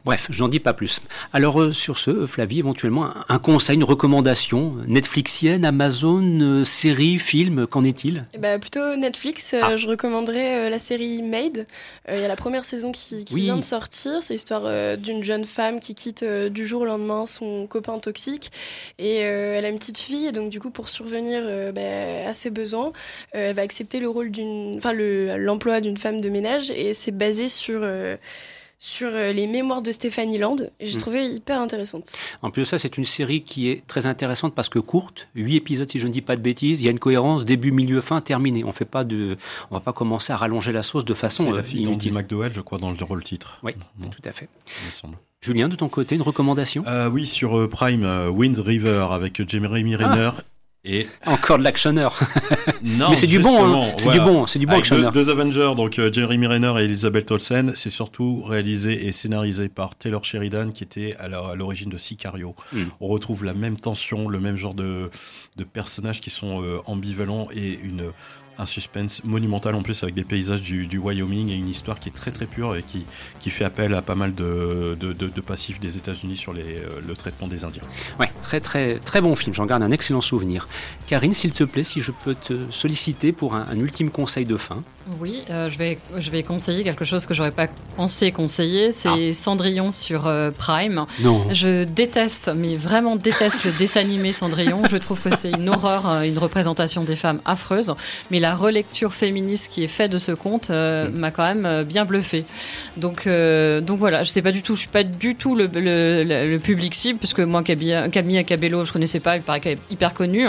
Bref, 0.05 0.29
je 0.31 0.41
n'en 0.41 0.49
dis 0.49 0.61
pas 0.61 0.75
plus. 0.75 1.01
Alors, 1.33 1.61
euh, 1.61 1.73
sur 1.73 1.99
ce, 1.99 2.27
Flavie, 2.27 2.61
éventuellement, 2.61 3.11
un 3.29 3.39
conseil, 3.39 3.77
une 3.77 3.85
recommandation 3.85 4.77
Netflixienne, 4.87 5.65
Amazon, 5.65 6.23
euh, 6.41 6.65
série, 6.65 7.19
film, 7.19 7.67
qu'en 7.67 7.83
est-il? 7.83 8.27
Eh 8.33 8.39
ben, 8.39 8.61
Plutôt 8.61 8.95
Netflix. 8.97 9.55
Euh, 9.55 9.61
ah. 9.63 9.77
Je 9.77 9.89
recommanderais 9.89 10.71
la 10.71 10.79
série 10.79 11.21
Made. 11.23 11.67
Il 12.09 12.21
y 12.21 12.25
a 12.25 12.29
la 12.29 12.37
première 12.37 12.65
saison 12.65 12.93
qui, 12.93 13.25
qui 13.25 13.41
vient 13.41 13.57
de 13.57 13.63
sortir. 13.63 14.23
C'est 14.23 14.35
l'histoire 14.35 14.97
d'une 14.99 15.25
jeune 15.25 15.45
femme 15.45 15.81
qui 15.81 15.95
quitte 15.95 16.25
du 16.25 16.67
jour 16.67 16.83
au 16.83 16.85
lendemain 16.85 17.27
son 17.27 17.67
copain 17.67 17.99
toxique. 17.99 18.53
Et 18.99 19.17
elle 19.17 19.65
a 19.65 19.69
une 19.69 19.79
petite 19.79 19.99
fille. 19.99 20.27
Et 20.27 20.33
donc, 20.33 20.51
du 20.51 20.61
coup, 20.61 20.71
pour 20.71 20.89
survenir 20.89 21.72
bah, 21.73 22.29
à 22.29 22.35
ses 22.35 22.51
besoins. 22.51 22.93
Euh, 23.35 23.51
elle 23.51 23.57
va 23.57 23.63
accepter 23.63 24.01
le 24.01 24.09
rôle 24.09 24.31
d'une, 24.31 24.75
enfin 24.77 24.93
l'emploi 24.93 25.81
d'une 25.81 25.97
femme 25.97 26.21
de 26.21 26.29
ménage 26.29 26.71
et 26.71 26.93
c'est 26.93 27.13
basé 27.13 27.49
sur 27.49 27.81
euh, 27.83 28.17
sur 28.79 29.11
euh, 29.13 29.33
les 29.33 29.47
mémoires 29.47 29.81
de 29.81 29.93
Stéphanie 29.93 30.39
Land. 30.39 30.57
J'ai 30.81 30.97
hmm. 30.97 31.01
trouvé 31.01 31.27
hyper 31.27 31.61
intéressante. 31.61 32.13
En 32.43 32.51
plus 32.51 32.63
de 32.63 32.67
ça, 32.67 32.79
c'est 32.79 32.99
une 32.99 33.05
série 33.05 33.43
qui 33.43 33.69
est 33.69 33.87
très 33.87 34.07
intéressante 34.07 34.57
parce 34.57 34.69
que 34.69 34.81
courte, 34.81 35.29
huit 35.37 35.55
épisodes 35.55 35.89
si 35.89 36.01
je 36.01 36.09
ne 36.09 36.13
dis 36.13 36.21
pas 36.21 36.35
de 36.35 36.41
bêtises. 36.41 36.81
Il 36.81 36.85
y 36.85 36.89
a 36.89 36.91
une 36.91 36.99
cohérence 36.99 37.45
début, 37.45 37.71
milieu, 37.71 38.01
fin, 38.01 38.21
terminé. 38.21 38.65
On 38.65 38.73
fait 38.73 38.85
pas 38.85 39.05
de, 39.05 39.37
on 39.71 39.75
va 39.77 39.81
pas 39.81 39.93
commencer 39.93 40.33
à 40.33 40.37
rallonger 40.37 40.73
la 40.73 40.83
sauce 40.83 41.05
de 41.05 41.15
façon 41.15 41.45
C'est 41.45 41.53
la 41.53 41.63
fille 41.63 41.83
inutile. 41.83 42.13
McDowell, 42.13 42.53
je 42.53 42.61
crois, 42.61 42.79
dans 42.79 42.91
le 42.91 43.05
rôle 43.05 43.23
titre. 43.23 43.61
Oui, 43.63 43.73
tout 44.01 44.29
à 44.29 44.33
fait. 44.33 44.49
Il 44.83 44.87
me 44.87 44.91
semble. 44.91 45.17
Julien, 45.41 45.69
de 45.69 45.77
ton 45.77 45.89
côté, 45.89 46.17
une 46.17 46.23
recommandation? 46.23 46.85
Oui, 47.13 47.25
sur 47.27 47.69
Prime, 47.69 48.31
Wind 48.31 48.59
River 48.59 49.07
avec 49.11 49.49
Jeremy 49.49 49.95
Renner 49.95 50.31
ah. 50.39 50.43
Et 50.85 51.07
encore 51.27 51.59
de 51.59 51.63
l'actionneur. 51.63 52.19
non, 52.83 53.11
mais 53.11 53.17
c'est 53.17 53.29
du 53.29 53.39
bon, 53.39 53.85
hein. 53.85 53.95
c'est 53.99 54.11
du 54.11 54.19
bon, 54.19 54.49
c'est 54.49 54.59
du 54.59 54.67
bon 54.67 54.79
actionneur. 54.79 55.13
Deux, 55.13 55.31
Avengers, 55.31 55.75
donc 55.77 56.01
euh, 56.01 56.13
Jeremy 56.13 56.49
Renner 56.49 56.75
et 56.81 56.85
Elizabeth 56.85 57.31
Olsen, 57.31 57.73
c'est 57.77 57.89
surtout 57.89 58.43
réalisé 58.43 59.07
et 59.07 59.13
scénarisé 59.13 59.69
par 59.69 59.95
Taylor 59.95 60.25
Sheridan, 60.25 60.71
qui 60.71 60.83
était 60.83 61.15
à 61.21 61.29
l'origine 61.55 61.89
de 61.89 61.97
Sicario. 61.97 62.57
On 63.01 63.07
retrouve 63.07 63.45
la 63.45 63.55
même 63.55 63.79
tension, 63.79 64.29
le 64.29 64.41
même 64.41 64.57
genre 64.57 64.75
de, 64.75 65.09
de 65.57 65.65
personnages 65.65 66.21
qui 66.21 66.31
sont 66.31 66.63
euh, 66.63 66.81
ambivalents 66.87 67.47
et 67.55 67.75
une 67.75 68.11
un 68.59 68.67
suspense 68.67 69.25
monumental 69.25 69.75
en 69.75 69.83
plus 69.83 70.03
avec 70.03 70.15
des 70.15 70.25
paysages 70.25 70.63
du, 70.63 70.99
Wyoming 70.99 71.49
et 71.51 71.57
une 71.57 71.69
histoire 71.69 71.99
qui 71.99 72.09
est 72.09 72.13
très 72.13 72.31
très 72.31 72.47
pure 72.47 72.77
et 72.77 72.83
qui, 72.83 73.05
qui 73.41 73.51
fait 73.51 73.65
appel 73.65 73.95
à 73.95 74.03
pas 74.03 74.15
mal 74.15 74.35
de, 74.35 74.97
de, 74.99 75.41
passifs 75.41 75.81
des 75.81 75.97
États-Unis 75.97 76.37
sur 76.37 76.53
les, 76.53 76.79
euh, 76.79 77.01
le 77.07 77.15
traitement 77.15 77.49
des 77.49 77.65
Indiens. 77.65 77.83
Ouais, 78.21 78.31
très 78.43 78.61
très 78.61 78.97
très 78.97 79.21
bon 79.21 79.35
film, 79.35 79.55
j'en 79.55 79.67
garde 79.67 79.83
un 79.83 79.91
excellent 79.91 80.21
souvenir. 80.21 80.69
Karine, 81.09 81.35
s'il 81.35 81.53
te 81.53 81.65
plaît, 81.65 81.85
si 81.85 82.01
je 82.01 82.13
peux 82.13 82.35
te 82.35 82.71
solliciter 82.71 83.33
pour 83.33 83.55
un 83.55 83.79
ultime 83.79 84.11
conseil 84.11 84.45
de 84.45 84.57
fin. 84.57 84.83
Oui, 85.21 85.43
euh, 85.51 85.69
je, 85.69 85.79
vais, 85.79 85.99
je 86.17 86.31
vais 86.31 86.43
conseiller 86.43 86.85
quelque 86.85 87.05
chose 87.05 87.27
que 87.27 87.35
j'aurais 87.35 87.51
pas 87.51 87.67
pensé 87.97 88.31
conseiller, 88.31 88.93
c'est 88.93 89.31
ah. 89.31 89.33
Cendrillon 89.33 89.91
sur 89.91 90.27
euh, 90.27 90.51
Prime. 90.51 91.07
Non. 91.21 91.47
Je 91.53 91.85
déteste, 91.85 92.51
mais 92.55 92.77
vraiment 92.77 93.17
déteste 93.17 93.65
le 93.65 93.73
dessin 93.73 94.01
animé 94.01 94.33
Cendrillon. 94.33 94.83
Je 94.91 94.97
trouve 94.97 95.21
que 95.21 95.35
c'est 95.37 95.51
une 95.51 95.69
horreur, 95.69 96.07
une 96.23 96.39
représentation 96.39 97.03
des 97.03 97.17
femmes 97.17 97.41
affreuse. 97.45 97.95
Mais 98.31 98.39
la 98.43 98.55
relecture 98.55 99.15
féministe 99.15 99.73
qui 99.73 99.85
est 99.85 99.89
faite 99.89 100.13
de 100.13 100.19
ce 100.19 100.33
conte 100.33 100.71
mm. 100.71 101.09
m'a 101.17 101.31
quand 101.31 101.55
même 101.55 101.85
bien 101.85 102.05
bluffé. 102.05 102.45
Donc, 102.97 103.27
donc 103.27 103.99
voilà, 103.99 104.25
je 104.25 104.31
sais 104.31 104.43
pas 104.43 104.53
du 104.53 104.63
tout, 104.63 104.75
je 104.75 104.81
suis 104.81 104.89
pas 104.89 105.05
du 105.05 105.35
tout 105.35 105.55
le, 105.55 105.69
le, 105.73 106.59
public 106.59 106.95
cible, 106.95 107.19
parce 107.19 107.33
que 107.35 107.43
moi, 107.43 107.63
Camille 107.63 108.45
Cabello, 108.45 108.85
je 108.85 108.93
connaissais 108.93 109.21
pas, 109.21 109.37
il 109.37 109.43
paraît 109.43 109.61
qu'elle 109.61 109.79
est 109.79 109.93
hyper 109.93 110.13
connue. 110.13 110.47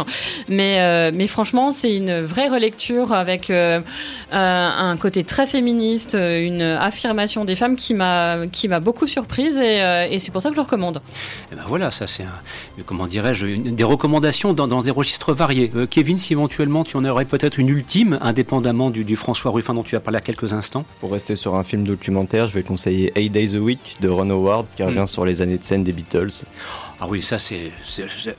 Mais, 0.50 1.12
mais 1.12 1.28
franchement, 1.28 1.72
c'est 1.72 1.96
une 1.96 2.20
vraie 2.20 2.50
relecture 2.50 3.14
avec 3.14 3.50
euh, 3.50 3.80
un 4.32 4.98
côté 4.98 5.24
très 5.24 5.46
féministe, 5.46 6.16
euh, 6.16 6.44
une 6.44 6.62
affirmation 6.62 7.46
des 7.46 7.56
femmes 7.56 7.76
qui 7.76 7.94
m'a 7.94 8.48
qui 8.52 8.68
m'a 8.68 8.80
beaucoup 8.80 9.06
surprise 9.06 9.58
et, 9.58 9.82
euh, 9.82 10.08
et 10.10 10.20
c'est 10.20 10.32
pour 10.32 10.42
ça 10.42 10.50
que 10.50 10.56
je 10.56 10.60
le 10.60 10.64
recommande. 10.64 10.98
Et 10.98 11.54
eh 11.54 11.56
ben 11.56 11.64
voilà, 11.68 11.92
ça 11.92 12.08
c'est 12.08 12.26
comment 12.86 13.06
dirais-je 13.06 13.46
des 13.46 13.84
recommandations 13.84 14.54
dans, 14.54 14.68
dans, 14.68 14.82
des 14.82 14.92
registres 14.92 15.34
variés. 15.34 15.72
Kevin, 15.90 16.18
si 16.18 16.34
éventuellement 16.34 16.84
tu 16.84 16.98
en 16.98 17.06
aurais 17.06 17.26
peut-être 17.26 17.60
une 17.60 17.70
ultime, 17.84 18.18
indépendamment 18.22 18.90
du, 18.90 19.04
du, 19.04 19.18
François 19.18 19.52
Ruffin 19.52 19.74
dont 19.74 19.84
tu 19.84 19.98
as 19.98 20.00
parlé 20.00 20.18
à 20.18 20.22
quelques 20.22 20.54
instants. 20.54 20.86
Pour 21.02 21.12
rester 21.12 21.36
sur 21.36 21.56
un 21.56 21.66
film 21.66 21.84
documentaire, 21.84 22.48
je 22.48 22.54
vais 22.54 22.64
conseiller 22.64 23.12
Eight 23.16 23.32
Days 23.34 23.58
a 23.58 23.60
Week 23.60 23.98
de 24.00 24.08
Ron 24.08 24.30
Howard 24.30 24.68
qui 24.74 24.84
revient 24.84 25.00
mm. 25.00 25.08
sur 25.08 25.26
les 25.26 25.42
années 25.42 25.58
de 25.58 25.64
scène 25.64 25.84
des 25.84 25.92
Beatles. 25.92 26.32
Ah 27.02 27.08
oui, 27.10 27.22
ça 27.22 27.38
c'est. 27.38 27.74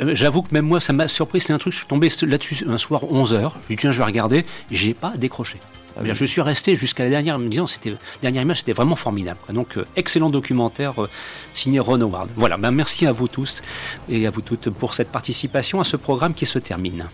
J'avoue 0.01 0.41
que 0.41 0.49
même 0.53 0.65
moi, 0.65 0.81
ça 0.81 0.95
m'a 0.95 1.09
surpris. 1.09 1.43
C'est 1.43 1.53
un 1.53 1.59
truc, 1.59 1.75
je 1.75 1.79
suis 1.79 1.87
tombé 1.87 2.09
là-dessus 2.23 2.65
un 2.67 2.79
soir 2.79 3.05
11h. 3.05 3.51
Je 3.65 3.69
dit, 3.69 3.77
tiens, 3.77 3.93
je 3.93 3.99
vais 3.99 4.05
regarder. 4.05 4.47
J'ai 4.71 4.95
pas 4.95 5.13
décroché. 5.19 5.59
Ah 5.97 6.01
je 6.11 6.25
suis 6.25 6.41
resté 6.41 6.75
jusqu'à 6.75 7.05
la 7.05 7.11
dernière, 7.11 7.39
me 7.39 7.49
disant, 7.49 7.69
c'était 7.69 7.95
dernière 8.23 8.43
image, 8.43 8.59
c'était 8.61 8.73
vraiment 8.73 8.97
formidable. 8.97 9.39
Donc, 9.51 9.77
euh, 9.77 9.85
excellent 9.95 10.29
documentaire 10.29 11.01
euh, 11.01 11.09
signé 11.53 11.79
Ron 11.79 12.01
Howard. 12.01 12.31
Voilà, 12.35 12.57
ben, 12.57 12.73
merci 12.73 13.07
à 13.07 13.13
vous 13.13 13.29
tous 13.29 13.63
et 14.09 14.27
à 14.27 14.31
vous 14.31 14.41
toutes 14.41 14.71
pour 14.71 14.95
cette 14.95 15.13
participation 15.13 15.81
à 15.81 15.85
ce 15.85 15.97
programme 15.97 16.35
qui 16.35 16.47
se 16.47 16.59
termine. 16.59 17.07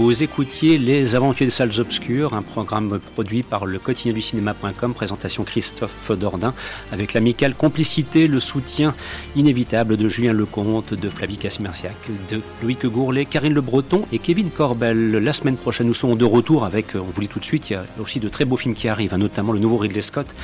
Vous 0.00 0.22
écoutiez 0.22 0.78
Les 0.78 1.14
Aventures 1.14 1.46
des 1.46 1.50
Salles 1.50 1.78
Obscures, 1.78 2.32
un 2.32 2.40
programme 2.40 2.98
produit 3.12 3.42
par 3.42 3.66
le 3.66 3.78
quotidien 3.78 4.14
du 4.14 4.22
cinéma.com, 4.22 4.94
présentation 4.94 5.44
Christophe 5.44 6.10
Dordain, 6.12 6.54
avec 6.90 7.12
l'amicale 7.12 7.54
complicité, 7.54 8.26
le 8.26 8.40
soutien 8.40 8.94
inévitable 9.36 9.98
de 9.98 10.08
Julien 10.08 10.32
Lecomte, 10.32 10.94
de 10.94 11.10
Flavie 11.10 11.36
Casmerciac, 11.36 11.94
de 12.30 12.40
Loïc 12.62 12.86
Gourlet, 12.86 13.26
Karine 13.26 13.52
Le 13.52 13.60
Breton 13.60 14.00
et 14.10 14.18
Kevin 14.18 14.48
Corbel. 14.48 15.10
La 15.12 15.34
semaine 15.34 15.58
prochaine, 15.58 15.88
nous 15.88 15.94
serons 15.94 16.16
de 16.16 16.24
retour 16.24 16.64
avec, 16.64 16.94
on 16.94 17.00
vous 17.00 17.20
dit 17.20 17.28
tout 17.28 17.38
de 17.38 17.44
suite, 17.44 17.68
il 17.68 17.74
y 17.74 17.76
a 17.76 17.84
aussi 18.02 18.20
de 18.20 18.28
très 18.28 18.46
beaux 18.46 18.56
films 18.56 18.74
qui 18.74 18.88
arrivent, 18.88 19.12
hein, 19.12 19.18
notamment 19.18 19.52
le 19.52 19.58
nouveau 19.58 19.76
Ridley 19.76 20.00
Scott 20.00 20.34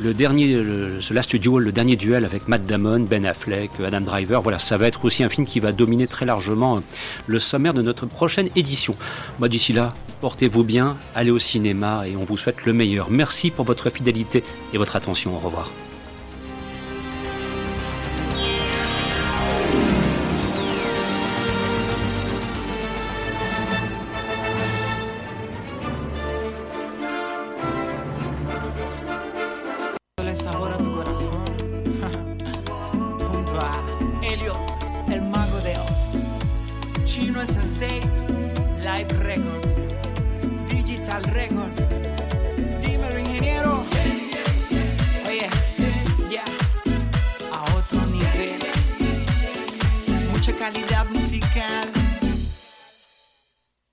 le 0.00 0.14
dernier, 0.14 0.48
Duel, 0.54 1.62
le 1.62 1.72
dernier 1.72 1.96
duel 1.96 2.24
avec 2.24 2.48
Matt 2.48 2.66
Damon, 2.66 3.00
Ben 3.00 3.24
Affleck, 3.24 3.70
Adam 3.84 4.00
Driver. 4.00 4.42
Voilà, 4.42 4.58
ça 4.58 4.76
va 4.76 4.86
être 4.86 5.04
aussi 5.04 5.24
un 5.24 5.28
film 5.28 5.46
qui 5.46 5.60
va 5.60 5.72
dominer 5.72 6.06
très 6.06 6.26
largement 6.26 6.82
le 7.26 7.38
sommaire 7.38 7.74
de 7.74 7.82
notre 7.82 8.06
prochaine 8.06 8.48
édition. 8.56 8.94
Moi, 9.38 9.48
d'ici 9.48 9.72
là, 9.72 9.94
portez-vous 10.20 10.64
bien, 10.64 10.96
allez 11.14 11.30
au 11.30 11.38
cinéma 11.38 12.04
et 12.06 12.16
on 12.16 12.24
vous 12.24 12.36
souhaite 12.36 12.64
le 12.64 12.72
meilleur. 12.72 13.10
Merci 13.10 13.50
pour 13.50 13.64
votre 13.64 13.90
fidélité 13.90 14.44
et 14.72 14.78
votre 14.78 14.96
attention. 14.96 15.34
Au 15.34 15.38
revoir. 15.38 15.70